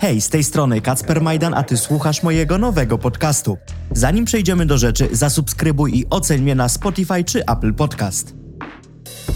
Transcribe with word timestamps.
Hej, 0.00 0.20
z 0.20 0.28
tej 0.28 0.44
strony 0.44 0.80
Kacper 0.80 1.22
Majdan, 1.22 1.54
a 1.54 1.62
ty 1.62 1.76
słuchasz 1.76 2.22
mojego 2.22 2.58
nowego 2.58 2.98
podcastu. 2.98 3.58
Zanim 3.92 4.24
przejdziemy 4.24 4.66
do 4.66 4.78
rzeczy, 4.78 5.08
zasubskrybuj 5.12 5.98
i 5.98 6.06
oceń 6.10 6.42
mnie 6.42 6.54
na 6.54 6.68
Spotify 6.68 7.24
czy 7.24 7.44
Apple 7.46 7.74
Podcast. 7.74 8.34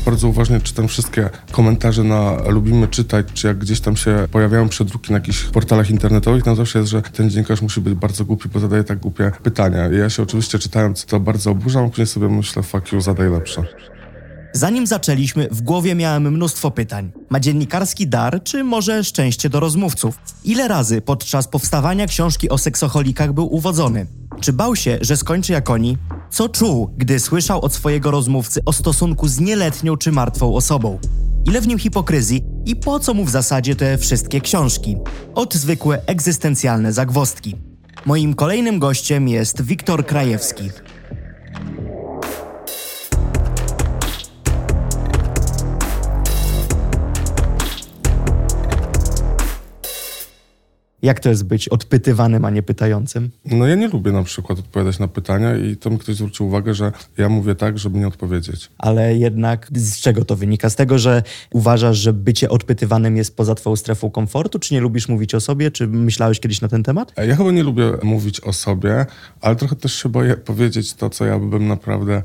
Bardzo 0.06 0.28
uważnie 0.28 0.60
czytam 0.60 0.88
wszystkie 0.88 1.30
komentarze 1.50 2.04
na 2.04 2.36
lubimy 2.48 2.88
czytać, 2.88 3.26
czy 3.34 3.46
jak 3.46 3.58
gdzieś 3.58 3.80
tam 3.80 3.96
się 3.96 4.28
pojawiają 4.30 4.68
przedruki 4.68 5.12
na 5.12 5.18
jakichś 5.18 5.44
portalach 5.44 5.90
internetowych, 5.90 6.44
tam 6.44 6.56
zawsze 6.56 6.78
jest, 6.78 6.90
że 6.90 7.02
ten 7.02 7.30
dziennikarz 7.30 7.62
musi 7.62 7.80
być 7.80 7.94
bardzo 7.94 8.24
głupi, 8.24 8.48
bo 8.48 8.60
zadaje 8.60 8.84
tak 8.84 8.98
głupie 8.98 9.32
pytania. 9.42 9.88
I 9.88 9.98
ja 9.98 10.10
się 10.10 10.22
oczywiście 10.22 10.58
czytając 10.58 11.04
to 11.04 11.20
bardzo 11.20 11.50
oburzam, 11.50 11.90
później 11.90 12.06
sobie 12.06 12.28
myślę, 12.28 12.62
fuck 12.62 12.92
you, 12.92 13.00
zadaj 13.00 13.30
lepsze. 13.30 13.64
Zanim 14.56 14.86
zaczęliśmy, 14.86 15.48
w 15.50 15.62
głowie 15.62 15.94
miałem 15.94 16.32
mnóstwo 16.32 16.70
pytań. 16.70 17.12
Ma 17.30 17.40
dziennikarski 17.40 18.06
dar, 18.06 18.42
czy 18.42 18.64
może 18.64 19.04
szczęście 19.04 19.48
do 19.50 19.60
rozmówców? 19.60 20.18
Ile 20.44 20.68
razy 20.68 21.00
podczas 21.00 21.48
powstawania 21.48 22.06
książki 22.06 22.48
o 22.48 22.58
seksoholikach 22.58 23.32
był 23.32 23.54
uwodzony? 23.54 24.06
Czy 24.40 24.52
bał 24.52 24.76
się, 24.76 24.98
że 25.00 25.16
skończy 25.16 25.52
jak 25.52 25.70
oni? 25.70 25.98
Co 26.30 26.48
czuł, 26.48 26.90
gdy 26.96 27.20
słyszał 27.20 27.60
od 27.60 27.74
swojego 27.74 28.10
rozmówcy 28.10 28.60
o 28.66 28.72
stosunku 28.72 29.28
z 29.28 29.40
nieletnią 29.40 29.96
czy 29.96 30.12
martwą 30.12 30.54
osobą? 30.54 30.98
Ile 31.46 31.60
w 31.60 31.66
nim 31.66 31.78
hipokryzji 31.78 32.44
i 32.66 32.76
po 32.76 33.00
co 33.00 33.14
mu 33.14 33.24
w 33.24 33.30
zasadzie 33.30 33.76
te 33.76 33.98
wszystkie 33.98 34.40
książki? 34.40 34.96
Od 35.34 35.54
zwykłe 35.54 36.02
egzystencjalne 36.06 36.92
zagwostki. 36.92 37.56
Moim 38.06 38.34
kolejnym 38.34 38.78
gościem 38.78 39.28
jest 39.28 39.62
Wiktor 39.62 40.06
Krajewski. 40.06 40.70
Jak 51.04 51.20
to 51.20 51.28
jest 51.28 51.44
być 51.44 51.68
odpytywanym, 51.68 52.44
a 52.44 52.50
nie 52.50 52.62
pytającym? 52.62 53.30
No 53.44 53.66
ja 53.66 53.74
nie 53.74 53.88
lubię 53.88 54.12
na 54.12 54.22
przykład 54.22 54.58
odpowiadać 54.58 54.98
na 54.98 55.08
pytania 55.08 55.56
i 55.56 55.76
to 55.76 55.90
mi 55.90 55.98
ktoś 55.98 56.14
zwrócił 56.14 56.46
uwagę, 56.46 56.74
że 56.74 56.92
ja 57.18 57.28
mówię 57.28 57.54
tak, 57.54 57.78
żeby 57.78 57.98
nie 57.98 58.08
odpowiedzieć. 58.08 58.70
Ale 58.78 59.16
jednak 59.16 59.68
z 59.74 60.00
czego 60.00 60.24
to 60.24 60.36
wynika? 60.36 60.70
Z 60.70 60.76
tego, 60.76 60.98
że 60.98 61.22
uważasz, 61.52 61.98
że 61.98 62.12
bycie 62.12 62.48
odpytywanym 62.48 63.16
jest 63.16 63.36
poza 63.36 63.54
twoją 63.54 63.76
strefą 63.76 64.10
komfortu? 64.10 64.58
Czy 64.58 64.74
nie 64.74 64.80
lubisz 64.80 65.08
mówić 65.08 65.34
o 65.34 65.40
sobie? 65.40 65.70
Czy 65.70 65.86
myślałeś 65.86 66.40
kiedyś 66.40 66.60
na 66.60 66.68
ten 66.68 66.82
temat? 66.82 67.12
Ja 67.26 67.36
chyba 67.36 67.50
nie 67.50 67.62
lubię 67.62 67.92
mówić 68.02 68.40
o 68.40 68.52
sobie, 68.52 69.06
ale 69.40 69.56
trochę 69.56 69.76
też 69.76 69.94
się 69.94 70.08
boję 70.08 70.36
powiedzieć 70.36 70.94
to, 70.94 71.10
co 71.10 71.24
ja 71.24 71.38
bym 71.38 71.68
naprawdę 71.68 72.22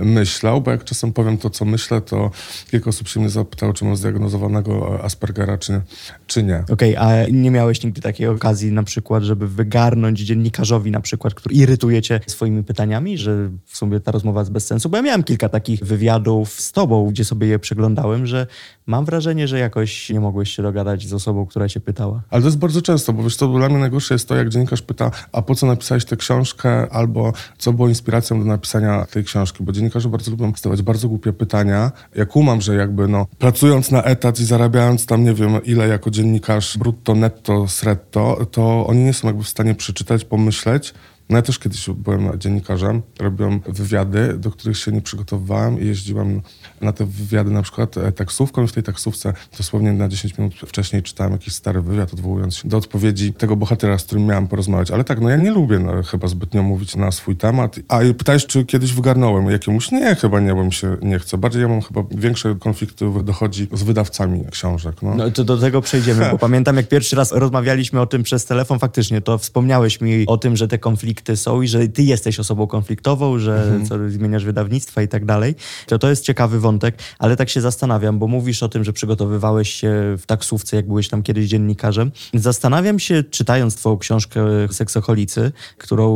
myślał, 0.00 0.60
bo 0.60 0.70
jak 0.70 0.84
czasem 0.84 1.12
powiem 1.12 1.38
to, 1.38 1.50
co 1.50 1.64
myślę, 1.64 2.00
to 2.00 2.30
kilka 2.70 2.90
osób 2.90 3.08
się 3.08 3.20
mnie 3.20 3.30
zapytało, 3.30 3.72
czy 3.72 3.84
mam 3.84 3.96
zdiagnozowanego 3.96 5.04
Aspergera, 5.04 5.58
czy, 5.58 5.80
czy 6.26 6.42
nie. 6.42 6.64
Okej, 6.70 6.96
okay, 6.96 7.24
a 7.24 7.26
nie 7.30 7.50
miałeś 7.50 7.84
nigdy 7.84 8.00
takiej 8.00 8.26
okazji 8.26 8.72
na 8.72 8.82
przykład, 8.82 9.22
żeby 9.22 9.48
wygarnąć 9.48 10.20
dziennikarzowi 10.20 10.90
na 10.90 11.00
przykład, 11.00 11.34
który 11.34 11.54
irytuje 11.54 12.02
cię 12.02 12.20
swoimi 12.26 12.64
pytaniami, 12.64 13.18
że 13.18 13.50
w 13.66 13.76
sumie 13.76 14.00
ta 14.00 14.12
rozmowa 14.12 14.40
jest 14.40 14.52
bez 14.52 14.66
sensu? 14.66 14.88
Bo 14.88 14.96
ja 14.96 15.02
miałem 15.02 15.22
kilka 15.22 15.48
takich 15.48 15.84
wywiadów 15.84 16.60
z 16.60 16.72
tobą, 16.72 17.06
gdzie 17.10 17.24
sobie 17.24 17.46
je 17.46 17.58
przeglądałem, 17.58 18.26
że 18.26 18.46
mam 18.86 19.04
wrażenie, 19.04 19.48
że 19.48 19.58
jakoś 19.58 20.10
nie 20.10 20.20
mogłeś 20.20 20.50
się 20.50 20.62
dogadać 20.62 21.06
z 21.06 21.12
osobą, 21.12 21.46
która 21.46 21.68
cię 21.68 21.80
pytała. 21.80 22.22
Ale 22.30 22.42
to 22.42 22.48
jest 22.48 22.58
bardzo 22.58 22.82
często, 22.82 23.12
bo 23.12 23.22
wiesz, 23.22 23.36
to 23.36 23.48
dla 23.48 23.68
mnie 23.68 23.78
najgorsze 23.78 24.14
jest 24.14 24.28
to, 24.28 24.36
jak 24.36 24.48
dziennikarz 24.48 24.82
pyta, 24.82 25.10
a 25.32 25.42
po 25.42 25.54
co 25.54 25.66
napisałeś 25.66 26.04
tę 26.04 26.16
książkę, 26.16 26.86
albo 26.90 27.32
co 27.58 27.72
było 27.72 27.88
inspiracją 27.88 28.38
do 28.38 28.44
napisania 28.44 29.04
tej 29.04 29.24
książki, 29.24 29.64
bo 29.64 29.72
dziennikarze 29.90 30.08
bardzo 30.08 30.30
lubią 30.30 30.52
stawiać 30.56 30.82
bardzo 30.82 31.08
głupie 31.08 31.32
pytania. 31.32 31.92
Ja 32.14 32.26
kumam, 32.26 32.60
że 32.60 32.74
jakby 32.74 33.08
no, 33.08 33.26
pracując 33.38 33.90
na 33.90 34.02
etat 34.02 34.40
i 34.40 34.44
zarabiając 34.44 35.06
tam 35.06 35.24
nie 35.24 35.34
wiem 35.34 35.64
ile 35.64 35.88
jako 35.88 36.10
dziennikarz 36.10 36.78
brutto, 36.78 37.14
netto, 37.14 37.68
sretto, 37.68 38.46
to 38.50 38.86
oni 38.86 39.04
nie 39.04 39.12
są 39.12 39.28
jakby 39.28 39.44
w 39.44 39.48
stanie 39.48 39.74
przeczytać, 39.74 40.24
pomyśleć, 40.24 40.94
no 41.30 41.36
ja 41.36 41.42
też 41.42 41.58
kiedyś 41.58 41.90
byłem 41.90 42.38
dziennikarzem, 42.38 43.02
robiłem 43.18 43.60
wywiady, 43.66 44.34
do 44.38 44.50
których 44.50 44.78
się 44.78 44.92
nie 44.92 45.00
przygotowywałem 45.00 45.80
i 45.80 45.86
jeździłem 45.86 46.42
na 46.80 46.92
te 46.92 47.06
wywiady 47.06 47.50
na 47.50 47.62
przykład 47.62 47.96
e, 47.96 48.12
taksówką 48.12 48.64
i 48.64 48.66
w 48.66 48.72
tej 48.72 48.82
taksówce 48.82 49.32
dosłownie 49.58 49.92
na 49.92 50.08
10 50.08 50.38
minut 50.38 50.54
wcześniej 50.54 51.02
czytałem 51.02 51.32
jakiś 51.32 51.54
stary 51.54 51.82
wywiad, 51.82 52.12
odwołując 52.12 52.56
się 52.56 52.68
do 52.68 52.76
odpowiedzi 52.76 53.32
tego 53.32 53.56
bohatera, 53.56 53.98
z 53.98 54.04
którym 54.04 54.26
miałem 54.26 54.48
porozmawiać. 54.48 54.90
Ale 54.90 55.04
tak, 55.04 55.20
no 55.20 55.30
ja 55.30 55.36
nie 55.36 55.50
lubię 55.50 55.78
no, 55.78 56.02
chyba 56.02 56.28
zbytnio 56.28 56.62
mówić 56.62 56.96
na 56.96 57.12
swój 57.12 57.36
temat. 57.36 57.76
A 57.88 57.98
pytałeś, 58.18 58.46
czy 58.46 58.64
kiedyś 58.64 58.92
wygarnąłem 58.92 59.50
jakiemuś? 59.50 59.90
Nie, 59.92 60.14
chyba 60.14 60.40
nie, 60.40 60.54
bo 60.54 60.64
mi 60.64 60.72
się 60.72 60.96
nie 61.02 61.18
chce. 61.18 61.38
Bardziej 61.38 61.62
ja 61.62 61.68
mam 61.68 61.82
chyba 61.82 62.02
większe 62.10 62.56
konflikty 62.60 63.04
dochodzi 63.24 63.68
z 63.72 63.82
wydawcami 63.82 64.44
książek. 64.50 65.02
No, 65.02 65.14
no 65.14 65.30
to 65.30 65.44
do 65.44 65.58
tego 65.58 65.80
przejdziemy, 65.80 66.30
bo 66.30 66.38
pamiętam 66.48 66.76
jak 66.76 66.88
pierwszy 66.88 67.16
raz 67.16 67.32
rozmawialiśmy 67.32 68.00
o 68.00 68.06
tym 68.06 68.22
przez 68.22 68.44
telefon, 68.44 68.78
faktycznie 68.78 69.20
to 69.20 69.38
wspomniałeś 69.38 70.00
mi 70.00 70.26
o 70.26 70.36
tym, 70.36 70.56
że 70.56 70.68
te 70.68 70.78
konflikty 70.78 71.19
konflikty 71.20 71.36
są 71.36 71.62
i 71.62 71.68
że 71.68 71.88
ty 71.88 72.02
jesteś 72.02 72.40
osobą 72.40 72.66
konfliktową, 72.66 73.38
że 73.38 73.62
mhm. 73.62 73.86
co, 73.86 74.10
zmieniasz 74.10 74.44
wydawnictwa 74.44 75.02
i 75.02 75.08
tak 75.08 75.24
dalej. 75.24 75.54
To 75.86 75.98
to 75.98 76.10
jest 76.10 76.24
ciekawy 76.24 76.60
wątek, 76.60 76.98
ale 77.18 77.36
tak 77.36 77.48
się 77.48 77.60
zastanawiam, 77.60 78.18
bo 78.18 78.26
mówisz 78.26 78.62
o 78.62 78.68
tym, 78.68 78.84
że 78.84 78.92
przygotowywałeś 78.92 79.70
się 79.70 80.16
w 80.18 80.26
taksówce, 80.26 80.76
jak 80.76 80.86
byłeś 80.86 81.08
tam 81.08 81.22
kiedyś 81.22 81.48
dziennikarzem. 81.48 82.12
Zastanawiam 82.34 82.98
się, 82.98 83.24
czytając 83.24 83.76
twoją 83.76 83.98
książkę 83.98 84.40
Seksocholicy, 84.70 85.52
którą 85.78 86.06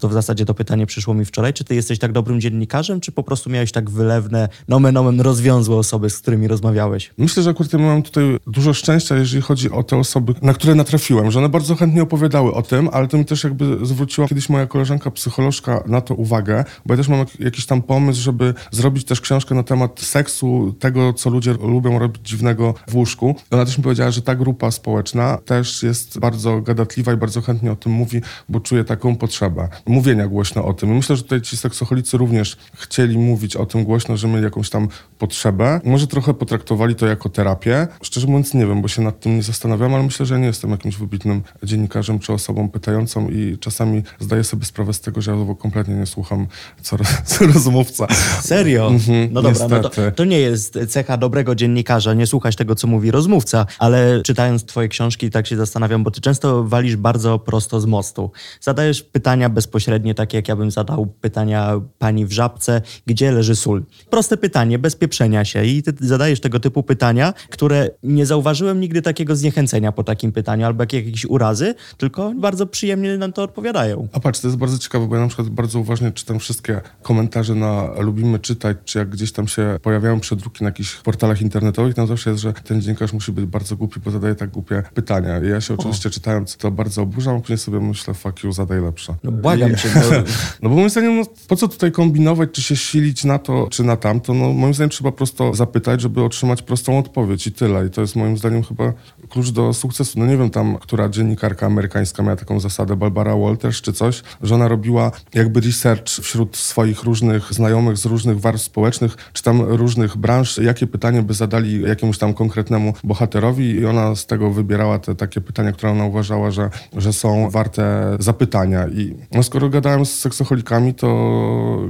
to 0.00 0.08
w 0.08 0.12
zasadzie 0.12 0.44
to 0.44 0.54
pytanie 0.54 0.86
przyszło 0.86 1.14
mi 1.14 1.24
wczoraj, 1.24 1.52
czy 1.52 1.64
ty 1.64 1.74
jesteś 1.74 1.98
tak 1.98 2.12
dobrym 2.12 2.40
dziennikarzem, 2.40 3.00
czy 3.00 3.12
po 3.12 3.22
prostu 3.22 3.50
miałeś 3.50 3.72
tak 3.72 3.90
wylewne, 3.90 4.48
nomen 4.68 4.96
omen 4.96 5.20
rozwiązłe 5.20 5.76
osoby, 5.76 6.10
z 6.10 6.18
którymi 6.18 6.48
rozmawiałeś? 6.48 7.10
Myślę, 7.18 7.42
że 7.42 7.50
akurat 7.50 7.72
mam 7.72 8.02
tutaj 8.02 8.36
dużo 8.46 8.74
szczęścia, 8.74 9.16
jeżeli 9.16 9.42
chodzi 9.42 9.70
o 9.70 9.82
te 9.82 9.96
osoby, 9.96 10.34
na 10.42 10.54
które 10.54 10.74
natrafiłem, 10.74 11.30
że 11.30 11.38
one 11.38 11.48
bardzo 11.48 11.76
chętnie 11.76 12.02
opowiadały 12.02 12.54
o 12.54 12.62
tym, 12.62 12.88
ale 12.92 13.08
to 13.08 13.18
mi 13.18 13.24
też 13.24 13.44
jakby 13.44 13.86
zwróciła 13.86 14.28
kiedyś 14.28 14.48
moja 14.50 14.66
koleżanka 14.66 15.10
psycholożka 15.10 15.82
na 15.86 16.00
to 16.00 16.14
uwagę, 16.14 16.64
bo 16.86 16.94
ja 16.94 16.96
też 16.96 17.08
mam 17.08 17.26
jakiś 17.38 17.66
tam 17.66 17.82
pomysł, 17.82 18.20
żeby 18.20 18.54
zrobić 18.70 19.04
też 19.04 19.20
książkę 19.20 19.54
na 19.54 19.62
temat 19.62 20.00
seksu, 20.00 20.74
tego, 20.78 21.12
co 21.12 21.30
ludzie 21.30 21.52
lubią 21.52 21.98
robić 21.98 22.28
dziwnego 22.28 22.74
w 22.88 22.94
łóżku. 22.94 23.36
Ona 23.50 23.64
też 23.64 23.78
mi 23.78 23.84
powiedziała, 23.84 24.10
że 24.10 24.22
ta 24.22 24.34
grupa 24.34 24.70
społeczna 24.70 25.38
też 25.44 25.82
jest 25.82 26.18
bardzo 26.18 26.60
gadatliwa 26.60 27.12
i 27.12 27.16
bardzo 27.16 27.40
chętnie 27.40 27.72
o 27.72 27.76
tym 27.76 27.92
mówi, 27.92 28.20
bo 28.48 28.60
czuje 28.60 28.84
taką 28.84 29.16
potrzebę 29.16 29.68
mówienia 29.86 30.26
głośno 30.26 30.64
o 30.64 30.72
tym. 30.72 30.90
I 30.90 30.92
myślę, 30.92 31.16
że 31.16 31.22
tutaj 31.22 31.40
ci 31.40 31.56
seksoholicy 31.56 32.16
również 32.16 32.56
chcieli 32.74 33.18
mówić 33.18 33.56
o 33.56 33.66
tym 33.66 33.84
głośno, 33.84 34.16
że 34.16 34.28
mieli 34.28 34.44
jakąś 34.44 34.70
tam 34.70 34.88
potrzebę. 35.18 35.80
Może 35.84 36.06
trochę 36.06 36.34
potraktowali 36.34 36.94
to 36.94 37.06
jako 37.06 37.28
terapię. 37.28 37.88
Szczerze 38.02 38.26
mówiąc 38.26 38.54
nie 38.54 38.66
wiem, 38.66 38.82
bo 38.82 38.88
się 38.88 39.02
nad 39.02 39.20
tym 39.20 39.36
nie 39.36 39.42
zastanawiam, 39.42 39.94
ale 39.94 40.02
myślę, 40.02 40.26
że 40.26 40.40
nie 40.40 40.46
jestem 40.46 40.70
jakimś 40.70 40.96
wybitnym 40.96 41.42
dziennikarzem 41.62 42.18
czy 42.18 42.32
osobą 42.32 42.68
pytającą 42.68 43.28
i 43.28 43.58
czasami 43.60 44.02
zdaję 44.20 44.39
sobie 44.44 44.60
sobie 44.60 44.66
sprawę 44.66 44.94
z 44.94 45.00
tego, 45.00 45.22
że 45.22 45.30
ja 45.30 45.54
kompletnie 45.54 45.94
nie 45.94 46.06
słucham 46.06 46.46
co, 46.82 46.96
co 47.24 47.46
rozmówca. 47.46 48.06
Serio? 48.40 48.88
Mhm, 48.88 49.28
no 49.32 49.42
dobra, 49.42 49.68
no 49.68 49.88
to, 49.88 50.10
to, 50.10 50.24
nie 50.24 50.38
jest 50.38 50.78
cecha 50.88 51.16
dobrego 51.16 51.54
dziennikarza, 51.54 52.14
nie 52.14 52.26
słuchać 52.26 52.56
tego, 52.56 52.74
co 52.74 52.86
mówi 52.86 53.10
rozmówca, 53.10 53.66
ale 53.78 54.22
czytając 54.22 54.64
twoje 54.64 54.88
książki 54.88 55.30
tak 55.30 55.46
się 55.46 55.56
zastanawiam, 55.56 56.04
bo 56.04 56.10
ty 56.10 56.20
często 56.20 56.64
walisz 56.64 56.96
bardzo 56.96 57.38
prosto 57.38 57.80
z 57.80 57.86
mostu. 57.86 58.30
Zadajesz 58.60 59.02
pytania 59.02 59.48
bezpośrednie, 59.48 60.14
takie 60.14 60.38
jak 60.38 60.48
ja 60.48 60.56
bym 60.56 60.70
zadał 60.70 61.06
pytania 61.06 61.80
pani 61.98 62.26
w 62.26 62.32
żabce, 62.32 62.82
gdzie 63.06 63.32
leży 63.32 63.56
sól? 63.56 63.84
Proste 64.10 64.36
pytanie, 64.36 64.78
bez 64.78 64.96
pieprzenia 64.96 65.44
się 65.44 65.64
i 65.64 65.82
ty 65.82 65.92
zadajesz 66.00 66.40
tego 66.40 66.60
typu 66.60 66.82
pytania, 66.82 67.34
które 67.50 67.90
nie 68.02 68.26
zauważyłem 68.26 68.80
nigdy 68.80 69.02
takiego 69.02 69.36
zniechęcenia 69.36 69.92
po 69.92 70.04
takim 70.04 70.32
pytaniu 70.32 70.66
albo 70.66 70.82
jakiejś 70.82 71.24
urazy, 71.24 71.74
tylko 71.98 72.32
bardzo 72.36 72.66
przyjemnie 72.66 73.18
na 73.18 73.32
to 73.32 73.42
odpowiadają. 73.42 74.08
A 74.12 74.19
patrz, 74.20 74.40
to 74.40 74.48
jest 74.48 74.58
bardzo 74.58 74.78
ciekawe, 74.78 75.06
bo 75.06 75.14
ja 75.16 75.22
na 75.22 75.28
przykład 75.28 75.48
bardzo 75.48 75.78
uważnie 75.78 76.12
czytam 76.12 76.38
wszystkie 76.38 76.80
komentarze 77.02 77.54
na 77.54 77.88
lubimy 78.00 78.38
czytać, 78.38 78.76
czy 78.84 78.98
jak 78.98 79.08
gdzieś 79.08 79.32
tam 79.32 79.48
się 79.48 79.78
pojawiają 79.82 80.20
przedruki 80.20 80.64
na 80.64 80.68
jakichś 80.68 80.94
portalach 80.94 81.42
internetowych, 81.42 81.94
tam 81.94 82.06
zawsze 82.06 82.30
jest, 82.30 82.42
że 82.42 82.52
ten 82.52 82.82
dziennikarz 82.82 83.12
musi 83.12 83.32
być 83.32 83.44
bardzo 83.44 83.76
głupi, 83.76 84.00
bo 84.04 84.10
zadaje 84.10 84.34
tak 84.34 84.50
głupie 84.50 84.82
pytania. 84.94 85.38
I 85.38 85.48
ja 85.48 85.60
się 85.60 85.74
oczywiście 85.74 86.08
o. 86.08 86.12
czytając 86.12 86.56
to 86.56 86.70
bardzo 86.70 87.02
oburzam, 87.02 87.36
a 87.36 87.40
później 87.40 87.58
sobie 87.58 87.80
myślę, 87.80 88.14
fuck 88.14 88.44
you, 88.44 88.52
zadaj 88.52 88.80
lepsze. 88.80 89.14
No 89.24 89.32
błagam 89.32 89.72
I, 89.72 89.76
cię. 89.76 89.88
Bo... 89.94 90.00
no 90.62 90.68
bo 90.68 90.76
moim 90.76 90.90
zdaniem, 90.90 91.16
no, 91.16 91.22
po 91.48 91.56
co 91.56 91.68
tutaj 91.68 91.92
kombinować, 91.92 92.50
czy 92.52 92.62
się 92.62 92.76
silić 92.76 93.24
na 93.24 93.38
to, 93.38 93.68
czy 93.70 93.84
na 93.84 93.96
tamto? 93.96 94.34
No 94.34 94.52
moim 94.52 94.74
zdaniem 94.74 94.90
trzeba 94.90 95.12
prosto 95.12 95.54
zapytać, 95.54 96.00
żeby 96.00 96.24
otrzymać 96.24 96.62
prostą 96.62 96.98
odpowiedź 96.98 97.46
i 97.46 97.52
tyle. 97.52 97.86
I 97.86 97.90
to 97.90 98.00
jest 98.00 98.16
moim 98.16 98.38
zdaniem 98.38 98.62
chyba 98.62 98.92
klucz 99.28 99.50
do 99.50 99.72
sukcesu. 99.72 100.18
No 100.18 100.26
nie 100.26 100.36
wiem 100.36 100.50
tam, 100.50 100.78
która 100.78 101.08
dziennikarka 101.08 101.66
amerykańska 101.66 102.22
miała 102.22 102.36
taką 102.36 102.60
zasadę, 102.60 102.96
Barbara 102.96 103.36
Walters 103.36 103.80
czy 103.80 103.92
coś, 103.92 104.09
coś, 104.12 104.22
że 104.42 104.54
ona 104.54 104.68
robiła 104.68 105.10
jakby 105.34 105.60
research 105.60 106.08
wśród 106.08 106.56
swoich 106.56 107.02
różnych 107.02 107.52
znajomych 107.52 107.96
z 107.96 108.04
różnych 108.04 108.40
warstw 108.40 108.66
społecznych, 108.66 109.16
czy 109.32 109.42
tam 109.42 109.62
różnych 109.62 110.16
branż, 110.16 110.58
jakie 110.58 110.86
pytanie 110.86 111.22
by 111.22 111.34
zadali 111.34 111.82
jakiemuś 111.82 112.18
tam 112.18 112.34
konkretnemu 112.34 112.94
bohaterowi 113.04 113.70
i 113.70 113.86
ona 113.86 114.14
z 114.14 114.26
tego 114.26 114.50
wybierała 114.50 114.98
te 114.98 115.14
takie 115.14 115.40
pytania, 115.40 115.72
które 115.72 115.92
ona 115.92 116.04
uważała, 116.04 116.50
że, 116.50 116.70
że 116.96 117.12
są 117.12 117.50
warte 117.50 118.16
zapytania. 118.18 118.88
I 118.88 119.14
no, 119.32 119.42
skoro 119.42 119.68
gadałem 119.68 120.06
z 120.06 120.18
seksoholikami, 120.18 120.94
to 120.94 121.08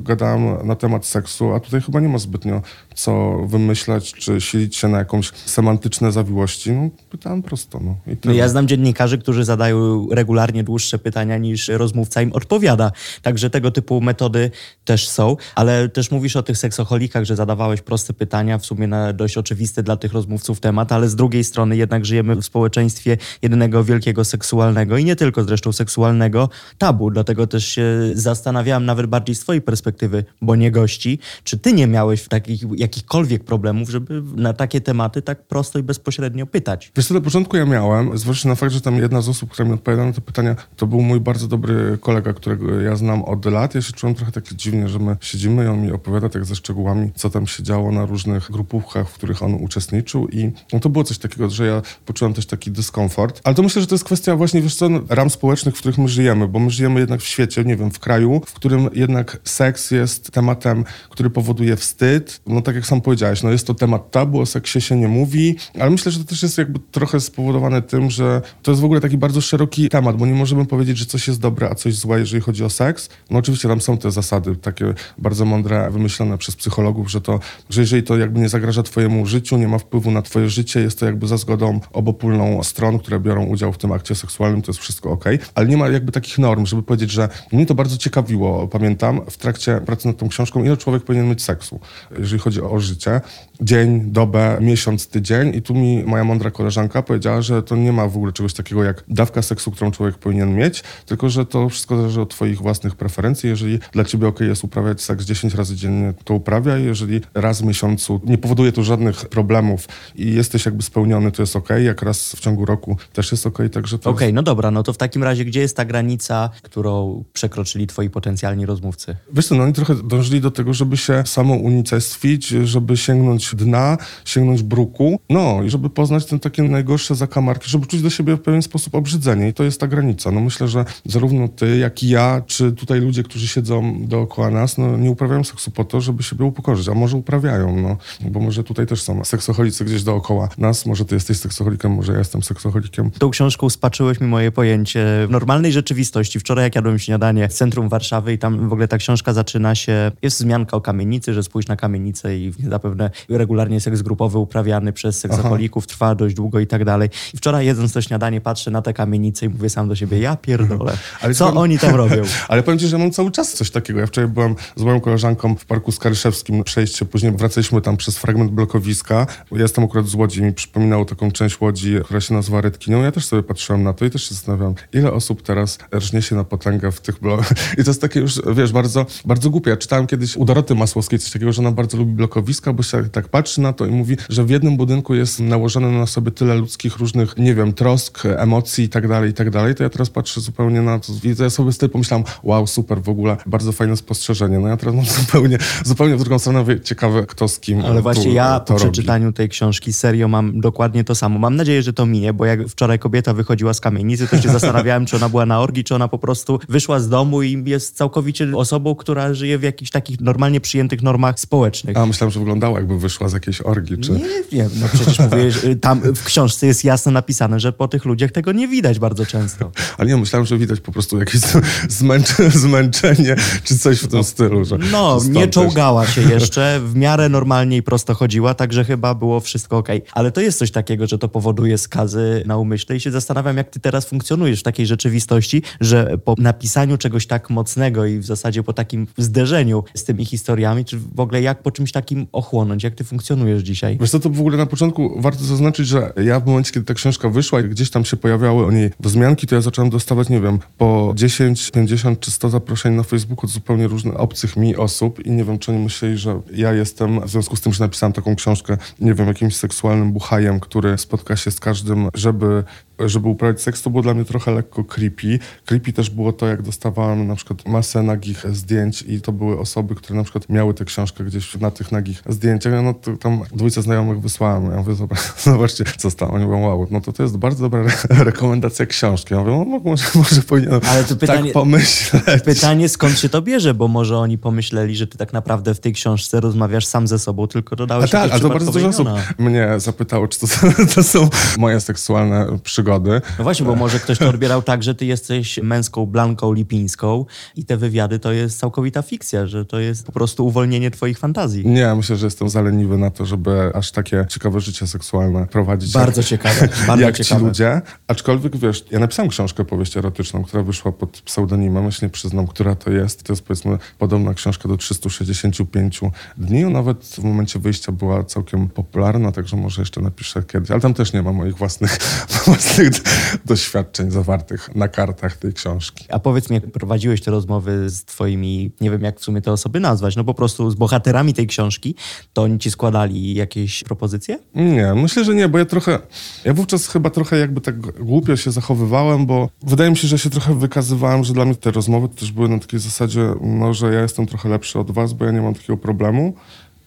gadałem 0.00 0.66
na 0.66 0.76
temat 0.76 1.06
seksu, 1.06 1.52
a 1.52 1.60
tutaj 1.60 1.80
chyba 1.80 2.00
nie 2.00 2.08
ma 2.08 2.18
zbytnio 2.18 2.62
co 2.94 3.38
wymyślać, 3.46 4.12
czy 4.12 4.40
silić 4.40 4.76
się 4.76 4.88
na 4.88 4.98
jakąś 4.98 5.32
semantyczne 5.46 6.12
zawiłości. 6.12 6.72
No, 6.72 6.90
pytałem 7.10 7.42
prosto. 7.42 7.80
No, 7.84 8.12
i 8.12 8.16
No 8.24 8.32
ja 8.32 8.48
znam 8.48 8.68
dziennikarzy, 8.68 9.18
którzy 9.18 9.44
zadają 9.44 10.08
regularnie 10.10 10.64
dłuższe 10.64 10.98
pytania 10.98 11.38
niż 11.38 11.68
rozmówca 12.10 12.22
im 12.22 12.32
odpowiada. 12.32 12.92
Także 13.22 13.50
tego 13.50 13.70
typu 13.70 14.00
metody 14.00 14.50
też 14.84 15.08
są, 15.08 15.36
ale 15.54 15.88
też 15.88 16.10
mówisz 16.10 16.36
o 16.36 16.42
tych 16.42 16.58
seksoholikach, 16.58 17.24
że 17.24 17.36
zadawałeś 17.36 17.80
proste 17.80 18.12
pytania, 18.12 18.58
w 18.58 18.66
sumie 18.66 18.86
na 18.86 19.12
dość 19.12 19.38
oczywisty 19.38 19.82
dla 19.82 19.96
tych 19.96 20.12
rozmówców 20.12 20.60
temat, 20.60 20.92
ale 20.92 21.08
z 21.08 21.16
drugiej 21.16 21.44
strony 21.44 21.76
jednak 21.76 22.04
żyjemy 22.04 22.36
w 22.36 22.44
społeczeństwie 22.44 23.16
jednego 23.42 23.84
wielkiego 23.84 24.24
seksualnego 24.24 24.98
i 24.98 25.04
nie 25.04 25.16
tylko 25.16 25.44
zresztą 25.44 25.72
seksualnego 25.72 26.48
tabu. 26.78 27.10
Dlatego 27.10 27.46
też 27.46 27.66
się 27.66 27.84
zastanawiałem 28.14 28.84
nawet 28.84 29.06
bardziej 29.06 29.34
z 29.34 29.40
twojej 29.40 29.62
perspektywy, 29.62 30.24
bo 30.42 30.56
nie 30.56 30.70
gości, 30.70 31.18
czy 31.44 31.58
ty 31.58 31.72
nie 31.72 31.86
miałeś 31.86 32.28
takich 32.28 32.62
jakichkolwiek 32.76 33.44
problemów, 33.44 33.90
żeby 33.90 34.22
na 34.36 34.52
takie 34.52 34.80
tematy 34.80 35.22
tak 35.22 35.46
prosto 35.46 35.78
i 35.78 35.82
bezpośrednio 35.82 36.46
pytać? 36.46 36.92
Wiesz 36.96 37.10
na 37.10 37.20
początku 37.20 37.56
ja 37.56 37.66
miałem, 37.66 38.18
zwłaszcza 38.18 38.48
na 38.48 38.54
fakt, 38.54 38.72
że 38.72 38.80
tam 38.80 38.96
jedna 38.96 39.20
z 39.20 39.28
osób, 39.28 39.50
która 39.50 39.68
mi 39.68 39.74
odpowiadała 39.74 40.08
na 40.08 40.14
te 40.14 40.20
pytania, 40.20 40.56
to 40.76 40.86
był 40.86 41.00
mój 41.00 41.20
bardzo 41.20 41.48
dobry 41.48 41.98
kolega, 42.00 42.32
którego 42.32 42.80
ja 42.80 42.96
znam 42.96 43.22
od 43.22 43.44
lat. 43.44 43.74
Ja 43.74 43.82
się 43.82 43.92
czułem 43.92 44.14
trochę 44.14 44.32
tak 44.32 44.44
dziwnie, 44.54 44.88
że 44.88 44.98
my 44.98 45.16
siedzimy 45.20 45.64
i 45.64 45.66
on 45.66 45.82
mi 45.82 45.92
opowiada 45.92 46.28
tak 46.28 46.44
ze 46.44 46.56
szczegółami, 46.56 47.10
co 47.14 47.30
tam 47.30 47.46
się 47.46 47.62
działo 47.62 47.92
na 47.92 48.06
różnych 48.06 48.50
grupówkach, 48.50 49.08
w 49.08 49.12
których 49.12 49.42
on 49.42 49.54
uczestniczył 49.54 50.28
i 50.28 50.52
no, 50.72 50.80
to 50.80 50.88
było 50.88 51.04
coś 51.04 51.18
takiego, 51.18 51.50
że 51.50 51.66
ja 51.66 51.82
poczułem 52.06 52.34
też 52.34 52.46
taki 52.46 52.70
dyskomfort. 52.70 53.40
Ale 53.44 53.54
to 53.54 53.62
myślę, 53.62 53.82
że 53.82 53.88
to 53.88 53.94
jest 53.94 54.04
kwestia 54.04 54.36
właśnie, 54.36 54.62
wiesz 54.62 54.74
co, 54.74 54.88
ram 55.08 55.30
społecznych, 55.30 55.76
w 55.76 55.78
których 55.78 55.98
my 55.98 56.08
żyjemy, 56.08 56.48
bo 56.48 56.58
my 56.58 56.70
żyjemy 56.70 57.00
jednak 57.00 57.20
w 57.20 57.26
świecie, 57.26 57.64
nie 57.64 57.76
wiem, 57.76 57.90
w 57.90 57.98
kraju, 57.98 58.42
w 58.46 58.52
którym 58.52 58.88
jednak 58.92 59.40
seks 59.44 59.90
jest 59.90 60.30
tematem, 60.30 60.84
który 61.10 61.30
powoduje 61.30 61.76
wstyd. 61.76 62.40
No 62.46 62.62
tak 62.62 62.74
jak 62.74 62.86
sam 62.86 63.00
powiedziałeś, 63.00 63.42
no 63.42 63.50
jest 63.50 63.66
to 63.66 63.74
temat 63.74 64.10
tabu, 64.10 64.40
o 64.40 64.46
seksie 64.46 64.80
się 64.80 64.96
nie 64.96 65.08
mówi, 65.08 65.56
ale 65.80 65.90
myślę, 65.90 66.12
że 66.12 66.18
to 66.18 66.24
też 66.24 66.42
jest 66.42 66.58
jakby 66.58 66.78
trochę 66.90 67.20
spowodowane 67.20 67.82
tym, 67.82 68.10
że 68.10 68.42
to 68.62 68.70
jest 68.70 68.80
w 68.80 68.84
ogóle 68.84 69.00
taki 69.00 69.18
bardzo 69.18 69.40
szeroki 69.40 69.88
temat, 69.88 70.16
bo 70.16 70.26
nie 70.26 70.34
możemy 70.34 70.66
powiedzieć, 70.66 70.98
że 70.98 71.06
coś 71.06 71.28
jest 71.28 71.40
dobre, 71.40 71.70
a 71.70 71.74
coś 71.74 71.89
złe, 71.96 72.18
jeżeli 72.18 72.42
chodzi 72.42 72.64
o 72.64 72.70
seks. 72.70 73.08
No 73.30 73.38
oczywiście 73.38 73.68
tam 73.68 73.80
są 73.80 73.98
te 73.98 74.10
zasady 74.10 74.56
takie 74.56 74.94
bardzo 75.18 75.44
mądre, 75.44 75.90
wymyślone 75.90 76.38
przez 76.38 76.56
psychologów, 76.56 77.10
że 77.10 77.20
to, 77.20 77.40
że 77.70 77.80
jeżeli 77.80 78.02
to 78.02 78.18
jakby 78.18 78.40
nie 78.40 78.48
zagraża 78.48 78.82
twojemu 78.82 79.26
życiu, 79.26 79.58
nie 79.58 79.68
ma 79.68 79.78
wpływu 79.78 80.10
na 80.10 80.22
twoje 80.22 80.48
życie, 80.48 80.80
jest 80.80 80.98
to 81.00 81.06
jakby 81.06 81.26
za 81.26 81.36
zgodą 81.36 81.80
obopólną 81.92 82.62
stron, 82.62 82.98
które 82.98 83.20
biorą 83.20 83.44
udział 83.46 83.72
w 83.72 83.78
tym 83.78 83.92
akcie 83.92 84.14
seksualnym, 84.14 84.62
to 84.62 84.70
jest 84.70 84.80
wszystko 84.80 85.10
ok. 85.10 85.24
Ale 85.54 85.68
nie 85.68 85.76
ma 85.76 85.88
jakby 85.88 86.12
takich 86.12 86.38
norm, 86.38 86.66
żeby 86.66 86.82
powiedzieć, 86.82 87.10
że 87.10 87.28
mnie 87.52 87.66
to 87.66 87.74
bardzo 87.74 87.96
ciekawiło, 87.96 88.68
pamiętam, 88.68 89.20
w 89.30 89.36
trakcie 89.36 89.80
pracy 89.86 90.08
nad 90.08 90.16
tą 90.16 90.28
książką, 90.28 90.64
ile 90.64 90.76
człowiek 90.76 91.02
powinien 91.02 91.28
mieć 91.28 91.42
seksu, 91.42 91.80
jeżeli 92.18 92.42
chodzi 92.42 92.62
o 92.62 92.80
życie. 92.80 93.20
Dzień, 93.60 94.00
dobę, 94.10 94.58
miesiąc, 94.60 95.08
tydzień 95.08 95.54
i 95.54 95.62
tu 95.62 95.74
mi 95.74 96.04
moja 96.04 96.24
mądra 96.24 96.50
koleżanka 96.50 97.02
powiedziała, 97.02 97.42
że 97.42 97.62
to 97.62 97.76
nie 97.76 97.92
ma 97.92 98.08
w 98.08 98.16
ogóle 98.16 98.32
czegoś 98.32 98.54
takiego 98.54 98.84
jak 98.84 99.04
dawka 99.08 99.42
seksu, 99.42 99.70
którą 99.70 99.90
człowiek 99.90 100.18
powinien 100.18 100.54
mieć, 100.54 100.82
tylko 101.06 101.28
że 101.28 101.46
to 101.46 101.70
wszystko 101.80 101.96
zależy 101.96 102.20
od 102.20 102.30
twoich 102.30 102.58
własnych 102.58 102.96
preferencji. 102.96 103.48
Jeżeli 103.48 103.78
dla 103.92 104.04
ciebie 104.04 104.28
ok 104.28 104.40
jest 104.40 104.64
uprawiać 104.64 105.02
seks 105.02 105.24
10 105.24 105.54
razy 105.54 105.76
dziennie, 105.76 106.14
to 106.24 106.34
uprawiaj. 106.34 106.84
Jeżeli 106.84 107.20
raz 107.34 107.62
w 107.62 107.64
miesiącu 107.64 108.20
nie 108.24 108.38
powoduje 108.38 108.72
to 108.72 108.82
żadnych 108.82 109.28
problemów 109.28 109.88
i 110.14 110.34
jesteś 110.34 110.66
jakby 110.66 110.82
spełniony, 110.82 111.32
to 111.32 111.42
jest 111.42 111.56
ok. 111.56 111.68
Jak 111.84 112.02
raz 112.02 112.34
w 112.34 112.40
ciągu 112.40 112.64
roku 112.64 112.96
też 113.12 113.32
jest 113.32 113.46
ok. 113.46 113.58
Także 113.72 113.98
to 113.98 114.10
Okej, 114.10 114.26
jest... 114.26 114.34
no 114.34 114.42
dobra, 114.42 114.70
no 114.70 114.82
to 114.82 114.92
w 114.92 114.96
takim 114.96 115.24
razie 115.24 115.44
gdzie 115.44 115.60
jest 115.60 115.76
ta 115.76 115.84
granica, 115.84 116.50
którą 116.62 117.24
przekroczyli 117.32 117.86
twoi 117.86 118.10
potencjalni 118.10 118.66
rozmówcy? 118.66 119.16
Wiesz 119.32 119.46
co, 119.46 119.54
no 119.54 119.62
oni 119.62 119.72
trochę 119.72 119.94
dążyli 119.94 120.40
do 120.40 120.50
tego, 120.50 120.74
żeby 120.74 120.96
się 120.96 121.22
samo 121.26 121.54
unicestwić, 121.54 122.46
żeby 122.48 122.96
sięgnąć 122.96 123.54
dna, 123.54 123.98
sięgnąć 124.24 124.62
bruku, 124.62 125.20
no 125.30 125.62
i 125.62 125.70
żeby 125.70 125.90
poznać 125.90 126.26
te 126.26 126.38
takie 126.38 126.62
najgorsze 126.62 127.14
zakamarki, 127.14 127.70
żeby 127.70 127.86
czuć 127.86 128.02
do 128.02 128.10
siebie 128.10 128.36
w 128.36 128.40
pewien 128.40 128.62
sposób 128.62 128.94
obrzydzenie 128.94 129.48
i 129.48 129.52
to 129.52 129.64
jest 129.64 129.80
ta 129.80 129.86
granica. 129.86 130.30
No 130.30 130.40
myślę, 130.40 130.68
że 130.68 130.84
zarówno 131.04 131.48
ty, 131.48 131.69
jak 131.78 132.02
i 132.02 132.08
ja, 132.08 132.42
czy 132.46 132.72
tutaj 132.72 133.00
ludzie, 133.00 133.22
którzy 133.22 133.48
siedzą 133.48 134.06
dookoła 134.06 134.50
nas, 134.50 134.78
no 134.78 134.96
nie 134.96 135.10
uprawiają 135.10 135.44
seksu 135.44 135.70
po 135.70 135.84
to, 135.84 136.00
żeby 136.00 136.22
siebie 136.22 136.44
upokorzyć, 136.44 136.88
a 136.88 136.94
może 136.94 137.16
uprawiają, 137.16 137.80
no, 137.80 137.96
bo 138.30 138.40
może 138.40 138.64
tutaj 138.64 138.86
też 138.86 139.02
są 139.02 139.24
seksoholicy 139.24 139.84
gdzieś 139.84 140.02
dookoła 140.02 140.48
nas, 140.58 140.86
może 140.86 141.04
ty 141.04 141.14
jesteś 141.14 141.38
seksoholikiem, 141.38 141.92
może 141.92 142.12
ja 142.12 142.18
jestem 142.18 142.42
seksoholikiem. 142.42 143.10
Tą 143.10 143.30
książką 143.30 143.70
spaczyłeś 143.70 144.20
mi 144.20 144.26
moje 144.26 144.52
pojęcie 144.52 145.04
w 145.26 145.30
normalnej 145.30 145.72
rzeczywistości. 145.72 146.40
Wczoraj 146.40 146.64
jak 146.64 146.74
jadłem 146.74 146.98
śniadanie 146.98 147.48
w 147.48 147.52
centrum 147.52 147.88
Warszawy 147.88 148.32
i 148.32 148.38
tam 148.38 148.68
w 148.68 148.72
ogóle 148.72 148.88
ta 148.88 148.98
książka 148.98 149.32
zaczyna 149.32 149.74
się, 149.74 150.12
jest 150.22 150.38
wzmianka 150.38 150.76
o 150.76 150.80
kamienicy, 150.80 151.34
że 151.34 151.42
spójrz 151.42 151.66
na 151.66 151.76
kamienicę 151.76 152.38
i 152.38 152.52
zapewne 152.68 153.10
regularnie 153.28 153.80
seks 153.80 154.02
grupowy 154.02 154.38
uprawiany 154.38 154.92
przez 154.92 155.18
seksoholików 155.18 155.86
trwa 155.86 156.14
dość 156.14 156.34
długo 156.34 156.60
i 156.60 156.66
tak 156.66 156.84
dalej. 156.84 157.08
I 157.34 157.36
wczoraj 157.36 157.66
jedząc 157.66 157.92
to 157.92 158.02
śniadanie 158.02 158.40
patrzę 158.40 158.70
na 158.70 158.82
te 158.82 158.92
kamienice 158.92 159.46
i 159.46 159.48
mówię 159.48 159.70
sam 159.70 159.88
do 159.88 159.96
siebie, 159.96 160.18
ja 160.18 160.36
pierdolę, 160.36 160.96
Ale 161.20 161.34
co 161.34 161.52
oni 161.60 161.78
tam 161.78 161.94
robią? 161.94 162.22
Ale 162.48 162.62
powiem 162.62 162.78
ci, 162.78 162.88
że 162.88 162.98
mam 162.98 163.10
cały 163.10 163.30
czas 163.30 163.52
coś 163.52 163.70
takiego. 163.70 164.00
Ja 164.00 164.06
wczoraj 164.06 164.30
byłem 164.30 164.54
z 164.76 164.82
moją 164.82 165.00
koleżanką 165.00 165.56
w 165.56 165.64
Parku 165.64 165.92
Skaryszewskim, 165.92 166.64
przejście, 166.64 167.04
później 167.04 167.32
wracaliśmy 167.32 167.80
tam 167.80 167.96
przez 167.96 168.18
fragment 168.18 168.50
blokowiska. 168.50 169.26
Ja 169.52 169.62
jestem 169.62 169.84
akurat 169.84 170.06
z 170.06 170.14
Łodzi, 170.14 170.42
mi 170.42 170.52
przypominało 170.52 171.04
taką 171.04 171.30
część 171.30 171.60
Łodzi, 171.60 171.96
która 172.04 172.20
się 172.20 172.34
nazywa 172.34 172.60
Redkinią. 172.60 173.02
Ja 173.02 173.12
też 173.12 173.26
sobie 173.26 173.42
patrzyłem 173.42 173.82
na 173.82 173.92
to 173.92 174.04
i 174.04 174.10
też 174.10 174.28
się 174.28 174.34
zastanawiam, 174.34 174.74
ile 174.92 175.12
osób 175.12 175.42
teraz 175.42 175.78
rżnie 175.94 176.22
się 176.22 176.36
na 176.36 176.44
potęgę 176.44 176.92
w 176.92 177.00
tych 177.00 177.20
blokach. 177.20 177.52
I 177.78 177.84
to 177.84 177.90
jest 177.90 178.00
takie 178.00 178.20
już, 178.20 178.40
wiesz, 178.56 178.72
bardzo, 178.72 179.06
bardzo 179.24 179.50
głupie. 179.50 179.70
Ja 179.70 179.76
czytałem 179.76 180.06
kiedyś 180.06 180.36
u 180.36 180.44
Doroty 180.44 180.74
Masłowskiej 180.74 181.18
coś 181.18 181.30
takiego, 181.30 181.52
że 181.52 181.62
ona 181.62 181.72
bardzo 181.72 181.96
lubi 181.96 182.12
blokowiska, 182.12 182.72
bo 182.72 182.82
się 182.82 183.08
tak 183.08 183.28
patrzy 183.28 183.60
na 183.60 183.72
to 183.72 183.86
i 183.86 183.90
mówi, 183.90 184.16
że 184.28 184.44
w 184.44 184.50
jednym 184.50 184.76
budynku 184.76 185.14
jest 185.14 185.40
nałożone 185.40 185.90
na 185.90 186.06
sobie 186.06 186.30
tyle 186.30 186.54
ludzkich 186.54 186.96
różnych, 186.96 187.36
nie 187.38 187.54
wiem, 187.54 187.72
trosk, 187.72 188.22
emocji 188.36 188.84
i 188.84 188.88
tak 188.88 189.08
dalej, 189.08 189.30
i 189.30 189.34
tak 189.34 189.50
dalej. 189.50 189.74
To 189.74 189.82
ja 189.82 189.90
teraz 189.90 190.10
patrzę 190.10 190.40
zupełnie 190.40 190.82
na 190.82 190.98
to 190.98 191.12
i 191.12 191.34
to 191.40 191.44
ja 191.44 191.50
sobie 191.50 191.72
z 191.72 191.78
tym 191.78 191.90
pomyślałem, 191.90 192.24
wow, 192.42 192.66
super, 192.66 193.02
w 193.02 193.08
ogóle 193.08 193.36
bardzo 193.46 193.72
fajne 193.72 193.96
spostrzeżenie. 193.96 194.58
No 194.58 194.68
ja 194.68 194.76
teraz 194.76 194.94
mam 194.94 195.04
zupełnie, 195.24 195.58
zupełnie 195.84 196.16
w 196.16 196.20
drugą 196.20 196.38
stronę, 196.38 196.60
mówię, 196.60 196.80
ciekawe 196.80 197.26
kto 197.26 197.48
z 197.48 197.60
kim 197.60 197.80
Ale 197.84 197.96
tu, 197.96 198.02
właśnie 198.02 198.32
ja 198.32 198.60
to 198.60 198.66
po 198.66 198.78
robi. 198.78 198.92
przeczytaniu 198.92 199.32
tej 199.32 199.48
książki 199.48 199.92
serio 199.92 200.28
mam 200.28 200.60
dokładnie 200.60 201.04
to 201.04 201.14
samo. 201.14 201.38
Mam 201.38 201.56
nadzieję, 201.56 201.82
że 201.82 201.92
to 201.92 202.06
minie, 202.06 202.32
bo 202.32 202.44
jak 202.44 202.68
wczoraj 202.68 202.98
kobieta 202.98 203.34
wychodziła 203.34 203.74
z 203.74 203.80
kamienicy, 203.80 204.28
to 204.28 204.40
się 204.40 204.48
zastanawiałem, 204.58 205.06
czy 205.06 205.16
ona 205.16 205.28
była 205.28 205.46
na 205.46 205.60
orgi, 205.60 205.84
czy 205.84 205.94
ona 205.94 206.08
po 206.08 206.18
prostu 206.18 206.58
wyszła 206.68 207.00
z 207.00 207.08
domu 207.08 207.42
i 207.42 207.62
jest 207.66 207.96
całkowicie 207.96 208.56
osobą, 208.56 208.94
która 208.94 209.34
żyje 209.34 209.58
w 209.58 209.62
jakichś 209.62 209.90
takich 209.90 210.20
normalnie 210.20 210.60
przyjętych 210.60 211.02
normach 211.02 211.40
społecznych. 211.40 211.96
A 211.96 212.06
myślałem, 212.06 212.30
że 212.30 212.40
wyglądała 212.40 212.78
jakby 212.78 212.98
wyszła 212.98 213.28
z 213.28 213.32
jakiejś 213.32 213.60
orgi, 213.60 213.98
czy... 213.98 214.12
Nie 214.12 214.42
wiem, 214.52 214.70
no 214.80 214.86
przecież 214.92 215.18
mówię, 215.18 215.50
że 215.50 215.76
tam 215.76 216.00
w 216.00 216.24
książce 216.24 216.66
jest 216.66 216.84
jasno 216.84 217.12
napisane, 217.12 217.60
że 217.60 217.72
po 217.72 217.88
tych 217.88 218.04
ludziach 218.04 218.30
tego 218.32 218.52
nie 218.52 218.68
widać 218.68 218.98
bardzo 218.98 219.26
często. 219.26 219.70
Ale 219.98 220.08
nie, 220.08 220.16
myślałem, 220.16 220.46
że 220.46 220.58
widać 220.58 220.80
po 220.80 220.92
prostu 220.92 221.18
jakieś 221.34 221.50
zmęcze, 221.88 222.50
zmęczenie, 222.66 223.36
czy 223.64 223.78
coś 223.78 224.00
w 224.00 224.08
tym 224.08 224.24
stylu, 224.24 224.64
że... 224.64 224.78
No, 224.92 225.18
nie 225.30 225.48
czołgała 225.48 226.06
się 226.06 226.20
jeszcze, 226.34 226.80
w 226.84 226.96
miarę 226.96 227.28
normalnie 227.28 227.76
i 227.76 227.82
prosto 227.82 228.14
chodziła, 228.14 228.54
także 228.54 228.84
chyba 228.84 229.14
było 229.14 229.40
wszystko 229.40 229.78
okej. 229.78 230.02
Ale 230.12 230.32
to 230.32 230.40
jest 230.40 230.58
coś 230.58 230.70
takiego, 230.70 231.06
że 231.06 231.18
to 231.18 231.28
powoduje 231.28 231.78
skazy 231.78 232.42
na 232.46 232.56
umyśle 232.56 232.96
i 232.96 233.00
się 233.00 233.10
zastanawiam, 233.10 233.56
jak 233.56 233.70
ty 233.70 233.80
teraz 233.80 234.04
funkcjonujesz 234.04 234.60
w 234.60 234.62
takiej 234.62 234.86
rzeczywistości, 234.86 235.62
że 235.80 236.18
po 236.24 236.34
napisaniu 236.38 236.98
czegoś 236.98 237.26
tak 237.26 237.50
mocnego 237.50 238.06
i 238.06 238.18
w 238.18 238.24
zasadzie 238.24 238.62
po 238.62 238.72
takim 238.72 239.06
zderzeniu 239.18 239.84
z 239.94 240.04
tymi 240.04 240.24
historiami, 240.24 240.84
czy 240.84 240.98
w 241.14 241.20
ogóle 241.20 241.42
jak 241.42 241.62
po 241.62 241.70
czymś 241.70 241.92
takim 241.92 242.26
ochłonąć, 242.32 242.84
jak 242.84 242.94
ty 242.94 243.04
funkcjonujesz 243.04 243.62
dzisiaj? 243.62 243.98
Wiesz 244.00 244.10
co, 244.10 244.20
to 244.20 244.30
w 244.30 244.40
ogóle 244.40 244.56
na 244.56 244.66
początku 244.66 245.20
warto 245.20 245.44
zaznaczyć, 245.44 245.88
że 245.88 246.12
ja 246.24 246.40
w 246.40 246.46
momencie, 246.46 246.72
kiedy 246.72 246.86
ta 246.86 246.94
książka 246.94 247.28
wyszła 247.28 247.60
i 247.60 247.64
gdzieś 247.64 247.90
tam 247.90 248.04
się 248.04 248.16
pojawiały 248.16 248.66
o 248.66 248.70
niej 248.70 248.90
wzmianki, 249.00 249.46
to 249.46 249.54
ja 249.54 249.60
zacząłem 249.60 249.90
dostawać, 249.90 250.28
nie 250.28 250.40
wiem, 250.40 250.58
po 250.78 251.12
10, 251.20 251.70
50 251.70 252.20
czy 252.20 252.30
100 252.30 252.48
zaproszeń 252.48 252.94
na 252.94 253.02
Facebooku 253.02 253.46
od 253.46 253.50
zupełnie 253.50 253.88
różnych, 253.88 254.20
obcych 254.20 254.56
mi 254.56 254.76
osób 254.76 255.26
i 255.26 255.30
nie 255.30 255.44
wiem, 255.44 255.58
czy 255.58 255.72
oni 255.72 255.80
myśleli, 255.84 256.18
że 256.18 256.40
ja 256.52 256.72
jestem, 256.72 257.20
w 257.20 257.30
związku 257.30 257.56
z 257.56 257.60
tym, 257.60 257.72
że 257.72 257.84
napisałem 257.84 258.12
taką 258.12 258.36
książkę, 258.36 258.76
nie 259.00 259.14
wiem, 259.14 259.28
jakimś 259.28 259.56
seksualnym 259.56 260.12
buchajem, 260.12 260.60
który 260.60 260.98
spotka 260.98 261.36
się 261.36 261.50
z 261.50 261.60
każdym, 261.60 262.08
żeby 262.14 262.64
żeby 263.08 263.28
uprawiać 263.28 263.62
seks, 263.62 263.82
to 263.82 263.90
było 263.90 264.02
dla 264.02 264.14
mnie 264.14 264.24
trochę 264.24 264.52
lekko 264.52 264.84
creepy. 264.84 265.38
Creepy 265.66 265.92
też 265.92 266.10
było 266.10 266.32
to, 266.32 266.46
jak 266.46 266.62
dostawałem 266.62 267.26
na 267.26 267.36
przykład 267.36 267.68
masę 267.68 268.02
nagich 268.02 268.44
zdjęć 268.52 269.02
i 269.02 269.20
to 269.20 269.32
były 269.32 269.58
osoby, 269.58 269.94
które 269.94 270.16
na 270.16 270.24
przykład 270.24 270.48
miały 270.48 270.74
tę 270.74 270.84
książkę 270.84 271.24
gdzieś 271.24 271.54
na 271.54 271.70
tych 271.70 271.92
nagich 271.92 272.22
zdjęciach, 272.28 272.72
no 272.82 272.94
to 272.94 273.16
tam 273.16 273.40
dwójce 273.52 273.82
znajomych 273.82 274.20
wysłałem. 274.20 274.70
Ja 274.70 274.76
mówię, 274.76 274.94
zobaczcie, 275.44 275.84
co 275.98 276.10
stało. 276.10 276.32
Oni 276.32 276.44
mówią, 276.44 276.60
wow, 276.60 276.86
no 276.90 277.00
to 277.00 277.12
to 277.12 277.22
jest 277.22 277.36
bardzo 277.36 277.62
dobra 277.62 277.80
re 277.80 278.24
rekomendacja 278.30 278.86
książki. 278.86 279.34
Ja 279.34 279.40
mówię, 279.40 279.64
no 279.70 279.78
może, 279.84 280.04
może 280.30 280.42
powinienem 280.42 280.80
Ale 280.88 281.04
to 281.04 281.16
pytanie, 281.16 281.44
tak 281.44 281.52
pomyśleć. 281.52 282.42
Pytanie, 282.44 282.88
skąd 282.88 283.18
się 283.18 283.28
to 283.28 283.42
bierze, 283.42 283.74
bo 283.74 283.88
może 283.88 284.18
oni 284.18 284.38
pomyśleli, 284.38 284.96
że 284.96 285.06
ty 285.06 285.18
tak 285.18 285.32
naprawdę 285.32 285.74
w 285.74 285.80
tej 285.80 285.92
książce 285.92 286.40
rozmawiasz 286.40 286.86
sam 286.86 287.06
ze 287.06 287.18
sobą, 287.18 287.46
tylko 287.46 287.76
dodałeś 287.76 288.10
Tak, 288.10 288.30
ale 288.30 288.40
to 288.40 288.48
bardzo 288.48 288.72
dużo 288.72 288.88
osób 288.88 289.08
mnie 289.38 289.68
zapytało, 289.76 290.28
czy 290.28 290.40
to, 290.40 290.46
to 290.94 291.02
są 291.02 291.28
moje 291.58 291.80
seksualne 291.80 292.58
przygody. 292.62 292.89
No 293.38 293.44
właśnie, 293.44 293.66
bo 293.66 293.76
może 293.76 294.00
ktoś 294.00 294.18
to 294.18 294.28
odbierał 294.28 294.62
tak, 294.62 294.82
że 294.82 294.94
ty 294.94 295.06
jesteś 295.06 295.60
męską 295.62 296.06
Blanką 296.06 296.52
Lipińską 296.52 297.24
i 297.56 297.64
te 297.64 297.76
wywiady 297.76 298.18
to 298.18 298.32
jest 298.32 298.58
całkowita 298.58 299.02
fikcja, 299.02 299.46
że 299.46 299.64
to 299.64 299.80
jest 299.80 300.06
po 300.06 300.12
prostu 300.12 300.46
uwolnienie 300.46 300.90
twoich 300.90 301.18
fantazji. 301.18 301.66
Nie, 301.66 301.94
myślę, 301.94 302.16
że 302.16 302.26
jestem 302.26 302.48
zaleniwy 302.48 302.98
na 302.98 303.10
to, 303.10 303.26
żeby 303.26 303.72
aż 303.74 303.92
takie 303.92 304.26
ciekawe 304.28 304.60
życie 304.60 304.86
seksualne 304.86 305.46
prowadzić. 305.46 305.92
Bardzo 305.92 306.20
jak, 306.20 306.28
ciekawe. 306.28 306.68
Bardzo 306.86 307.04
jak 307.06 307.16
ciekawe. 307.16 307.40
ci 307.40 307.46
ludzie. 307.46 307.80
Aczkolwiek 308.06 308.56
wiesz, 308.56 308.84
ja 308.90 308.98
napisałem 308.98 309.30
książkę 309.30 309.64
powieść 309.64 309.96
erotyczną, 309.96 310.44
która 310.44 310.62
wyszła 310.62 310.92
pod 310.92 311.20
pseudonimem, 311.20 311.84
myślę, 311.84 312.06
nie 312.06 312.12
przyznam, 312.12 312.46
która 312.46 312.74
to 312.74 312.90
jest. 312.90 313.22
To 313.22 313.32
jest 313.32 313.42
powiedzmy 313.42 313.78
podobna 313.98 314.34
książka 314.34 314.68
do 314.68 314.76
365 314.76 316.00
dni. 316.36 316.64
Nawet 316.64 317.04
w 317.04 317.24
momencie 317.24 317.58
wyjścia 317.58 317.92
była 317.92 318.24
całkiem 318.24 318.68
popularna, 318.68 319.32
także 319.32 319.56
może 319.56 319.82
jeszcze 319.82 320.00
napiszę 320.00 320.42
kiedyś. 320.42 320.70
Ale 320.70 320.80
tam 320.80 320.94
też 320.94 321.12
nie 321.12 321.22
ma 321.22 321.32
moich 321.32 321.56
własnych, 321.56 321.98
własnych 322.46 322.79
doświadczeń 323.44 324.10
zawartych 324.10 324.74
na 324.74 324.88
kartach 324.88 325.36
tej 325.36 325.52
książki. 325.52 326.04
A 326.08 326.18
powiedz 326.18 326.50
mi, 326.50 326.54
jak 326.54 326.70
prowadziłeś 326.70 327.20
te 327.20 327.30
rozmowy 327.30 327.90
z 327.90 328.04
twoimi, 328.04 328.72
nie 328.80 328.90
wiem 328.90 329.02
jak 329.02 329.20
w 329.20 329.24
sumie 329.24 329.40
te 329.40 329.52
osoby 329.52 329.80
nazwać, 329.80 330.16
no 330.16 330.24
po 330.24 330.34
prostu 330.34 330.70
z 330.70 330.74
bohaterami 330.74 331.34
tej 331.34 331.46
książki, 331.46 331.94
to 332.32 332.42
oni 332.42 332.58
ci 332.58 332.70
składali 332.70 333.34
jakieś 333.34 333.84
propozycje? 333.84 334.38
Nie, 334.54 334.94
myślę, 334.94 335.24
że 335.24 335.34
nie, 335.34 335.48
bo 335.48 335.58
ja 335.58 335.64
trochę, 335.64 335.98
ja 336.44 336.54
wówczas 336.54 336.88
chyba 336.88 337.10
trochę 337.10 337.38
jakby 337.38 337.60
tak 337.60 337.80
głupio 337.80 338.36
się 338.36 338.50
zachowywałem, 338.50 339.26
bo 339.26 339.48
wydaje 339.62 339.90
mi 339.90 339.96
się, 339.96 340.08
że 340.08 340.18
się 340.18 340.30
trochę 340.30 340.58
wykazywałem, 340.58 341.24
że 341.24 341.32
dla 341.32 341.44
mnie 341.44 341.54
te 341.54 341.70
rozmowy 341.70 342.08
też 342.08 342.32
były 342.32 342.48
na 342.48 342.58
takiej 342.58 342.80
zasadzie, 342.80 343.34
no, 343.40 343.74
że 343.74 343.94
ja 343.94 344.02
jestem 344.02 344.26
trochę 344.26 344.48
lepszy 344.48 344.78
od 344.78 344.90
was, 344.90 345.12
bo 345.12 345.24
ja 345.24 345.30
nie 345.30 345.40
mam 345.40 345.54
takiego 345.54 345.76
problemu. 345.76 346.34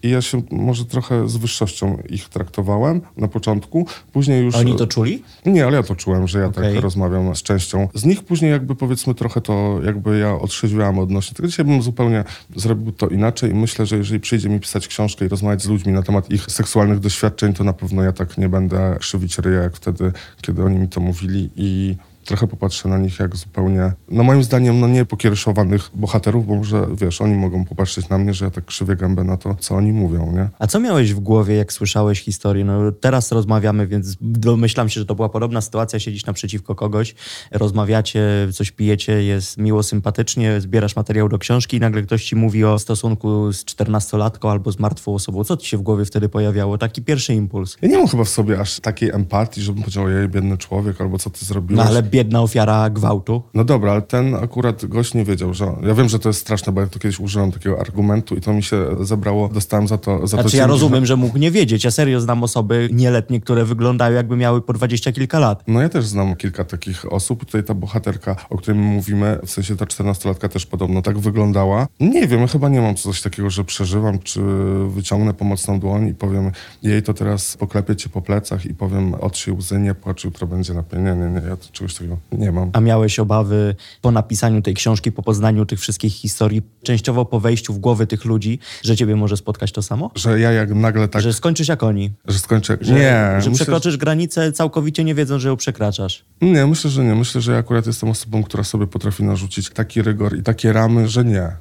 I 0.03 0.09
ja 0.09 0.21
się 0.21 0.41
może 0.51 0.85
trochę 0.85 1.29
z 1.29 1.37
wyższością 1.37 1.97
ich 2.09 2.29
traktowałem 2.29 3.01
na 3.17 3.27
początku. 3.27 3.87
Później 4.11 4.43
już... 4.43 4.55
Oni 4.55 4.75
to 4.75 4.87
czuli? 4.87 5.23
Nie, 5.45 5.65
ale 5.65 5.77
ja 5.77 5.83
to 5.83 5.95
czułem, 5.95 6.27
że 6.27 6.39
ja 6.39 6.45
okay. 6.45 6.73
tak 6.73 6.83
rozmawiam 6.83 7.35
z 7.35 7.43
częścią 7.43 7.87
z 7.93 8.05
nich. 8.05 8.23
Później 8.23 8.51
jakby 8.51 8.75
powiedzmy 8.75 9.15
trochę 9.15 9.41
to 9.41 9.79
jakby 9.85 10.19
ja 10.19 10.35
otrzeźwiałem 10.35 10.99
odnośnie 10.99 11.35
tego. 11.35 11.47
Dzisiaj 11.47 11.65
bym 11.65 11.81
zupełnie 11.81 12.23
zrobił 12.55 12.91
to 12.91 13.07
inaczej 13.07 13.51
i 13.51 13.53
myślę, 13.53 13.85
że 13.85 13.97
jeżeli 13.97 14.19
przyjdzie 14.19 14.49
mi 14.49 14.59
pisać 14.59 14.87
książkę 14.87 15.25
i 15.25 15.27
rozmawiać 15.27 15.61
z 15.61 15.67
ludźmi 15.67 15.93
na 15.93 16.01
temat 16.01 16.31
ich 16.31 16.45
seksualnych 16.51 16.99
doświadczeń, 16.99 17.53
to 17.53 17.63
na 17.63 17.73
pewno 17.73 18.03
ja 18.03 18.11
tak 18.11 18.37
nie 18.37 18.49
będę 18.49 18.95
krzywić 18.99 19.37
ryja 19.37 19.61
jak 19.61 19.75
wtedy, 19.75 20.11
kiedy 20.41 20.63
oni 20.63 20.79
mi 20.79 20.87
to 20.87 21.01
mówili 21.01 21.49
i 21.55 21.95
trochę 22.25 22.47
popatrzę 22.47 22.89
na 22.89 22.97
nich 22.97 23.19
jak 23.19 23.35
zupełnie, 23.35 23.91
no 24.09 24.23
moim 24.23 24.43
zdaniem, 24.43 24.79
no 24.79 24.87
nie 24.87 25.05
pokiereszowanych 25.05 25.89
bohaterów, 25.95 26.47
bo 26.47 26.55
może, 26.55 26.87
wiesz, 26.95 27.21
oni 27.21 27.35
mogą 27.35 27.65
popatrzeć 27.65 28.09
na 28.09 28.17
mnie, 28.17 28.33
że 28.33 28.45
ja 28.45 28.51
tak 28.51 28.65
krzywię 28.65 28.95
gębę 28.95 29.23
na 29.23 29.37
to, 29.37 29.55
co 29.55 29.75
oni 29.75 29.93
mówią, 29.93 30.31
nie? 30.31 30.49
A 30.59 30.67
co 30.67 30.79
miałeś 30.79 31.13
w 31.13 31.19
głowie, 31.19 31.55
jak 31.55 31.73
słyszałeś 31.73 32.21
historię? 32.21 32.65
No 32.65 32.91
teraz 32.91 33.31
rozmawiamy, 33.31 33.87
więc 33.87 34.17
domyślam 34.21 34.89
się, 34.89 34.99
że 34.99 35.05
to 35.05 35.15
była 35.15 35.29
podobna 35.29 35.61
sytuacja, 35.61 35.99
siedzisz 35.99 36.25
naprzeciwko 36.25 36.75
kogoś, 36.75 37.15
rozmawiacie, 37.51 38.23
coś 38.53 38.71
pijecie, 38.71 39.23
jest 39.23 39.57
miło, 39.57 39.83
sympatycznie, 39.83 40.61
zbierasz 40.61 40.95
materiał 40.95 41.29
do 41.29 41.39
książki 41.39 41.77
i 41.77 41.79
nagle 41.79 42.01
ktoś 42.01 42.25
ci 42.25 42.35
mówi 42.35 42.65
o 42.65 42.79
stosunku 42.79 43.53
z 43.53 43.65
czternastolatką 43.65 44.51
albo 44.51 44.71
z 44.71 44.79
martwą 44.79 45.13
osobą. 45.13 45.43
Co 45.43 45.57
ci 45.57 45.67
się 45.67 45.77
w 45.77 45.81
głowie 45.81 46.05
wtedy 46.05 46.29
pojawiało? 46.29 46.77
Taki 46.77 47.01
pierwszy 47.01 47.33
impuls. 47.33 47.77
Ja 47.81 47.87
nie 47.87 47.97
mam 47.97 48.07
chyba 48.07 48.23
w 48.23 48.29
sobie 48.29 48.59
aż 48.59 48.79
takiej 48.79 49.09
empatii, 49.09 49.61
żebym 49.61 49.81
powiedział, 49.81 50.09
jej, 50.09 50.29
biedny 50.29 50.57
człowiek, 50.57 51.01
albo 51.01 51.19
co 51.19 51.29
ty 51.29 51.45
zrobiłeś. 51.45 51.85
No 51.85 51.89
ale 51.89 52.03
biedna 52.13 52.41
ofiara 52.41 52.89
gwałtu. 52.89 53.41
No 53.53 53.63
dobra, 53.63 53.91
ale 53.91 54.01
ten 54.01 54.35
akurat 54.35 54.85
gość 54.85 55.13
nie 55.13 55.25
wiedział, 55.25 55.53
że... 55.53 55.75
Ja 55.83 55.93
wiem, 55.93 56.09
że 56.09 56.19
to 56.19 56.29
jest 56.29 56.39
straszne, 56.39 56.73
bo 56.73 56.81
ja 56.81 56.87
to 56.87 56.99
kiedyś 56.99 57.19
użyłem 57.19 57.51
takiego 57.51 57.79
argumentu 57.79 58.35
i 58.35 58.41
to 58.41 58.53
mi 58.53 58.63
się 58.63 58.85
zebrało, 59.01 59.49
dostałem 59.49 59.87
za 59.87 59.97
to... 59.97 60.27
Za 60.27 60.27
znaczy 60.27 60.51
to 60.51 60.57
ja 60.57 60.67
rozumiem, 60.67 61.05
że 61.05 61.15
mógł 61.15 61.37
nie 61.37 61.51
wiedzieć. 61.51 61.83
Ja 61.83 61.91
serio 61.91 62.21
znam 62.21 62.43
osoby 62.43 62.89
nieletnie, 62.91 63.41
które 63.41 63.65
wyglądają 63.65 64.15
jakby 64.15 64.37
miały 64.37 64.61
po 64.61 64.73
dwadzieścia 64.73 65.11
kilka 65.11 65.39
lat. 65.39 65.63
No 65.67 65.81
ja 65.81 65.89
też 65.89 66.05
znam 66.05 66.35
kilka 66.35 66.63
takich 66.63 67.13
osób. 67.13 67.45
Tutaj 67.45 67.63
ta 67.63 67.73
bohaterka, 67.73 68.35
o 68.49 68.57
której 68.57 68.81
mówimy, 68.81 69.39
w 69.45 69.49
sensie 69.49 69.75
ta 69.75 69.85
czternastolatka 69.85 70.49
też 70.49 70.65
podobno 70.65 71.01
tak 71.01 71.19
wyglądała. 71.19 71.87
Nie 71.99 72.27
wiem, 72.27 72.41
ja 72.41 72.47
chyba 72.47 72.69
nie 72.69 72.81
mam 72.81 72.95
coś 72.95 73.21
takiego, 73.21 73.49
że 73.49 73.63
przeżywam, 73.63 74.19
czy 74.19 74.41
wyciągnę 74.87 75.33
pomocną 75.33 75.79
dłoń 75.79 76.07
i 76.07 76.13
powiem 76.13 76.51
jej 76.83 77.03
to 77.03 77.13
teraz 77.13 77.57
poklepię 77.57 77.95
cię 77.95 78.09
po 78.09 78.21
plecach 78.21 78.65
i 78.65 78.73
powiem 78.73 79.13
otrzyj 79.13 79.53
łzy, 79.53 79.79
nie 79.79 79.95
płacz, 79.95 80.23
jutro 80.23 80.47
będzie 80.47 80.73
na 80.73 80.83
Nie, 80.93 81.15
nie, 81.15 81.29
nie, 81.29 81.47
ja 81.49 81.57
czegoś 81.71 81.93
takiego 81.93 82.02
nie 82.31 82.51
mam. 82.51 82.69
A 82.73 82.79
miałeś 82.79 83.19
obawy 83.19 83.75
po 84.01 84.11
napisaniu 84.11 84.61
tej 84.61 84.73
książki, 84.73 85.11
po 85.11 85.23
poznaniu 85.23 85.65
tych 85.65 85.79
wszystkich 85.79 86.13
historii, 86.13 86.61
częściowo 86.83 87.25
po 87.25 87.39
wejściu 87.39 87.73
w 87.73 87.79
głowy 87.79 88.07
tych 88.07 88.25
ludzi, 88.25 88.59
że 88.83 88.95
ciebie 88.95 89.15
może 89.15 89.37
spotkać 89.37 89.71
to 89.71 89.81
samo? 89.81 90.11
Że 90.15 90.39
ja 90.39 90.51
jak 90.51 90.73
nagle 90.73 91.07
tak... 91.07 91.21
Że 91.21 91.33
skończysz 91.33 91.67
jak 91.67 91.83
oni? 91.83 92.11
Że 92.27 92.39
skończę... 92.39 92.77
Że, 92.81 92.93
nie. 92.93 93.41
Że 93.41 93.49
myślę, 93.49 93.51
przekroczysz 93.51 93.97
granicę 93.97 94.51
całkowicie 94.51 95.03
nie 95.03 95.15
wiedząc, 95.15 95.41
że 95.41 95.49
ją 95.49 95.57
przekraczasz? 95.57 96.25
Nie, 96.41 96.67
myślę, 96.67 96.89
że 96.89 97.03
nie. 97.03 97.15
Myślę, 97.15 97.41
że 97.41 97.51
ja 97.51 97.57
akurat 97.57 97.87
jestem 97.87 98.09
osobą, 98.09 98.43
która 98.43 98.63
sobie 98.63 98.87
potrafi 98.87 99.23
narzucić 99.23 99.69
taki 99.69 100.01
rygor 100.01 100.37
i 100.37 100.43
takie 100.43 100.73
ramy, 100.73 101.07
że 101.07 101.25
nie. 101.25 101.51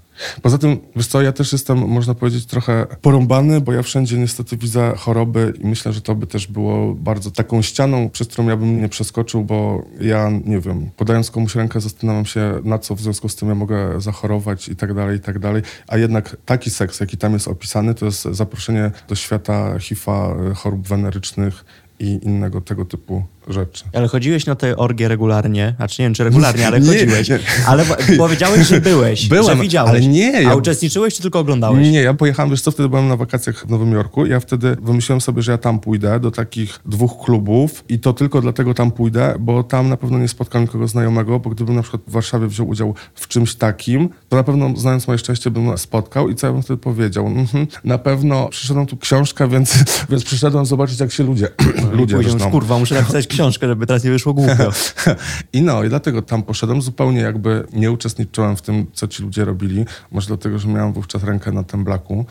Poza 0.42 0.58
tym, 0.58 0.78
wiesz 0.96 1.06
co, 1.06 1.22
ja 1.22 1.32
też 1.32 1.52
jestem, 1.52 1.78
można 1.78 2.14
powiedzieć, 2.14 2.46
trochę 2.46 2.86
porąbany, 3.02 3.60
bo 3.60 3.72
ja 3.72 3.82
wszędzie 3.82 4.18
niestety 4.18 4.56
widzę 4.56 4.92
choroby 4.96 5.52
i 5.60 5.66
myślę, 5.66 5.92
że 5.92 6.00
to 6.00 6.14
by 6.14 6.26
też 6.26 6.46
było 6.46 6.94
bardzo 6.94 7.30
taką 7.30 7.62
ścianą, 7.62 8.10
przez 8.10 8.28
którą 8.28 8.48
ja 8.48 8.56
bym 8.56 8.82
nie 8.82 8.88
przeskoczył, 8.88 9.44
bo 9.44 9.84
ja, 10.00 10.30
nie 10.44 10.60
wiem, 10.60 10.90
podając 10.96 11.30
komuś 11.30 11.54
rękę 11.54 11.80
zastanawiam 11.80 12.26
się, 12.26 12.60
na 12.64 12.78
co 12.78 12.94
w 12.94 13.00
związku 13.00 13.28
z 13.28 13.36
tym 13.36 13.48
ja 13.48 13.54
mogę 13.54 14.00
zachorować 14.00 14.68
i 14.68 14.76
tak 14.76 14.94
dalej, 14.94 15.16
i 15.16 15.20
tak 15.20 15.38
dalej. 15.38 15.62
A 15.88 15.96
jednak 15.96 16.36
taki 16.46 16.70
seks, 16.70 17.00
jaki 17.00 17.16
tam 17.16 17.32
jest 17.32 17.48
opisany, 17.48 17.94
to 17.94 18.06
jest 18.06 18.22
zaproszenie 18.22 18.90
do 19.08 19.14
świata 19.14 19.78
HIV-a, 19.78 20.34
chorób 20.54 20.88
wenerycznych 20.88 21.64
i 21.98 22.20
innego 22.22 22.60
tego 22.60 22.84
typu 22.84 23.24
rzeczy. 23.48 23.84
Ale 23.92 24.08
chodziłeś 24.08 24.46
na 24.46 24.54
te 24.54 24.76
orgie 24.76 25.08
regularnie, 25.08 25.74
a 25.78 25.88
czy 25.88 26.02
nie 26.02 26.06
wiem, 26.06 26.14
czy 26.14 26.24
regularnie, 26.24 26.66
ale 26.66 26.80
chodziłeś. 26.80 27.28
Nie, 27.28 27.34
nie. 27.34 27.66
Ale 27.66 27.84
powiedziałeś, 28.18 28.66
że 28.66 28.80
byłeś, 28.80 29.28
Byłem, 29.28 29.56
że 29.56 29.62
widziałeś. 29.62 29.90
Ale 29.90 30.00
nie. 30.00 30.36
A 30.36 30.40
ja... 30.40 30.54
uczestniczyłeś, 30.54 31.14
czy 31.14 31.22
tylko 31.22 31.38
oglądałeś? 31.38 31.88
Nie, 31.88 32.02
ja 32.02 32.14
pojechałem, 32.14 32.50
wiesz 32.50 32.60
co, 32.60 32.70
wtedy 32.70 32.88
byłem 32.88 33.08
na 33.08 33.16
wakacjach 33.16 33.66
w 33.66 33.70
Nowym 33.70 33.92
Jorku. 33.92 34.26
Ja 34.26 34.40
wtedy 34.40 34.76
wymyśliłem 34.82 35.20
sobie, 35.20 35.42
że 35.42 35.52
ja 35.52 35.58
tam 35.58 35.80
pójdę 35.80 36.20
do 36.20 36.30
takich 36.30 36.80
dwóch 36.86 37.24
klubów 37.24 37.84
i 37.88 37.98
to 37.98 38.12
tylko 38.12 38.40
dlatego 38.40 38.74
tam 38.74 38.90
pójdę, 38.90 39.34
bo 39.40 39.62
tam 39.62 39.88
na 39.88 39.96
pewno 39.96 40.18
nie 40.18 40.28
spotkam 40.28 40.62
nikogo 40.62 40.88
znajomego, 40.88 41.40
bo 41.40 41.50
gdybym 41.50 41.74
na 41.74 41.82
przykład 41.82 42.02
w 42.06 42.10
Warszawie 42.10 42.46
wziął 42.46 42.68
udział 42.68 42.94
w 43.14 43.28
czymś 43.28 43.54
takim, 43.54 44.08
to 44.28 44.36
na 44.36 44.42
pewno 44.42 44.76
znając 44.76 45.06
moje 45.08 45.18
szczęście 45.18 45.50
bym 45.50 45.78
spotkał 45.78 46.28
i 46.28 46.34
co 46.34 46.46
ja 46.46 46.52
bym 46.52 46.62
wtedy 46.62 46.80
powiedział? 46.80 47.26
Mhm, 47.26 47.66
na 47.84 47.98
pewno 47.98 48.48
przyszedłem 48.48 48.86
tu 48.86 48.96
książkę, 48.96 49.48
więc, 49.48 49.74
więc 50.10 50.24
przyszedłem 50.24 50.66
zobaczyć, 50.66 51.00
jak 51.00 51.12
się 51.12 51.24
ludzie, 51.24 51.48
ludzie 51.92 52.16
Później 52.16 52.50
kurwa, 52.50 52.78
muszę 52.78 52.94
napisać 52.94 53.26
książkę, 53.32 53.68
żeby 53.68 53.86
teraz 53.86 54.04
nie 54.04 54.10
wyszło 54.10 54.34
głupio. 54.34 54.70
I 55.52 55.62
no, 55.62 55.84
i 55.84 55.88
dlatego 55.88 56.22
tam 56.22 56.42
poszedłem. 56.42 56.82
Zupełnie 56.82 57.20
jakby 57.20 57.66
nie 57.72 57.90
uczestniczyłem 57.90 58.56
w 58.56 58.62
tym, 58.62 58.86
co 58.92 59.08
ci 59.08 59.22
ludzie 59.22 59.44
robili. 59.44 59.84
Może 60.10 60.26
dlatego, 60.26 60.58
że 60.58 60.68
miałem 60.68 60.92
wówczas 60.92 61.24
rękę 61.24 61.52
na 61.52 61.64
tym 61.64 61.84
blaku. 61.84 62.26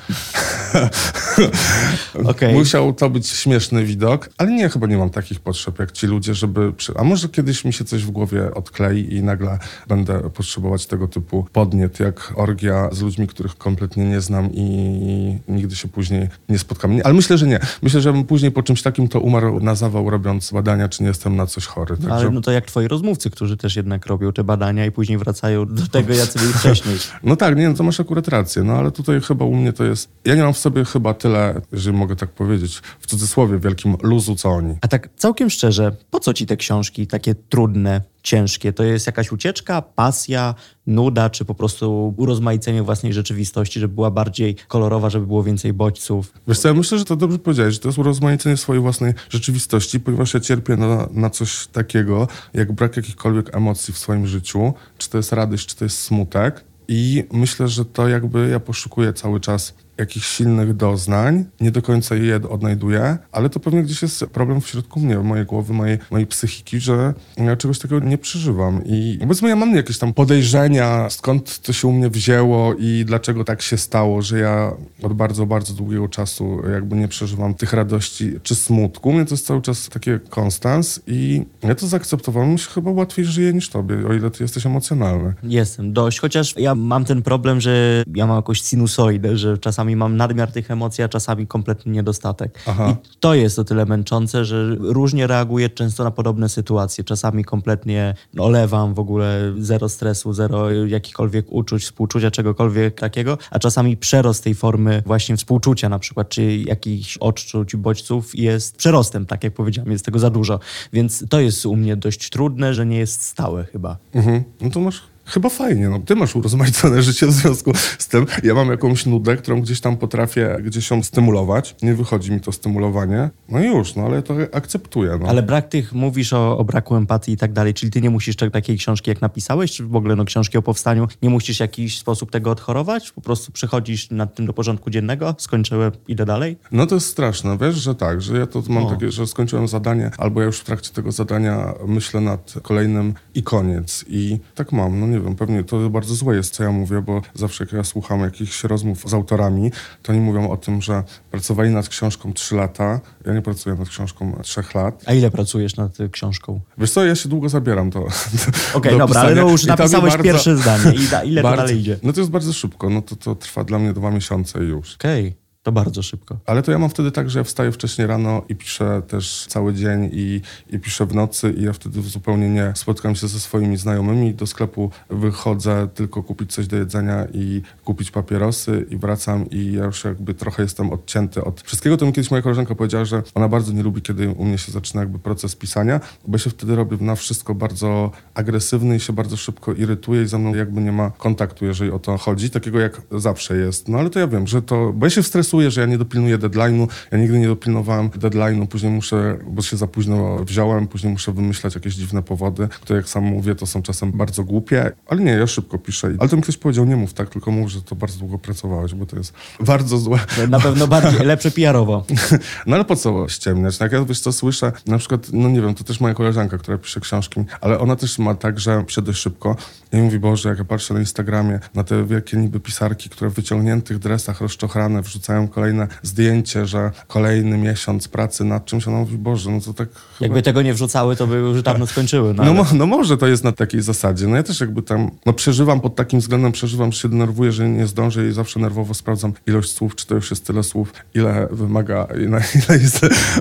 okay. 2.32 2.54
Musiał 2.54 2.94
to 2.94 3.10
być 3.10 3.28
śmieszny 3.28 3.86
widok, 3.86 4.30
ale 4.38 4.52
nie, 4.52 4.70
chyba 4.70 4.88
nie 4.88 4.98
mam 4.98 5.10
takich 5.10 5.40
potrzeb 5.40 5.80
jak 5.80 5.92
ci 5.92 6.08
ludzie, 6.08 6.34
żeby... 6.34 6.74
Przy... 6.74 6.94
A 6.98 7.04
może 7.04 7.30
kiedyś 7.30 7.66
mi 7.66 7.74
się 7.74 7.86
coś 7.86 8.04
w 8.04 8.12
głowie 8.12 8.54
odklei 8.54 9.16
i 9.16 9.24
nagle 9.24 9.60
będę 9.88 10.30
potrzebować 10.30 10.86
tego 10.86 11.08
typu 11.08 11.48
podniet, 11.54 12.00
jak 12.00 12.34
orgia 12.36 12.90
z 12.92 13.02
ludźmi, 13.02 13.28
których 13.28 13.58
kompletnie 13.58 14.06
nie 14.06 14.22
znam 14.22 14.50
i 14.54 15.40
nigdy 15.48 15.76
się 15.76 15.88
później 15.88 16.30
nie 16.50 16.60
spotkam. 16.60 17.00
Ale 17.04 17.14
myślę, 17.14 17.38
że 17.38 17.48
nie. 17.48 17.60
Myślę, 17.82 18.02
że 18.02 18.14
bym 18.14 18.24
później 18.24 18.52
po 18.52 18.64
czymś 18.64 18.82
takim 18.82 19.08
to 19.08 19.20
umarł 19.20 19.60
na 19.60 19.76
zawał, 19.76 20.10
robiąc 20.10 20.52
badania, 20.52 20.90
czy 20.92 21.04
nie 21.04 21.10
jestem 21.10 21.36
na 21.36 21.46
coś 21.46 21.66
chory. 21.66 21.98
Także... 21.98 22.14
Ale 22.14 22.30
no 22.30 22.42
to 22.42 22.52
jak 22.52 22.66
twoi 22.66 22.88
rozmówcy, 22.88 23.30
którzy 23.30 23.58
też 23.58 23.76
jednak 23.76 24.06
robią 24.06 24.34
te 24.34 24.44
badania 24.44 24.86
i 24.86 24.92
później 24.92 25.18
wracają 25.18 25.66
do 25.66 25.88
tego, 25.88 26.14
jacy 26.14 26.40
byli 26.40 26.54
wcześniej. 26.54 26.98
No 27.24 27.36
tak, 27.36 27.58
nie, 27.58 27.70
no 27.70 27.76
to 27.76 27.84
masz 27.84 28.00
akurat 28.00 28.28
rację, 28.28 28.64
no 28.64 28.74
ale 28.74 28.92
tutaj 28.92 29.22
chyba 29.22 29.46
u 29.46 29.56
mnie 29.56 29.74
to 29.74 29.84
jest... 29.84 30.10
Ja 30.26 30.36
nie 30.36 30.44
mam 30.44 30.54
w 30.54 30.58
sobie 30.58 30.86
chyba 30.86 31.14
tyle, 31.14 31.62
jeżeli 31.72 31.98
mogę 31.98 32.16
tak 32.16 32.30
powiedzieć, 32.30 32.82
w 33.00 33.08
cudzysłowie 33.08 33.60
wielkim 33.60 33.98
luzu, 34.04 34.36
co 34.36 34.50
oni. 34.50 34.76
A 34.82 34.88
tak 34.88 35.10
całkiem 35.16 35.50
szczerze, 35.50 35.96
po 36.12 36.20
co 36.20 36.34
ci 36.34 36.46
te 36.46 36.58
książki 36.58 37.08
takie 37.08 37.36
trudne? 37.36 38.02
Ciężkie? 38.24 38.74
To 38.74 38.84
jest 38.84 39.06
jakaś 39.06 39.32
ucieczka, 39.32 39.82
pasja, 39.82 40.56
nuda, 40.88 41.30
czy 41.30 41.46
po 41.46 41.56
prostu 41.56 42.14
urozmaicenie 42.18 42.84
własnej 42.84 43.14
rzeczywistości, 43.14 43.80
żeby 43.80 43.96
była 43.96 44.12
bardziej 44.12 44.56
kolorowa, 44.68 45.10
żeby 45.10 45.28
było 45.28 45.44
więcej 45.44 45.74
bodźców? 45.74 46.34
Wiesz 46.48 46.60
co, 46.60 46.68
ja 46.68 46.74
myślę, 46.74 46.98
że 46.98 47.06
to 47.06 47.16
dobrze 47.16 47.40
powiedziałeś, 47.40 47.74
że 47.74 47.80
to 47.80 47.88
jest 47.90 48.00
urozmaicenie 48.00 48.58
swojej 48.58 48.82
własnej 48.82 49.14
rzeczywistości, 49.30 50.00
ponieważ 50.00 50.34
ja 50.34 50.40
cierpię 50.40 50.78
na, 50.78 51.08
na 51.12 51.30
coś 51.30 51.68
takiego, 51.68 52.28
jak 52.54 52.72
brak 52.72 52.98
jakichkolwiek 52.98 53.56
emocji 53.56 53.94
w 53.94 53.98
swoim 53.98 54.28
życiu, 54.28 54.74
czy 54.98 55.10
to 55.10 55.18
jest 55.18 55.34
radość, 55.34 55.68
czy 55.68 55.76
to 55.76 55.86
jest 55.86 56.00
smutek. 56.00 56.64
I 56.88 57.24
myślę, 57.32 57.68
że 57.68 57.86
to 57.86 58.08
jakby 58.08 58.50
ja 58.50 58.60
poszukuję 58.60 59.14
cały 59.14 59.40
czas 59.40 59.74
jakichś 60.02 60.28
silnych 60.28 60.74
doznań, 60.74 61.46
nie 61.62 61.72
do 61.72 61.82
końca 61.82 62.16
je 62.16 62.36
odnajduję, 62.50 63.18
ale 63.32 63.50
to 63.50 63.60
pewnie 63.60 63.84
gdzieś 63.84 64.02
jest 64.02 64.26
problem 64.26 64.62
w 64.62 64.68
środku 64.68 65.00
mnie, 65.00 65.18
mojej 65.18 65.46
głowy, 65.46 65.74
mojej, 65.74 65.98
mojej 66.12 66.28
psychiki, 66.28 66.80
że 66.80 67.14
ja 67.38 67.56
czegoś 67.56 67.80
takiego 67.80 68.06
nie 68.06 68.18
przeżywam. 68.18 68.82
I 68.86 69.18
powiedzmy, 69.22 69.50
ja 69.50 69.56
mam 69.56 69.76
jakieś 69.76 69.98
tam 69.98 70.14
podejrzenia, 70.14 71.10
skąd 71.10 71.60
to 71.60 71.74
się 71.74 71.88
u 71.88 71.92
mnie 71.92 72.10
wzięło 72.10 72.74
i 72.80 73.04
dlaczego 73.06 73.44
tak 73.44 73.62
się 73.62 73.78
stało, 73.78 74.22
że 74.22 74.40
ja 74.40 74.72
od 75.04 75.14
bardzo, 75.14 75.46
bardzo 75.46 75.74
długiego 75.74 76.08
czasu 76.08 76.62
jakby 76.74 76.96
nie 76.96 77.08
przeżywam 77.08 77.54
tych 77.54 77.74
radości 77.74 78.34
czy 78.44 78.56
smutku. 78.56 79.10
U 79.10 79.14
mnie 79.14 79.26
to 79.26 79.34
jest 79.34 79.46
cały 79.46 79.62
czas 79.62 79.90
takie 79.90 80.20
konstans 80.30 81.00
i 81.08 81.46
ja 81.64 81.76
to 81.76 81.88
zaakceptowałem. 81.88 82.58
Się 82.58 82.70
chyba 82.70 82.92
łatwiej 82.92 83.26
żyje 83.26 83.54
niż 83.54 83.70
tobie, 83.70 84.08
o 84.08 84.14
ile 84.14 84.32
ty 84.32 84.44
jesteś 84.44 84.66
emocjonalny. 84.66 85.34
Jestem 85.44 85.94
dość, 85.94 86.20
chociaż 86.20 86.56
ja 86.58 86.76
mam 86.76 87.06
ten 87.06 87.22
problem, 87.22 87.62
że 87.62 88.04
ja 88.16 88.28
mam 88.28 88.36
jakąś 88.36 88.62
sinusoidę, 88.62 89.38
że 89.38 89.58
czasami 89.58 89.91
mam 89.96 90.18
nadmiar 90.18 90.52
tych 90.52 90.72
emocji, 90.72 91.04
a 91.04 91.10
czasami 91.10 91.48
kompletny 91.48 91.92
niedostatek. 91.92 92.60
Aha. 92.68 92.96
I 93.04 93.18
to 93.20 93.34
jest 93.34 93.60
o 93.60 93.64
tyle 93.64 93.86
męczące, 93.86 94.46
że 94.46 94.76
różnie 94.80 95.28
reaguję 95.28 95.70
często 95.70 96.04
na 96.04 96.12
podobne 96.12 96.50
sytuacje. 96.50 97.04
Czasami 97.04 97.46
kompletnie 97.46 98.14
olewam 98.38 98.94
w 98.94 99.00
ogóle 99.00 99.54
zero 99.58 99.90
stresu, 99.90 100.34
zero 100.34 100.72
jakichkolwiek 100.72 101.46
uczuć, 101.50 101.84
współczucia, 101.84 102.32
czegokolwiek 102.32 103.00
takiego, 103.00 103.38
a 103.52 103.60
czasami 103.60 103.98
przerost 103.98 104.44
tej 104.44 104.56
formy 104.56 105.04
właśnie 105.06 105.38
współczucia 105.38 105.90
na 105.90 106.00
przykład, 106.00 106.30
czy 106.30 106.58
jakichś 106.58 107.18
odczuć, 107.18 107.76
bodźców 107.76 108.36
jest 108.36 108.78
przerostem, 108.78 109.26
tak 109.26 109.44
jak 109.44 109.54
powiedziałem, 109.54 109.92
jest 109.92 110.06
tego 110.06 110.20
za 110.20 110.30
dużo. 110.30 110.60
Więc 110.94 111.24
to 111.30 111.40
jest 111.40 111.66
u 111.66 111.76
mnie 111.76 111.96
dość 111.96 112.30
trudne, 112.30 112.74
że 112.74 112.86
nie 112.86 112.98
jest 112.98 113.22
stałe 113.22 113.64
chyba. 113.64 113.98
Mhm. 114.14 114.44
No 114.62 114.70
to 114.70 114.80
masz 114.80 115.02
chyba 115.32 115.50
fajnie. 115.50 115.90
No, 115.90 116.00
ty 116.00 116.16
masz 116.16 116.36
urozmaicone 116.36 117.02
życie 117.12 117.28
w 117.28 117.32
związku 117.32 117.72
z 117.98 118.08
tym. 118.08 118.26
Ja 118.44 118.54
mam 118.54 118.72
jakąś 118.72 119.06
nudę, 119.06 119.38
którą 119.38 119.62
gdzieś 119.62 119.82
tam 119.82 119.98
potrafię 119.98 120.58
gdzieś 120.64 120.92
ją 120.92 121.04
stymulować. 121.04 121.76
Nie 121.82 121.94
wychodzi 121.94 122.32
mi 122.32 122.40
to 122.40 122.52
stymulowanie. 122.52 123.30
No 123.50 123.64
i 123.64 123.66
już, 123.68 123.96
no 123.96 124.06
ale 124.06 124.22
to 124.24 124.34
akceptuję. 124.52 125.18
No. 125.22 125.28
Ale 125.28 125.44
brak 125.44 125.68
tych, 125.70 125.94
mówisz 125.94 126.34
o, 126.34 126.58
o 126.58 126.64
braku 126.64 126.96
empatii 126.96 127.32
i 127.32 127.38
tak 127.38 127.54
dalej, 127.54 127.74
czyli 127.74 127.92
ty 127.92 128.02
nie 128.02 128.10
musisz 128.10 128.36
tak- 128.36 128.52
takiej 128.52 128.78
książki 128.78 129.10
jak 129.10 129.22
napisałeś, 129.22 129.72
czy 129.72 129.86
w 129.86 129.96
ogóle 129.96 130.16
no, 130.16 130.26
książki 130.26 130.58
o 130.58 130.62
powstaniu, 130.62 131.08
nie 131.22 131.30
musisz 131.30 131.58
w 131.58 131.60
jakiś 131.60 132.00
sposób 132.00 132.32
tego 132.32 132.52
odchorować? 132.52 133.12
Po 133.12 133.22
prostu 133.22 133.52
przychodzisz 133.52 134.12
nad 134.12 134.36
tym 134.36 134.46
do 134.46 134.54
porządku 134.54 134.90
dziennego, 134.90 135.36
skończyłem, 135.38 135.92
idę 136.08 136.26
dalej? 136.26 136.58
No 136.72 136.86
to 136.86 136.96
jest 136.96 137.08
straszne, 137.08 137.58
wiesz, 137.58 137.76
że 137.76 137.96
tak, 137.96 138.22
że 138.22 138.38
ja 138.40 138.48
to 138.48 138.64
mam 138.70 138.86
O. 138.86 138.90
takie, 138.90 139.12
że 139.12 139.28
skończyłem 139.28 139.68
zadanie, 139.68 140.12
albo 140.18 140.40
ja 140.40 140.46
już 140.46 140.60
w 140.60 140.64
trakcie 140.64 140.94
tego 140.94 141.12
zadania 141.12 141.74
myślę 141.88 142.22
nad 142.22 142.54
kolejnym 142.62 143.14
i 143.36 143.44
koniec. 143.44 144.06
I 144.08 144.40
tak 144.56 144.72
mam, 144.72 145.00
no 145.00 145.08
nie 145.08 145.20
wiem, 145.22 145.36
pewnie 145.36 145.64
to 145.64 145.90
bardzo 145.90 146.16
złe 146.16 146.36
jest, 146.36 146.54
co 146.54 146.64
ja 146.64 146.72
mówię, 146.72 147.02
bo 147.02 147.22
zawsze 147.34 147.64
jak 147.64 147.74
ja 147.74 147.84
słucham 147.84 148.20
jakichś 148.20 148.64
rozmów 148.64 149.10
z 149.10 149.14
autorami, 149.14 149.72
to 150.04 150.12
oni 150.12 150.22
mówią 150.22 150.50
o 150.50 150.58
tym, 150.58 150.82
że 150.82 151.04
pracowali 151.32 151.70
nad 151.70 151.90
książką 151.90 152.34
3 152.34 152.56
lata, 152.56 153.00
ja 153.26 153.34
nie 153.34 153.42
pracuję 153.42 153.76
nad 153.76 153.90
książką 153.90 154.40
3 154.44 154.62
lat. 154.76 155.04
A 155.06 155.14
ile 155.14 155.32
pracujesz 155.32 155.76
nad 155.76 156.00
y, 156.00 156.10
książką? 156.10 156.60
Wiesz 156.78 156.92
co, 156.92 157.06
ja 157.06 157.16
się 157.16 157.30
długo 157.30 157.50
zabieram 157.50 157.92
to. 157.92 158.00
Okej, 158.74 158.92
do 158.92 158.98
dobra, 158.98 159.22
ale 159.22 159.36
no 159.36 159.50
już 159.50 159.64
I 159.64 159.68
to 159.68 159.72
napisałeś 159.76 160.14
bardzo- 160.14 160.24
pierwsze 160.24 160.58
zdanie 160.58 160.94
i 160.94 161.08
da, 161.08 161.24
ile 161.24 161.42
to 161.42 161.48
bardzo- 161.48 161.64
dalej 161.64 161.80
idzie? 161.80 162.00
No 162.04 162.14
to 162.14 162.20
jest 162.20 162.32
bardzo 162.32 162.54
szybko, 162.54 162.90
no 162.90 163.02
to, 163.02 163.16
to 163.16 163.36
trwa 163.36 163.64
dla 163.64 163.80
mnie 163.80 163.94
dwa 163.94 164.12
miesiące 164.12 164.64
i 164.64 164.68
już. 164.68 164.96
Okej, 164.96 165.41
to 165.64 165.72
bardzo 165.72 166.04
szybko. 166.04 166.38
Ale 166.46 166.62
to 166.62 166.72
ja 166.72 166.80
mam 166.80 166.90
wtedy 166.90 167.12
tak, 167.12 167.30
że 167.30 167.40
ja 167.40 167.44
wstaję 167.44 167.72
wcześniej 167.72 168.08
rano 168.08 168.42
i 168.50 168.56
piszę 168.56 169.02
też 169.08 169.46
cały 169.50 169.74
dzień 169.74 170.10
i, 170.14 170.42
i 170.70 170.80
piszę 170.80 171.06
w 171.06 171.16
nocy 171.16 171.54
i 171.58 171.64
ja 171.64 171.74
wtedy 171.74 172.02
zupełnie 172.02 172.50
nie 172.50 172.74
spotkam 172.76 173.16
się 173.16 173.28
ze 173.28 173.40
swoimi 173.40 173.78
znajomymi. 173.78 174.34
Do 174.34 174.48
sklepu 174.48 174.92
wychodzę 175.10 175.88
tylko 175.94 176.24
kupić 176.24 176.54
coś 176.54 176.68
do 176.68 176.78
jedzenia 176.78 177.28
i 177.34 177.62
kupić 177.86 178.12
papierosy 178.12 178.86
i 178.90 178.98
wracam 178.98 179.50
i 179.50 179.74
ja 179.74 179.86
już 179.86 180.04
jakby 180.04 180.34
trochę 180.34 180.64
jestem 180.64 180.90
odcięty 180.90 181.44
od 181.44 181.62
wszystkiego. 181.62 181.98
To 181.98 182.06
mi 182.06 182.14
kiedyś 182.14 182.32
moja 182.32 182.44
koleżanka 182.44 182.76
powiedziała, 182.76 183.06
że 183.06 183.24
ona 183.36 183.48
bardzo 183.48 183.74
nie 183.74 183.84
lubi, 183.84 184.02
kiedy 184.02 184.30
u 184.30 184.46
mnie 184.46 184.58
się 184.58 184.72
zaczyna 184.72 185.02
jakby 185.02 185.20
proces 185.20 185.56
pisania, 185.56 186.00
bo 186.28 186.36
ja 186.36 186.40
się 186.40 186.50
wtedy 186.50 186.76
robię 186.76 186.98
na 187.02 187.16
wszystko 187.16 187.56
bardzo 187.56 188.12
agresywny 188.34 188.96
i 188.96 189.00
się 189.00 189.14
bardzo 189.14 189.38
szybko 189.38 189.74
irytuję 189.74 190.22
i 190.22 190.28
ze 190.28 190.38
mną 190.38 190.56
jakby 190.56 190.82
nie 190.82 190.92
ma 190.92 191.10
kontaktu, 191.10 191.66
jeżeli 191.66 191.92
o 191.92 192.00
to 192.00 192.18
chodzi, 192.18 192.50
takiego 192.50 192.80
jak 192.80 193.02
zawsze 193.12 193.58
jest. 193.58 193.88
No 193.88 194.00
ale 194.00 194.10
to 194.10 194.20
ja 194.20 194.28
wiem, 194.28 194.48
że 194.48 194.62
to, 194.62 194.94
bo 194.94 195.06
ja 195.06 195.10
się 195.10 195.24
stresuję, 195.24 195.51
że 195.68 195.82
ja 195.82 195.88
nie 195.88 195.98
dopilnuję 195.98 196.38
deadline'u, 196.38 196.88
ja 197.12 197.18
nigdy 197.18 197.40
nie 197.40 197.48
dopilnowałem 197.48 198.10
deadline'u, 198.10 198.68
później 198.68 198.92
muszę, 198.92 199.38
bo 199.48 199.62
się 199.62 199.78
za 199.78 199.88
późno 199.88 200.46
wziąłem, 200.46 200.88
później 200.88 201.14
muszę 201.14 201.32
wymyślać 201.32 201.76
jakieś 201.76 201.96
dziwne 201.96 202.24
powody, 202.24 202.68
które 202.68 202.98
jak 202.98 203.10
sam 203.10 203.24
mówię, 203.24 203.56
to 203.56 203.66
są 203.66 203.82
czasem 203.82 204.12
bardzo 204.12 204.44
głupie, 204.44 204.92
ale 205.08 205.22
nie, 205.22 205.32
ja 205.32 205.48
szybko 205.48 205.78
piszę. 205.78 206.12
Ale 206.20 206.30
to 206.30 206.36
mi 206.36 206.42
ktoś 206.42 206.58
powiedział, 206.58 206.86
nie 206.86 206.96
mów 206.96 207.14
tak, 207.14 207.30
tylko 207.30 207.52
mów, 207.52 207.72
że 207.72 207.82
to 207.82 207.96
bardzo 207.96 208.20
długo 208.20 208.40
pracowałeś, 208.40 208.94
bo 208.94 209.06
to 209.06 209.18
jest 209.18 209.34
bardzo 209.60 209.98
złe. 209.98 210.20
Na 210.50 210.60
pewno 210.60 210.88
bardziej, 210.88 211.26
lepsze 211.32 211.52
PR-owo. 211.52 212.06
No 212.68 212.76
ale 212.76 212.86
po 212.86 212.96
co 212.96 213.28
ściemniać? 213.30 213.80
No 213.80 213.86
Jak 213.86 213.94
ja 213.94 214.06
wiesz 214.06 214.20
co 214.20 214.32
słyszę, 214.32 214.72
na 214.88 214.98
przykład, 214.98 215.28
no 215.34 215.50
nie 215.50 215.62
wiem, 215.62 215.76
to 215.76 215.84
też 215.84 216.00
moja 216.00 216.14
koleżanka, 216.14 216.58
która 216.58 216.78
pisze 216.78 217.00
książki, 217.00 217.44
ale 217.62 217.80
ona 217.80 217.96
też 217.96 218.20
ma 218.20 218.36
tak, 218.36 218.60
że 218.60 218.84
pisze 218.88 219.02
dość 219.02 219.20
szybko 219.20 219.56
i 219.94 219.98
mówi, 219.98 220.20
Boże, 220.20 220.50
jak 220.50 220.58
ja 220.58 220.66
patrzę 220.66 220.94
na 220.94 221.00
Instagramie, 221.00 221.60
na 221.76 221.84
te 221.84 222.06
wielkie 222.06 222.38
niby 222.38 222.60
pisarki, 222.60 223.10
które 223.10 223.30
w 223.30 223.34
wyciągniętych 223.34 224.00
dresach 224.00 224.42
rozczochrane 224.42 225.02
wrzucają 225.02 225.48
kolejne 225.48 225.88
zdjęcie, 226.04 226.66
że 226.66 226.92
kolejny 227.08 227.58
miesiąc 227.58 228.08
pracy 228.08 228.44
nad 228.44 228.66
czymś, 228.66 228.88
ona 228.88 228.98
mówi, 228.98 229.18
Boże, 229.18 229.52
no 229.52 229.62
to 229.62 229.74
tak 229.74 229.88
chyba... 229.90 230.26
Jakby 230.26 230.42
tego 230.42 230.62
nie 230.62 230.74
wrzucały, 230.74 231.16
to 231.16 231.28
by 231.28 231.36
już 231.36 231.62
dawno 231.62 231.88
skończyły. 231.88 232.34
No, 232.34 232.44
No, 232.44 232.50
ale- 232.52 232.54
mo, 232.54 232.66
no 232.74 232.86
może 232.86 233.18
to 233.18 233.28
jest 233.28 233.44
na 233.44 233.52
takiej 233.52 233.82
zasadzie. 233.82 234.28
No 234.28 234.36
ja 234.36 234.44
też 234.44 234.60
jakby 234.60 234.82
tam, 234.82 235.12
no 235.26 235.34
przeżywam 235.34 235.82
pod 235.82 235.96
takim 235.96 236.20
względem, 236.20 236.52
przeżywam, 236.52 236.92
że 236.92 237.00
się 237.00 237.10
denerwuję, 237.10 237.52
że 237.52 237.70
nie 237.70 237.88
zdążę 237.88 238.28
i 238.28 238.32
zawsze 238.32 238.60
nerwowo 238.60 238.94
sprawdzam 238.94 239.34
ilość 239.48 239.72
słów, 239.72 239.96
czy 239.96 240.08
to 240.08 240.16
już 240.16 240.32
jest 240.32 240.46
tyle 240.48 240.64
słów, 240.64 240.94
ile 241.16 241.48
wymaga, 241.52 242.08
ile, 242.16 242.42
ile 242.70 242.78
jest 242.78 243.00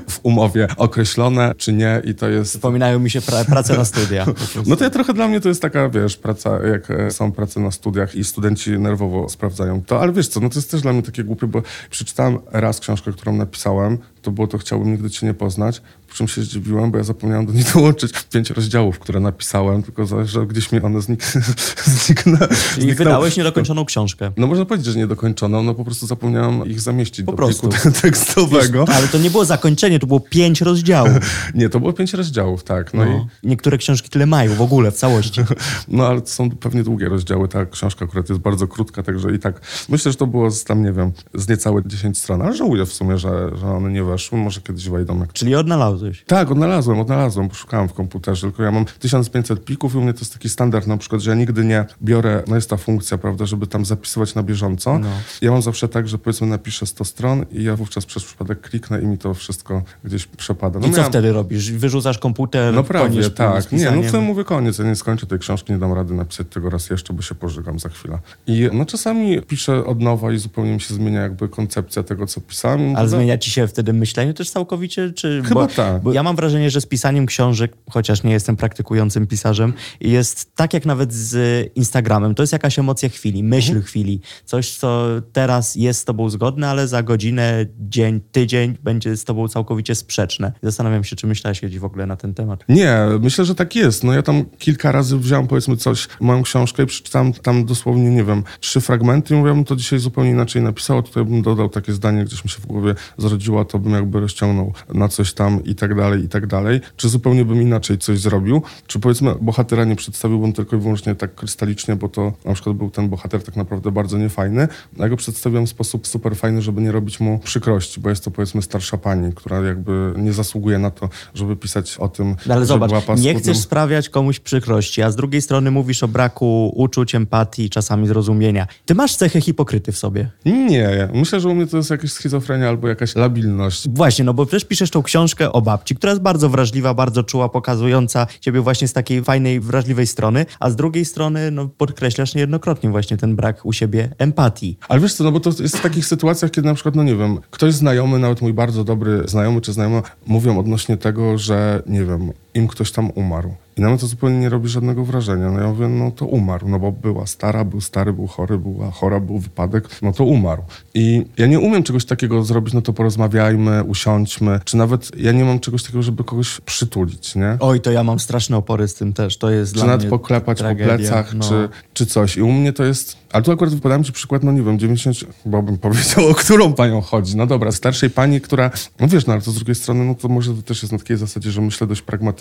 w 0.08 0.20
umowie 0.22 0.68
określone, 0.76 1.54
czy 1.56 1.72
nie 1.72 2.02
i 2.04 2.14
to 2.14 2.28
jest... 2.28 2.50
Przypominają 2.50 2.98
mi 2.98 3.10
się 3.10 3.20
pra 3.20 3.44
pracę 3.44 3.76
na 3.76 3.84
studia. 3.84 4.26
No 4.66 4.76
to 4.76 4.84
ja 4.84 4.90
trochę 4.90 5.14
dla 5.14 5.28
mnie 5.28 5.40
to 5.40 5.48
jest 5.48 5.62
taka, 5.62 5.88
wiesz, 5.88 6.16
praca, 6.16 6.39
jak 6.48 6.90
e, 6.90 7.10
są 7.10 7.32
prace 7.32 7.60
na 7.60 7.70
studiach 7.70 8.14
i 8.14 8.24
studenci 8.24 8.70
nerwowo 8.70 9.28
sprawdzają 9.28 9.82
to, 9.82 10.00
ale 10.00 10.12
wiesz 10.12 10.28
co, 10.28 10.40
no 10.40 10.48
to 10.48 10.54
jest 10.54 10.70
też 10.70 10.82
dla 10.82 10.92
mnie 10.92 11.02
takie 11.02 11.24
głupie, 11.24 11.46
bo 11.46 11.62
przeczytałem 11.90 12.38
raz 12.52 12.80
książkę, 12.80 13.12
którą 13.12 13.36
napisałem, 13.36 13.98
to 14.22 14.30
było 14.30 14.46
to 14.46 14.58
Chciałbym 14.58 14.92
nigdy 14.92 15.10
cię 15.10 15.26
nie 15.26 15.34
poznać, 15.34 15.82
po 16.08 16.14
czym 16.14 16.28
się 16.28 16.42
zdziwiłem, 16.42 16.90
bo 16.90 16.98
ja 16.98 17.04
zapomniałem 17.04 17.46
do 17.46 17.52
niej 17.52 17.64
dołączyć 17.74 18.12
pięć 18.32 18.50
rozdziałów, 18.50 18.98
które 18.98 19.20
napisałem, 19.20 19.82
tylko 19.82 20.06
że 20.24 20.46
gdzieś 20.46 20.72
mi 20.72 20.80
one 20.82 21.00
znik 21.00 21.24
zniknęły. 21.84 22.38
Czyli 22.48 22.56
zniknęły. 22.72 22.94
wydałeś 22.94 23.36
niedokończoną 23.36 23.84
książkę. 23.84 24.32
No 24.36 24.46
można 24.46 24.64
powiedzieć, 24.64 24.86
że 24.92 24.98
niedokończoną, 24.98 25.62
no 25.62 25.74
po 25.74 25.84
prostu 25.84 26.06
zapomniałem 26.06 26.66
ich 26.66 26.80
zamieścić 26.80 27.26
Po 27.26 27.32
do 27.32 27.36
prostu. 27.36 27.68
pliku 27.68 27.90
tekstowego. 28.02 28.84
Ale 28.94 29.08
to 29.08 29.18
nie 29.18 29.30
było 29.30 29.44
zakończenie, 29.44 29.98
to 29.98 30.06
było 30.06 30.20
pięć 30.20 30.60
rozdziałów. 30.60 31.12
Nie, 31.54 31.68
to 31.68 31.80
było 31.80 31.92
pięć 31.92 32.12
rozdziałów, 32.14 32.64
tak. 32.64 32.94
No, 32.94 33.04
i 33.04 33.08
No. 33.10 33.26
Niektóre 33.42 33.78
książki 33.78 34.08
tyle 34.08 34.26
mają 34.26 34.54
w 34.54 34.60
ogóle, 34.62 34.90
w 34.90 34.94
całości. 34.96 35.40
No 35.88 36.06
ale 36.06 36.20
to 36.20 36.26
są 36.26 36.50
pewnie 36.50 36.82
długie 36.82 37.08
rozdziały. 37.08 37.48
Ta 37.48 37.66
książka 37.66 38.04
akurat 38.04 38.28
jest 38.28 38.40
bardzo 38.40 38.66
krótka, 38.68 39.02
także 39.02 39.34
i 39.34 39.38
tak 39.38 39.60
myślę, 39.88 40.12
że 40.12 40.18
to 40.18 40.26
było 40.26 40.50
z 40.50 40.64
tam, 40.64 40.82
nie 40.82 40.92
wiem, 40.92 41.12
z 41.34 41.48
niecałe 41.48 41.82
10 41.86 42.18
stron, 42.18 42.42
ale 42.42 42.56
żałuję 42.56 42.86
w 42.86 42.92
sumie, 42.92 43.18
że, 43.18 43.50
że 43.56 43.66
one 43.66 43.90
nie 43.92 44.04
weszły. 44.10 44.38
Może 44.38 44.60
kiedyś 44.60 44.88
wejdą. 44.88 45.20
Jak... 45.20 45.32
Czyli 45.32 45.54
odnalazłeś. 45.54 46.24
Tak, 46.26 46.50
odnalazłem, 46.50 47.00
odnalazłem, 47.00 47.48
poszukałem 47.48 47.88
w 47.88 47.92
komputerze, 47.92 48.46
tylko 48.46 48.62
ja 48.62 48.70
mam 48.70 48.84
1500 48.84 49.60
plików 49.60 49.94
i 49.94 49.98
u 49.98 50.00
mnie 50.00 50.12
to 50.12 50.20
jest 50.20 50.32
taki 50.32 50.48
standard 50.48 50.86
na 50.86 50.96
przykład, 50.96 51.22
że 51.22 51.30
ja 51.30 51.36
nigdy 51.36 51.64
nie 51.64 51.84
biorę, 52.02 52.42
no 52.48 52.54
jest 52.54 52.70
ta 52.70 52.76
funkcja, 52.76 53.18
prawda, 53.18 53.46
żeby 53.46 53.66
tam 53.66 53.84
zapisywać 53.84 54.34
na 54.34 54.42
bieżąco. 54.42 54.98
No. 54.98 55.08
Ja 55.42 55.50
mam 55.50 55.62
zawsze 55.62 55.88
tak, 55.88 56.08
że 56.08 56.18
powiedzmy 56.18 56.46
napiszę 56.46 56.86
100 56.86 57.04
stron 57.04 57.44
i 57.52 57.64
ja 57.64 57.76
wówczas 57.76 58.06
przez 58.06 58.24
przypadek 58.24 58.60
kliknę 58.60 59.02
i 59.02 59.06
mi 59.06 59.18
to 59.18 59.34
wszystko 59.34 59.82
gdzieś 60.04 60.26
przepada. 60.26 60.78
No 60.78 60.86
I 60.86 60.90
co 60.90 60.96
miałem- 60.96 61.12
wtedy 61.12 61.32
robisz? 61.32 61.72
Wyrzucasz 61.72 62.18
komputer? 62.18 62.74
no 62.74 62.84
prawie, 62.84 63.30
tak. 63.30 63.72
Nie, 63.72 63.90
no 63.90 64.02
wtedy 64.02 64.20
mówię 64.20 64.44
koniec, 64.44 64.78
ja 64.78 64.84
nie 64.84 64.96
skończę 64.96 65.26
tej 65.26 65.38
książki, 65.38 65.72
nie 65.72 65.78
dam 65.78 65.92
rady 65.92 66.14
napisać 66.14 66.46
tego 66.50 66.70
raz 66.70 66.90
jeszcze, 66.90 67.12
bo 67.12 67.22
się 67.22 67.34
pożygam 67.34 67.78
za 67.78 67.88
chwilę. 67.88 68.18
I 68.46 68.68
no 68.72 68.84
czasami 68.84 69.42
piszę 69.42 69.84
od 69.84 70.00
nowa 70.00 70.32
i 70.32 70.38
zupełnie 70.38 70.72
mi 70.72 70.80
się 70.80 70.94
zmienia 70.94 71.20
jakby 71.20 71.48
koncepcja 71.48 72.02
tego, 72.02 72.26
co 72.26 72.40
pisałem. 72.40 72.96
Ale 72.96 73.08
zmienia 73.08 73.38
ci 73.38 73.50
się 73.50 73.66
wtedy 73.66 73.92
myśleniu 74.00 74.34
też 74.34 74.50
całkowicie? 74.50 75.12
Czy, 75.12 75.42
Chyba 75.48 75.60
bo, 75.60 75.66
tak. 75.74 76.02
Bo 76.02 76.12
ja 76.12 76.22
mam 76.22 76.36
wrażenie, 76.36 76.70
że 76.70 76.80
z 76.80 76.86
pisaniem 76.86 77.26
książek, 77.26 77.72
chociaż 77.90 78.22
nie 78.22 78.32
jestem 78.32 78.56
praktykującym 78.56 79.26
pisarzem, 79.26 79.72
jest 80.00 80.54
tak 80.54 80.74
jak 80.74 80.86
nawet 80.86 81.12
z 81.14 81.66
Instagramem. 81.74 82.34
To 82.34 82.42
jest 82.42 82.52
jakaś 82.52 82.78
emocja 82.78 83.08
chwili, 83.08 83.42
myśl 83.44 83.70
Mhm. 83.70 83.84
chwili. 83.86 84.20
Coś, 84.44 84.70
co 84.76 85.06
teraz 85.32 85.76
jest 85.76 86.00
z 86.00 86.04
tobą 86.04 86.28
zgodne, 86.30 86.68
ale 86.68 86.88
za 86.88 87.02
godzinę, 87.02 87.66
dzień, 87.80 88.20
tydzień 88.32 88.76
będzie 88.82 89.16
z 89.16 89.24
tobą 89.24 89.48
całkowicie 89.48 89.94
sprzeczne. 89.94 90.52
Zastanawiam 90.62 91.04
się, 91.04 91.16
czy 91.16 91.26
myślałeś 91.26 91.60
kiedyś 91.60 91.78
w 91.78 91.84
ogóle 91.84 92.06
na 92.06 92.16
ten 92.16 92.34
temat. 92.34 92.64
Nie, 92.68 92.96
myślę, 93.20 93.44
że 93.44 93.54
tak 93.54 93.76
jest. 93.76 94.04
No 94.04 94.12
ja 94.12 94.22
tam 94.22 94.44
kilka 94.58 94.92
razy 94.92 95.18
wziąłem 95.18 95.46
powiedzmy 95.46 95.76
coś, 95.76 96.08
moją 96.20 96.42
książkę 96.42 96.82
i 96.82 96.86
przeczytałem 96.86 97.32
tam 97.32 97.64
dosłownie, 97.64 98.10
nie 98.10 98.24
wiem, 98.24 98.42
trzy 98.60 98.80
fragmenty 98.80 99.34
i 99.34 99.36
mówię, 99.36 99.54
bym 99.54 99.64
to 99.64 99.76
dzisiaj 99.76 99.98
zupełnie 99.98 100.30
inaczej 100.30 100.62
napisało, 100.62 101.02
tutaj 101.02 101.24
bym 101.24 101.42
dodał 101.42 101.68
takie 101.68 101.92
zdanie, 101.92 102.24
gdzieś 102.24 102.44
mi 102.44 102.50
się 102.50 102.58
w 102.58 102.66
głowie 102.66 102.94
zrodziło, 103.18 103.64
to 103.64 103.78
bym 103.78 103.89
jakby 103.96 104.20
rozciągnął 104.20 104.72
na 104.94 105.08
coś 105.08 105.32
tam 105.32 105.64
i 105.64 105.74
tak 105.74 105.94
dalej, 105.94 106.24
i 106.24 106.28
tak 106.28 106.46
dalej. 106.46 106.80
Czy 106.96 107.08
zupełnie 107.08 107.44
bym 107.44 107.62
inaczej 107.62 107.98
coś 107.98 108.18
zrobił? 108.18 108.62
Czy 108.86 108.98
powiedzmy 109.00 109.34
bohatera 109.40 109.84
nie 109.84 109.96
przedstawiłbym 109.96 110.52
tylko 110.52 110.76
i 110.76 110.78
wyłącznie 110.78 111.14
tak 111.14 111.34
krystalicznie, 111.34 111.96
bo 111.96 112.08
to 112.08 112.32
na 112.44 112.54
przykład 112.54 112.76
był 112.76 112.90
ten 112.90 113.08
bohater 113.08 113.42
tak 113.42 113.56
naprawdę 113.56 113.92
bardzo 113.92 114.18
niefajny, 114.18 114.68
a 114.98 115.02
ja 115.02 115.08
go 115.08 115.16
przedstawiłem 115.16 115.66
w 115.66 115.70
sposób 115.70 116.06
super 116.06 116.36
fajny, 116.36 116.62
żeby 116.62 116.80
nie 116.80 116.92
robić 116.92 117.20
mu 117.20 117.38
przykrości, 117.38 118.00
bo 118.00 118.10
jest 118.10 118.24
to 118.24 118.30
powiedzmy 118.30 118.62
starsza 118.62 118.96
pani, 118.98 119.32
która 119.32 119.60
jakby 119.60 120.12
nie 120.16 120.32
zasługuje 120.32 120.78
na 120.78 120.90
to, 120.90 121.08
żeby 121.34 121.56
pisać 121.56 121.96
o 121.98 122.08
tym, 122.08 122.36
No 122.46 122.54
ale 122.54 122.66
zobacz, 122.66 122.90
nie 123.18 123.34
chcesz 123.34 123.58
sprawiać 123.58 124.08
komuś 124.08 124.40
przykrości, 124.40 125.02
a 125.02 125.10
z 125.10 125.16
drugiej 125.16 125.42
strony 125.42 125.70
mówisz 125.70 126.02
o 126.02 126.08
braku 126.08 126.72
uczuć, 126.76 127.14
empatii, 127.14 127.70
czasami 127.70 128.06
zrozumienia. 128.06 128.66
Ty 128.86 128.94
masz 128.94 129.16
cechę 129.16 129.40
hipokryty 129.40 129.92
w 129.92 129.98
sobie. 129.98 130.30
Nie, 130.44 131.08
myślę, 131.14 131.40
że 131.40 131.48
u 131.48 131.54
mnie 131.54 131.66
to 131.66 131.76
jest 131.76 131.90
jakaś 131.90 132.12
schizofrenia 132.12 132.68
albo 132.68 132.88
jakaś 132.88 133.16
labilność. 133.16 133.79
Właśnie, 133.88 134.24
no 134.24 134.34
bo 134.34 134.46
przecież 134.46 134.64
piszesz 134.64 134.90
tą 134.90 135.02
książkę 135.02 135.52
o 135.52 135.62
babci, 135.62 135.94
która 135.94 136.12
jest 136.12 136.22
bardzo 136.22 136.48
wrażliwa, 136.48 136.94
bardzo 136.94 137.22
czuła, 137.22 137.48
pokazująca 137.48 138.26
ciebie 138.40 138.60
właśnie 138.60 138.88
z 138.88 138.92
takiej 138.92 139.24
fajnej, 139.24 139.60
wrażliwej 139.60 140.06
strony, 140.06 140.46
a 140.60 140.70
z 140.70 140.76
drugiej 140.76 141.04
strony 141.04 141.50
no, 141.50 141.68
podkreślasz 141.68 142.34
niejednokrotnie 142.34 142.90
właśnie 142.90 143.16
ten 143.16 143.36
brak 143.36 143.66
u 143.66 143.72
siebie 143.72 144.14
empatii. 144.18 144.78
Ale 144.88 145.00
wiesz 145.00 145.14
co, 145.14 145.24
no 145.24 145.32
bo 145.32 145.40
to 145.40 145.50
jest 145.62 145.76
w 145.76 145.82
takich 145.82 146.06
sytuacjach, 146.06 146.50
kiedy 146.50 146.68
na 146.68 146.74
przykład, 146.74 146.94
no 146.94 147.02
nie 147.02 147.16
wiem, 147.16 147.38
ktoś 147.50 147.74
znajomy, 147.74 148.18
nawet 148.18 148.42
mój 148.42 148.52
bardzo 148.52 148.84
dobry 148.84 149.22
znajomy 149.26 149.60
czy 149.60 149.72
znajoma, 149.72 150.02
mówią 150.26 150.58
odnośnie 150.58 150.96
tego, 150.96 151.38
że 151.38 151.82
nie 151.86 152.04
wiem, 152.04 152.32
im 152.54 152.68
ktoś 152.68 152.92
tam 152.92 153.10
umarł. 153.14 153.54
I 153.76 153.82
na 153.82 153.88
mnie 153.88 153.98
to 153.98 154.06
zupełnie 154.06 154.38
nie 154.38 154.48
robi 154.48 154.68
żadnego 154.68 155.04
wrażenia. 155.04 155.50
No 155.50 155.60
ja 155.60 155.66
mówię, 155.66 155.88
no 155.88 156.10
to 156.10 156.26
umarł, 156.26 156.68
no 156.68 156.78
bo 156.78 156.92
była 156.92 157.26
stara, 157.26 157.64
był 157.64 157.80
stary, 157.80 158.12
był 158.12 158.26
chory, 158.26 158.58
była 158.58 158.90
chora, 158.90 159.20
był 159.20 159.38
wypadek, 159.38 159.88
no 160.02 160.12
to 160.12 160.24
umarł. 160.24 160.62
I 160.94 161.26
ja 161.38 161.46
nie 161.46 161.60
umiem 161.60 161.82
czegoś 161.82 162.04
takiego 162.04 162.42
zrobić, 162.44 162.74
no 162.74 162.82
to 162.82 162.92
porozmawiajmy, 162.92 163.84
usiądźmy, 163.84 164.60
czy 164.64 164.76
nawet 164.76 165.10
ja 165.16 165.32
nie 165.32 165.44
mam 165.44 165.60
czegoś 165.60 165.82
takiego, 165.82 166.02
żeby 166.02 166.24
kogoś 166.24 166.60
przytulić, 166.60 167.34
nie? 167.34 167.56
Oj, 167.60 167.80
to 167.80 167.90
ja 167.90 168.04
mam 168.04 168.18
straszne 168.18 168.56
opory 168.56 168.88
z 168.88 168.94
tym 168.94 169.12
też, 169.12 169.38
to 169.38 169.50
jest 169.50 169.72
czy 169.72 169.78
dla 169.78 169.86
nawet 169.86 170.00
mnie 170.00 170.10
poklepać 170.10 170.58
tragedia. 170.58 170.92
po 170.92 170.98
plecach, 170.98 171.34
no. 171.34 171.48
czy, 171.48 171.68
czy 171.94 172.06
coś. 172.06 172.36
I 172.36 172.42
u 172.42 172.52
mnie 172.52 172.72
to 172.72 172.84
jest... 172.84 173.16
Ale 173.32 173.42
tu 173.42 173.52
akurat 173.52 173.74
wypadałem 173.74 174.04
ci 174.04 174.12
przykład, 174.12 174.42
no 174.42 174.52
nie 174.52 174.62
wiem, 174.62 174.78
90... 174.78 175.16
Bo 175.46 175.62
bym 175.62 175.78
powiedział, 175.88 176.28
o 176.28 176.34
którą 176.34 176.72
panią 176.72 177.00
chodzi. 177.00 177.36
No 177.36 177.46
dobra, 177.46 177.72
starszej 177.72 178.10
pani, 178.10 178.40
która... 178.40 178.70
No 179.00 179.08
wiesz, 179.08 179.26
no 179.26 179.32
ale 179.32 179.42
to 179.42 179.50
z 179.50 179.54
drugiej 179.54 179.74
strony, 179.74 180.04
no 180.04 180.14
to 180.14 180.28
może 180.28 180.54
to 180.54 180.62
też 180.62 180.82
jest 180.82 180.92
na 180.92 180.98
takiej 180.98 181.16
zasadzie, 181.16 181.50
że 181.50 181.60
myślę 181.60 181.86
dość 181.86 182.02
pragmatycznie, 182.02 182.39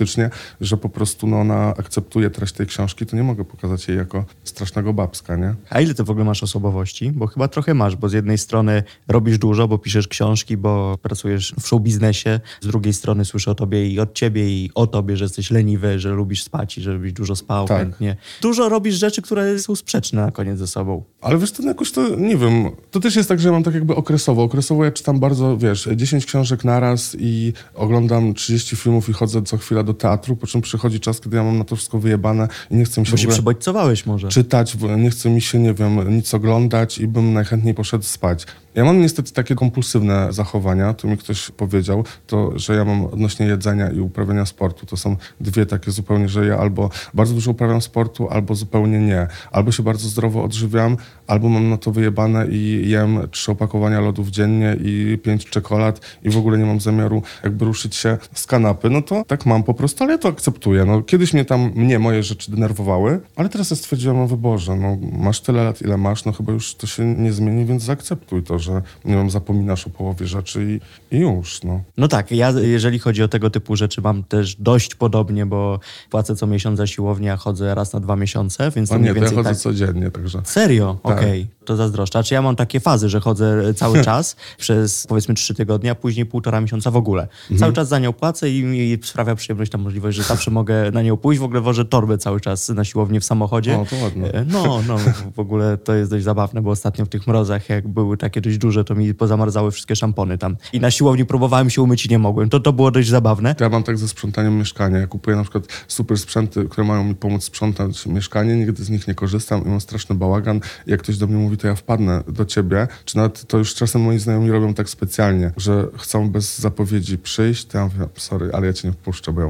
że 0.62 0.78
po 0.78 0.90
prostu 0.90 1.28
no 1.28 1.40
ona 1.40 1.68
akceptuje 1.78 2.30
treść 2.30 2.54
tej 2.54 2.68
książki, 2.68 3.06
to 3.06 3.16
nie 3.16 3.24
mogę 3.24 3.46
pokazać 3.46 3.88
jej 3.88 3.98
jako 3.98 4.26
strasznego 4.44 4.94
babska, 4.94 5.36
nie? 5.36 5.56
A 5.70 5.82
ile 5.82 5.94
ty 5.94 6.04
w 6.04 6.10
ogóle 6.10 6.26
masz 6.26 6.44
osobowości? 6.44 7.12
Bo 7.12 7.28
chyba 7.28 7.48
trochę 7.48 7.74
masz, 7.74 7.96
bo 7.96 8.10
z 8.10 8.14
jednej 8.14 8.38
strony 8.38 8.84
robisz 9.08 9.38
dużo, 9.38 9.68
bo 9.68 9.78
piszesz 9.78 10.08
książki, 10.08 10.58
bo 10.58 10.98
pracujesz 11.02 11.54
w 11.60 11.68
show 11.68 11.82
biznesie, 11.82 12.40
z 12.62 12.68
drugiej 12.68 12.94
strony 12.94 13.26
słyszę 13.26 13.52
o 13.52 13.56
tobie 13.56 13.88
i 13.90 14.00
od 14.00 14.14
ciebie 14.14 14.50
i 14.50 14.72
o 14.76 14.88
tobie, 14.88 15.18
że 15.18 15.26
jesteś 15.26 15.52
leniwy, 15.52 16.00
że 16.00 16.10
lubisz 16.10 16.44
spać 16.44 16.78
i 16.78 16.82
żebyś 16.82 17.14
dużo 17.14 17.36
spał 17.36 17.68
Tak. 17.68 17.78
chętnie. 17.78 18.16
Dużo 18.42 18.70
robisz 18.70 18.96
rzeczy, 18.96 19.22
które 19.22 19.60
są 19.60 19.76
sprzeczne 19.76 20.22
na 20.26 20.32
koniec 20.32 20.60
ze 20.60 20.68
sobą. 20.68 21.04
Ale 21.22 21.38
wiesz, 21.38 21.52
to 21.52 21.64
jakoś 21.64 21.92
to, 21.92 22.16
nie 22.16 22.38
wiem, 22.38 22.70
to 22.92 23.00
też 23.00 23.16
jest 23.16 23.30
tak, 23.30 23.40
że 23.40 23.48
ja 23.48 23.54
mam 23.54 23.64
tak 23.64 23.74
jakby 23.74 23.96
okresowo. 23.96 24.44
Okresowo 24.44 24.86
ja 24.86 24.92
czytam 24.92 25.20
bardzo, 25.20 25.58
wiesz, 25.58 25.90
10 25.96 26.26
książek 26.26 26.64
naraz 26.64 27.16
i 27.20 27.54
oglądam 27.76 28.34
30 28.34 28.76
filmów 28.76 29.10
i 29.10 29.14
chodzę 29.14 29.42
co 29.42 29.58
chwila 29.58 29.84
do 29.84 29.94
teatru, 29.94 30.36
po 30.36 30.48
czym 30.48 30.62
przychodzi 30.62 31.00
czas, 31.00 31.20
kiedy 31.20 31.38
ja 31.38 31.44
mam 31.44 31.58
na 31.58 31.64
to 31.64 31.76
wszystko 31.76 32.00
wyjebane 32.00 32.48
i 32.72 32.76
nie 32.76 32.86
chcę 32.86 33.02
mi 33.02 33.08
się 33.08 33.12
Bo 33.12 33.18
się 33.18 33.24
ogóle 33.24 33.36
przybodźcowałeś 33.36 34.06
może. 34.06 34.28
czytać, 34.28 34.78
nie 34.98 35.10
chce 35.10 35.30
mi 35.30 35.42
się, 35.42 35.60
nie 35.60 35.74
wiem, 35.74 36.16
nic 36.16 36.34
oglądać 36.34 36.98
i 36.98 37.08
bym 37.08 37.34
najchętniej 37.34 37.74
poszedł 37.74 38.04
spać. 38.04 38.46
Ja 38.76 38.86
mam 38.86 39.02
niestety 39.02 39.34
takie 39.34 39.56
kompulsywne 39.56 40.34
zachowania, 40.34 40.94
to 40.94 41.08
mi 41.08 41.18
ktoś 41.18 41.52
powiedział, 41.52 42.04
to, 42.28 42.60
że 42.60 42.76
ja 42.76 42.86
mam 42.86 43.06
odnośnie 43.06 43.46
jedzenia 43.46 43.92
i 43.92 44.00
uprawiania 44.00 44.46
sportu. 44.46 44.86
To 44.86 44.98
są 44.98 45.16
dwie 45.42 45.66
takie 45.66 45.92
zupełnie, 45.92 46.30
że 46.30 46.46
ja 46.46 46.58
albo 46.58 46.90
bardzo 47.14 47.34
dużo 47.34 47.52
uprawiam 47.52 47.82
sportu, 47.82 48.30
albo 48.30 48.56
zupełnie 48.56 49.00
nie. 49.00 49.28
Albo 49.52 49.72
się 49.72 49.84
bardzo 49.84 50.10
zdrowo 50.10 50.44
odżywiam, 50.44 50.98
albo 51.28 51.50
mam 51.50 51.70
na 51.70 51.78
to 51.78 51.92
wyjebane 51.92 52.48
i 52.48 52.90
jem 52.90 53.28
trzy 53.32 53.52
opakowania 53.52 54.00
lodów 54.00 54.30
dziennie 54.30 54.78
i 54.82 55.20
pięć 55.24 55.46
czekolad 55.46 56.02
i 56.24 56.30
w 56.30 56.38
ogóle 56.38 56.58
nie 56.58 56.66
mam 56.66 56.80
zamiaru 56.80 57.24
jakby 57.44 57.66
ruszyć 57.66 57.96
się 57.96 58.18
z 58.34 58.48
kanapy. 58.48 58.90
No 58.90 59.02
to 59.02 59.24
tak 59.28 59.46
mam 59.46 59.64
po 59.64 59.74
prostu, 59.74 60.04
ale 60.04 60.14
ja 60.14 60.20
to 60.20 60.28
akceptuję. 60.28 60.86
No, 60.86 61.02
kiedyś 61.02 61.34
mnie 61.34 61.46
tam, 61.46 61.72
mnie 61.76 62.00
moje 62.00 62.24
rzeczy 62.24 62.52
denerwowały, 62.52 63.20
ale 63.36 63.50
teraz 63.50 63.70
ja 63.70 63.76
stwierdziłem 63.76 64.20
o 64.20 64.28
wyborze. 64.28 64.76
No, 64.76 64.98
masz 65.12 65.42
tyle 65.42 65.64
lat, 65.64 65.82
ile 65.82 65.98
masz, 65.98 66.26
no 66.26 66.32
chyba 66.32 66.54
już 66.54 66.76
to 66.76 66.88
się 66.88 67.06
nie 67.06 67.34
zmieni, 67.34 67.66
więc 67.66 67.84
zaakceptuj 67.84 68.44
to, 68.44 68.59
że 68.60 68.82
nie 69.06 69.16
wiem, 69.16 69.30
zapominasz 69.30 69.88
o 69.88 69.90
połowie 69.90 70.28
rzeczy 70.28 70.80
i, 71.12 71.16
i 71.16 71.20
już, 71.20 71.64
no. 71.64 71.82
No 71.98 72.08
tak, 72.08 72.32
ja 72.32 72.52
jeżeli 72.52 73.00
chodzi 73.00 73.24
o 73.24 73.28
tego 73.28 73.50
typu 73.50 73.76
rzeczy 73.76 74.02
mam 74.02 74.24
też 74.24 74.56
dość 74.56 74.96
podobnie, 74.96 75.46
bo 75.46 75.80
płacę 76.10 76.36
co 76.36 76.48
miesiąc 76.48 76.78
za 76.78 76.88
siłownię, 76.88 77.34
a 77.34 77.38
chodzę 77.38 77.76
raz 77.76 77.94
na 77.94 78.00
dwa 78.00 78.16
miesiące, 78.16 78.72
więc 78.72 78.90
to 78.90 78.96
A 78.96 78.98
mniej 78.98 79.10
nie, 79.10 79.14
to 79.14 79.16
ja 79.16 79.22
więcej 79.22 79.38
chodzę 79.38 79.50
tak... 79.50 79.60
codziennie, 79.60 80.12
także... 80.12 80.42
Serio? 80.44 81.00
Tak. 81.04 81.18
Okej, 81.18 81.48
to 81.66 81.76
zazdroszczę. 81.76 82.24
Czy 82.24 82.34
ja 82.34 82.42
mam 82.42 82.56
takie 82.56 82.80
fazy, 82.80 83.10
że 83.10 83.20
chodzę 83.20 83.74
cały 83.74 84.02
czas 84.10 84.36
przez 84.58 85.08
powiedzmy 85.08 85.36
trzy 85.36 85.54
tygodnie, 85.54 85.92
a 85.92 85.96
później 85.96 86.26
półtora 86.26 86.62
miesiąca 86.62 86.92
w 86.92 86.96
ogóle. 86.96 87.22
Mhm. 87.22 87.60
Cały 87.60 87.74
czas 87.74 87.88
za 87.88 88.00
nią 88.00 88.14
płacę 88.14 88.50
i 88.50 88.64
mi 88.64 88.98
sprawia 89.04 89.36
przyjemność 89.36 89.72
ta 89.72 89.78
możliwość, 89.78 90.18
że 90.18 90.24
zawsze 90.24 90.52
mogę 90.52 90.92
na 90.92 91.02
nią 91.02 91.18
pójść. 91.18 91.40
W 91.40 91.44
ogóle 91.44 91.62
wożę 91.62 91.86
torbę 91.86 92.18
cały 92.18 92.42
czas 92.42 92.70
na 92.70 92.84
siłownię 92.84 93.20
w 93.20 93.26
samochodzie. 93.26 93.78
O, 93.78 93.86
to 93.86 93.96
ładne. 93.96 94.32
E, 94.32 94.46
No, 94.46 94.82
no, 94.88 94.98
w 95.36 95.40
ogóle 95.40 95.78
to 95.78 95.94
jest 95.94 96.12
dość 96.12 96.24
zabawne, 96.24 96.62
bo 96.62 96.72
ostatnio 96.72 97.06
w 97.06 97.10
tych 97.10 97.28
mrozach, 97.28 97.70
jak 97.70 97.88
były 97.88 98.18
takie 98.18 98.42
dość 98.50 98.58
duże, 98.58 98.84
to 98.84 98.96
mi 98.96 99.14
pozamarzały 99.14 99.72
wszystkie 99.72 99.96
szampony 99.96 100.38
tam. 100.38 100.58
I 100.74 100.80
na 100.80 100.92
siłowni 100.92 101.26
próbowałem 101.26 101.70
się 101.70 101.82
umyć 101.82 102.06
i 102.06 102.10
nie 102.10 102.20
mogłem. 102.20 102.50
To, 102.50 102.60
to 102.60 102.74
było 102.74 102.92
dość 102.92 103.10
zabawne. 103.10 103.56
Ja 103.60 103.70
mam 103.70 103.84
tak 103.84 103.98
ze 103.98 104.08
sprzątaniem 104.08 104.58
mieszkania. 104.58 104.98
Ja 104.98 105.08
kupuję 105.08 105.38
na 105.38 105.44
przykład 105.44 105.68
super 105.88 106.18
sprzęty, 106.18 106.66
które 106.70 106.88
mają 106.88 107.04
mi 107.04 107.16
pomóc 107.16 107.44
sprzątać 107.44 108.06
mieszkanie, 108.06 108.56
nigdy 108.56 108.84
z 108.84 108.90
nich 108.90 109.08
nie 109.08 109.16
korzystam 109.16 109.66
i 109.66 109.70
mam 109.70 109.82
straszny 109.82 110.16
bałagan. 110.16 110.60
I 110.88 110.92
jak 110.92 111.02
ktoś 111.04 111.18
do 111.18 111.28
mnie 111.28 111.38
mówi, 111.38 111.58
to 111.58 111.68
ja 111.68 111.76
wpadnę 111.76 112.24
do 112.28 112.46
ciebie. 112.46 112.88
Czy 113.06 113.18
nawet 113.18 113.48
to 113.48 113.58
już 113.58 113.76
czasem 113.76 114.02
moi 114.02 114.20
znajomi 114.20 114.52
robią 114.52 114.74
tak 114.74 114.90
specjalnie, 114.90 115.52
że 115.58 115.88
chcą 115.98 116.30
bez 116.30 116.60
zapowiedzi 116.60 117.18
przyjść, 117.18 117.66
to 117.66 117.78
ja 117.78 117.84
mówię, 117.84 118.08
sorry, 118.16 118.50
ale 118.54 118.68
ja 118.68 118.74
cię 118.74 118.88
nie 118.88 118.94
wpuszczę, 118.94 119.34
bo 119.34 119.42
ja 119.42 119.48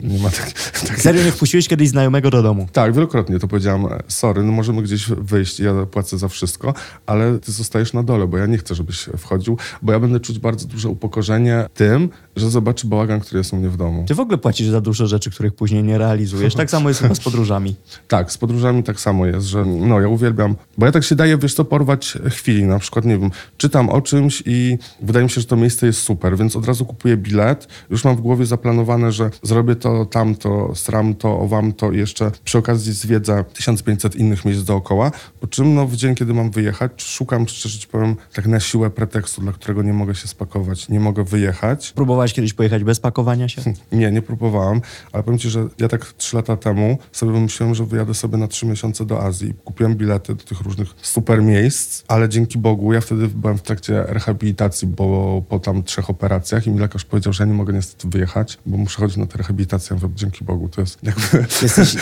nie 0.00 0.18
ma 0.18 0.30
tak, 0.30 0.52
tak, 0.88 1.00
Serio, 1.00 1.24
nie 1.24 1.32
wpuściłeś 1.32 1.68
kiedyś 1.68 1.88
znajomego 1.88 2.30
do 2.30 2.42
domu? 2.42 2.68
tak, 2.72 2.94
wielokrotnie 2.94 3.38
to 3.38 3.48
powiedziałam, 3.48 3.86
e, 3.86 4.02
sorry, 4.08 4.42
no 4.42 4.52
możemy 4.52 4.82
gdzieś 4.82 5.08
wyjść, 5.08 5.60
ja 5.60 5.86
płacę 5.86 6.18
za 6.18 6.28
wszystko, 6.28 6.74
ale 7.06 7.38
ty 7.38 7.52
zostajesz 7.52 7.92
na 7.92 8.02
dole, 8.02 8.26
bo 8.26 8.38
ja 8.38 8.41
nie 8.46 8.58
chcę, 8.58 8.74
żebyś 8.74 9.08
wchodził, 9.18 9.58
bo 9.82 9.92
ja 9.92 10.00
będę 10.00 10.20
czuć 10.20 10.38
bardzo 10.38 10.68
duże 10.68 10.88
upokorzenie 10.88 11.64
tym, 11.74 12.08
że 12.36 12.50
zobaczy 12.50 12.86
bałagan, 12.86 13.20
który 13.20 13.38
jest 13.38 13.52
u 13.52 13.56
mnie 13.56 13.68
w 13.68 13.76
domu. 13.76 14.04
Ty 14.08 14.14
w 14.14 14.20
ogóle 14.20 14.38
płacisz 14.38 14.68
za 14.68 14.80
dużo 14.80 15.06
rzeczy, 15.06 15.30
których 15.30 15.54
później 15.54 15.82
nie 15.82 15.98
realizujesz. 15.98 16.54
Tak 16.54 16.70
samo 16.70 16.88
jest 16.88 17.00
chyba 17.00 17.14
z 17.14 17.20
podróżami. 17.30 17.74
Tak, 18.08 18.32
z 18.32 18.38
podróżami 18.38 18.82
tak 18.82 19.00
samo 19.00 19.26
jest, 19.26 19.46
że 19.46 19.64
no 19.64 20.00
ja 20.00 20.08
uwielbiam, 20.08 20.56
bo 20.78 20.86
ja 20.86 20.92
tak 20.92 21.04
się 21.04 21.14
daję, 21.14 21.38
wiesz 21.38 21.54
co, 21.54 21.64
porwać 21.64 22.18
chwili, 22.30 22.64
na 22.64 22.78
przykład, 22.78 23.04
nie 23.04 23.18
wiem, 23.18 23.30
czytam 23.56 23.88
o 23.88 24.00
czymś 24.00 24.42
i 24.46 24.78
wydaje 25.02 25.24
mi 25.24 25.30
się, 25.30 25.40
że 25.40 25.46
to 25.46 25.56
miejsce 25.56 25.86
jest 25.86 26.00
super, 26.00 26.36
więc 26.36 26.56
od 26.56 26.66
razu 26.66 26.84
kupuję 26.84 27.16
bilet, 27.16 27.68
już 27.90 28.04
mam 28.04 28.16
w 28.16 28.20
głowie 28.20 28.46
zaplanowane, 28.46 29.12
że 29.12 29.30
zrobię 29.42 29.76
to, 29.76 30.06
tamto, 30.06 30.72
sram 30.74 31.14
to, 31.14 31.40
owam 31.40 31.72
to 31.72 31.92
i 31.92 31.98
jeszcze 31.98 32.30
przy 32.44 32.58
okazji 32.58 32.92
zwiedzę 32.92 33.44
1500 33.54 34.16
innych 34.16 34.44
miejsc 34.44 34.62
dookoła, 34.62 35.10
po 35.40 35.46
czym 35.46 35.74
no 35.74 35.86
w 35.86 35.96
dzień, 35.96 36.14
kiedy 36.14 36.34
mam 36.34 36.50
wyjechać, 36.50 37.02
szukam, 37.02 37.48
szczerze 37.48 37.78
ci 37.78 37.88
powiem, 37.88 38.16
tak 38.32 38.46
na 38.46 38.60
siłę 38.60 38.90
pretekstu, 38.90 39.40
dla 39.40 39.52
którego 39.52 39.82
nie 39.82 39.92
mogę 39.92 40.14
się 40.14 40.28
spakować, 40.28 40.88
nie 40.88 41.00
mogę 41.00 41.24
wyjechać, 41.24 41.92
Próbowałeś 41.94 42.32
kiedyś 42.32 42.52
pojechać 42.52 42.84
bez 42.84 43.00
pakowania 43.00 43.48
się? 43.48 43.62
nie, 43.92 44.12
nie 44.12 44.22
próbowałam, 44.22 44.80
ale 45.12 45.22
powiem 45.22 45.38
ci, 45.38 45.50
że 45.50 45.68
ja 45.78 45.88
tak 45.88 46.12
trzy 46.12 46.36
lata 46.36 46.56
temu 46.56 46.98
sobie 47.12 47.32
wymyśliłem, 47.32 47.74
że 47.74 47.84
wyjadę 47.84 48.14
sobie 48.14 48.38
na 48.38 48.48
trzy 48.48 48.66
miesiące 48.66 49.06
do 49.06 49.22
Azji. 49.22 49.54
Kupiłem 49.64 49.94
bilety 49.94 50.34
do 50.34 50.44
tych 50.44 50.60
różnych 50.60 50.88
super 51.02 51.42
miejsc, 51.42 52.04
ale 52.08 52.28
dzięki 52.28 52.58
Bogu 52.58 52.92
ja 52.92 53.00
wtedy 53.00 53.28
byłem 53.28 53.58
w 53.58 53.62
trakcie 53.62 54.04
rehabilitacji, 54.06 54.88
bo 54.88 55.42
po 55.48 55.58
tam 55.58 55.82
trzech 55.82 56.10
operacjach 56.10 56.66
i 56.66 56.70
mi 56.70 56.78
lekarz 56.78 57.04
powiedział, 57.04 57.32
że 57.32 57.44
ja 57.44 57.48
nie 57.48 57.54
mogę 57.54 57.72
niestety 57.72 58.08
wyjechać, 58.08 58.58
bo 58.66 58.76
muszę 58.76 59.00
chodzić 59.00 59.16
na 59.16 59.26
tę 59.26 59.38
rehabilitację. 59.38 59.96
Mówię, 59.96 60.08
dzięki 60.14 60.44
Bogu, 60.44 60.68
to 60.68 60.80
jest 60.80 60.98
jakby... 61.02 61.46
Jesteś, 61.62 61.96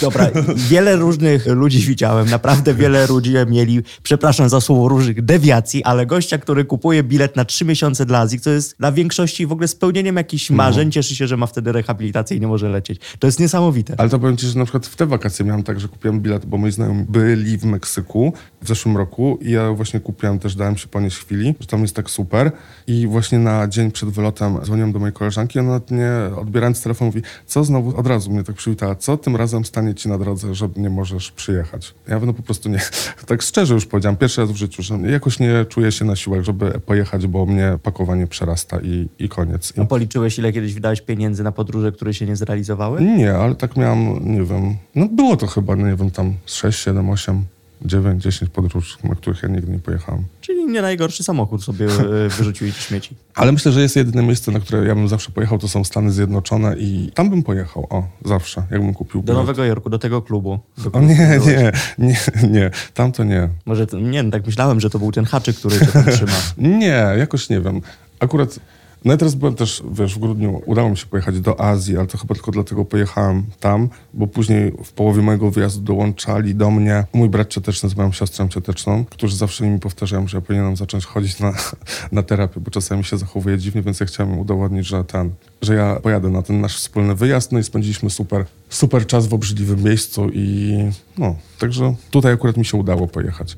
dobra, 0.00 0.30
wiele 0.56 0.96
różnych 0.96 1.46
ludzi 1.46 1.78
widziałem, 1.78 2.30
naprawdę 2.30 2.74
wiele 2.74 3.06
ludzi 3.06 3.34
mieli, 3.46 3.82
przepraszam 4.02 4.48
za 4.48 4.60
słowo, 4.60 4.88
różnych 4.88 5.24
dewiacji, 5.24 5.73
ale 5.82 6.06
gościa, 6.06 6.38
który 6.38 6.64
kupuje 6.64 7.02
bilet 7.02 7.36
na 7.36 7.44
trzy 7.44 7.64
miesiące 7.64 8.06
dla 8.06 8.18
Azji, 8.18 8.40
to 8.40 8.50
jest 8.50 8.76
dla 8.78 8.92
większości 8.92 9.46
w 9.46 9.52
ogóle 9.52 9.68
spełnieniem 9.68 10.16
jakichś 10.16 10.50
marzeń, 10.50 10.90
cieszy 10.90 11.16
się, 11.16 11.26
że 11.26 11.36
ma 11.36 11.46
wtedy 11.46 11.72
rehabilitację 11.72 12.36
i 12.36 12.40
nie 12.40 12.46
może 12.46 12.68
lecieć. 12.68 13.00
To 13.18 13.26
jest 13.26 13.40
niesamowite. 13.40 13.94
Ale 13.98 14.08
to 14.08 14.18
powiem 14.18 14.36
ci, 14.36 14.46
że 14.46 14.58
na 14.58 14.64
przykład 14.64 14.86
w 14.86 14.96
te 14.96 15.06
wakacje 15.06 15.44
miałem 15.44 15.62
tak, 15.62 15.80
że 15.80 15.88
kupiłem 15.88 16.20
bilet, 16.20 16.46
bo 16.46 16.56
moi 16.56 16.70
znajomi 16.70 17.04
byli 17.08 17.58
w 17.58 17.64
Meksyku 17.64 18.32
w 18.62 18.68
zeszłym 18.68 18.96
roku 18.96 19.38
i 19.42 19.50
ja 19.50 19.72
właśnie 19.72 20.00
kupiłem 20.00 20.38
też, 20.38 20.54
dałem 20.54 20.76
się 20.76 20.86
ponieść 20.86 21.16
chwili, 21.16 21.54
że 21.60 21.66
tam 21.66 21.82
jest 21.82 21.96
tak 21.96 22.10
super 22.10 22.52
i 22.86 23.06
właśnie 23.06 23.38
na 23.38 23.68
dzień 23.68 23.90
przed 23.90 24.08
wylotem 24.08 24.58
dzwoniłem 24.64 24.92
do 24.92 24.98
mojej 24.98 25.12
koleżanki 25.12 25.58
i 25.58 25.60
ona 25.60 25.80
nie 25.90 26.36
odbierając 26.36 26.82
telefon 26.82 27.06
mówi, 27.06 27.22
co 27.46 27.64
znowu, 27.64 27.96
od 27.96 28.06
razu 28.06 28.30
mnie 28.30 28.44
tak 28.44 28.56
przywitała, 28.56 28.94
co 28.94 29.16
tym 29.16 29.36
razem 29.36 29.64
stanie 29.64 29.94
ci 29.94 30.08
na 30.08 30.18
drodze, 30.18 30.54
że 30.54 30.68
nie 30.76 30.90
możesz 30.90 31.30
przyjechać. 31.30 31.94
Ja 32.08 32.20
no 32.20 32.32
po 32.32 32.42
prostu 32.42 32.68
nie. 32.68 32.80
Tak 33.26 33.42
szczerze 33.42 33.74
już 33.74 33.86
powiedziałem, 33.86 34.16
pierwszy 34.16 34.40
raz 34.40 34.50
w 34.50 34.56
życiu, 34.56 34.82
że 34.82 34.98
jakoś 34.98 35.38
nie 35.38 35.63
czuję 35.64 35.92
się 35.92 36.04
na 36.04 36.16
siłach, 36.16 36.42
żeby 36.42 36.80
pojechać, 36.86 37.26
bo 37.26 37.46
mnie 37.46 37.78
pakowanie 37.82 38.26
przerasta 38.26 38.80
i, 38.80 39.08
i 39.18 39.28
koniec. 39.28 39.72
I... 39.76 39.80
A 39.80 39.84
policzyłeś, 39.84 40.38
ile 40.38 40.52
kiedyś 40.52 40.74
wydałeś 40.74 41.00
pieniędzy 41.00 41.42
na 41.42 41.52
podróże, 41.52 41.92
które 41.92 42.14
się 42.14 42.26
nie 42.26 42.36
zrealizowały? 42.36 43.02
Nie, 43.02 43.34
ale 43.34 43.54
tak 43.54 43.76
miałem, 43.76 44.32
nie 44.34 44.44
wiem, 44.44 44.76
no 44.94 45.08
było 45.08 45.36
to 45.36 45.46
chyba, 45.46 45.74
nie 45.74 45.96
wiem, 45.96 46.10
tam 46.10 46.34
6, 46.46 46.84
7, 46.84 47.10
8 47.10 47.44
9, 47.84 48.22
10 48.22 48.50
podróż, 48.50 48.98
na 49.04 49.14
których 49.14 49.42
ja 49.42 49.48
nigdy 49.48 49.72
nie 49.72 49.78
pojechałem. 49.78 50.24
Czyli 50.40 50.64
nie 50.64 50.82
najgorszy 50.82 51.22
samochód 51.22 51.64
sobie 51.64 51.86
e, 51.86 52.28
wyrzucił 52.38 52.66
do 52.68 52.74
śmieci. 52.74 53.16
Ale 53.34 53.52
myślę, 53.52 53.72
że 53.72 53.80
jest 53.80 53.96
jedyne 53.96 54.22
miejsce, 54.22 54.52
na 54.52 54.60
które 54.60 54.86
ja 54.86 54.94
bym 54.94 55.08
zawsze 55.08 55.32
pojechał, 55.32 55.58
to 55.58 55.68
są 55.68 55.84
Stany 55.84 56.12
Zjednoczone 56.12 56.76
i 56.78 57.10
tam 57.14 57.30
bym 57.30 57.42
pojechał, 57.42 57.86
o, 57.90 58.06
zawsze, 58.24 58.62
jakbym 58.70 58.94
kupił 58.94 59.22
Do 59.22 59.34
Nowego 59.34 59.64
Jorku, 59.64 59.90
do 59.90 59.98
tego 59.98 60.22
klubu. 60.22 60.58
Do 60.78 60.92
O 60.92 61.00
nie, 61.00 61.40
nie, 61.46 61.72
nie, 62.08 62.16
nie, 62.50 62.70
tam 62.94 63.12
to 63.12 63.24
nie. 63.24 63.48
Może, 63.66 63.86
to, 63.86 63.98
nie 63.98 64.22
no, 64.22 64.30
tak 64.30 64.46
myślałem, 64.46 64.80
że 64.80 64.90
to 64.90 64.98
był 64.98 65.12
ten 65.12 65.24
haczyk, 65.24 65.56
który 65.56 65.78
cię 65.78 65.86
trzyma. 66.12 66.32
Nie, 66.78 67.14
jakoś 67.18 67.48
nie 67.48 67.60
wiem. 67.60 67.80
Akurat, 68.20 68.60
no 69.04 69.12
ja 69.12 69.16
teraz 69.16 69.34
byłem 69.34 69.54
też, 69.54 69.82
wiesz, 69.92 70.14
w 70.14 70.18
grudniu 70.18 70.62
udało 70.66 70.90
mi 70.90 70.96
się 70.96 71.06
pojechać 71.06 71.40
do 71.40 71.60
Azji, 71.60 71.96
ale 71.96 72.06
to 72.06 72.18
chyba 72.18 72.34
tylko 72.34 72.50
dlatego 72.50 72.84
pojechałem 72.84 73.44
tam, 73.60 73.88
bo 74.14 74.26
później 74.26 74.72
w 74.84 74.92
połowie 74.92 75.22
mojego 75.22 75.50
wyjazdu 75.50 75.82
dołączali 75.82 76.54
do 76.54 76.70
mnie 76.70 77.04
mój 77.12 77.28
brat 77.28 77.48
cioteczny 77.48 77.88
z 77.88 77.96
moją 77.96 78.12
siostrą 78.12 78.48
cioteczną, 78.48 79.04
którzy 79.04 79.36
zawsze 79.36 79.66
mi 79.66 79.80
powtarzają, 79.80 80.28
że 80.28 80.36
ja 80.36 80.40
powinienem 80.40 80.76
zacząć 80.76 81.04
chodzić 81.04 81.40
na, 81.40 81.52
na 82.12 82.22
terapię, 82.22 82.60
bo 82.60 82.70
czasami 82.70 83.04
się 83.04 83.18
zachowuję 83.18 83.58
dziwnie, 83.58 83.82
więc 83.82 84.00
ja 84.00 84.06
chciałem 84.06 84.38
udowodnić, 84.38 84.86
że 84.86 85.04
ten, 85.04 85.30
że 85.62 85.74
ja 85.74 86.00
pojadę 86.00 86.28
na 86.28 86.42
ten 86.42 86.60
nasz 86.60 86.76
wspólny 86.76 87.14
wyjazd, 87.14 87.52
no 87.52 87.58
i 87.58 87.64
spędziliśmy 87.64 88.10
super, 88.10 88.44
super 88.68 89.06
czas 89.06 89.26
w 89.26 89.34
obrzydliwym 89.34 89.82
miejscu 89.82 90.30
i 90.32 90.76
no, 91.18 91.36
także 91.58 91.94
tutaj 92.10 92.32
akurat 92.32 92.56
mi 92.56 92.64
się 92.64 92.76
udało 92.76 93.06
pojechać. 93.06 93.56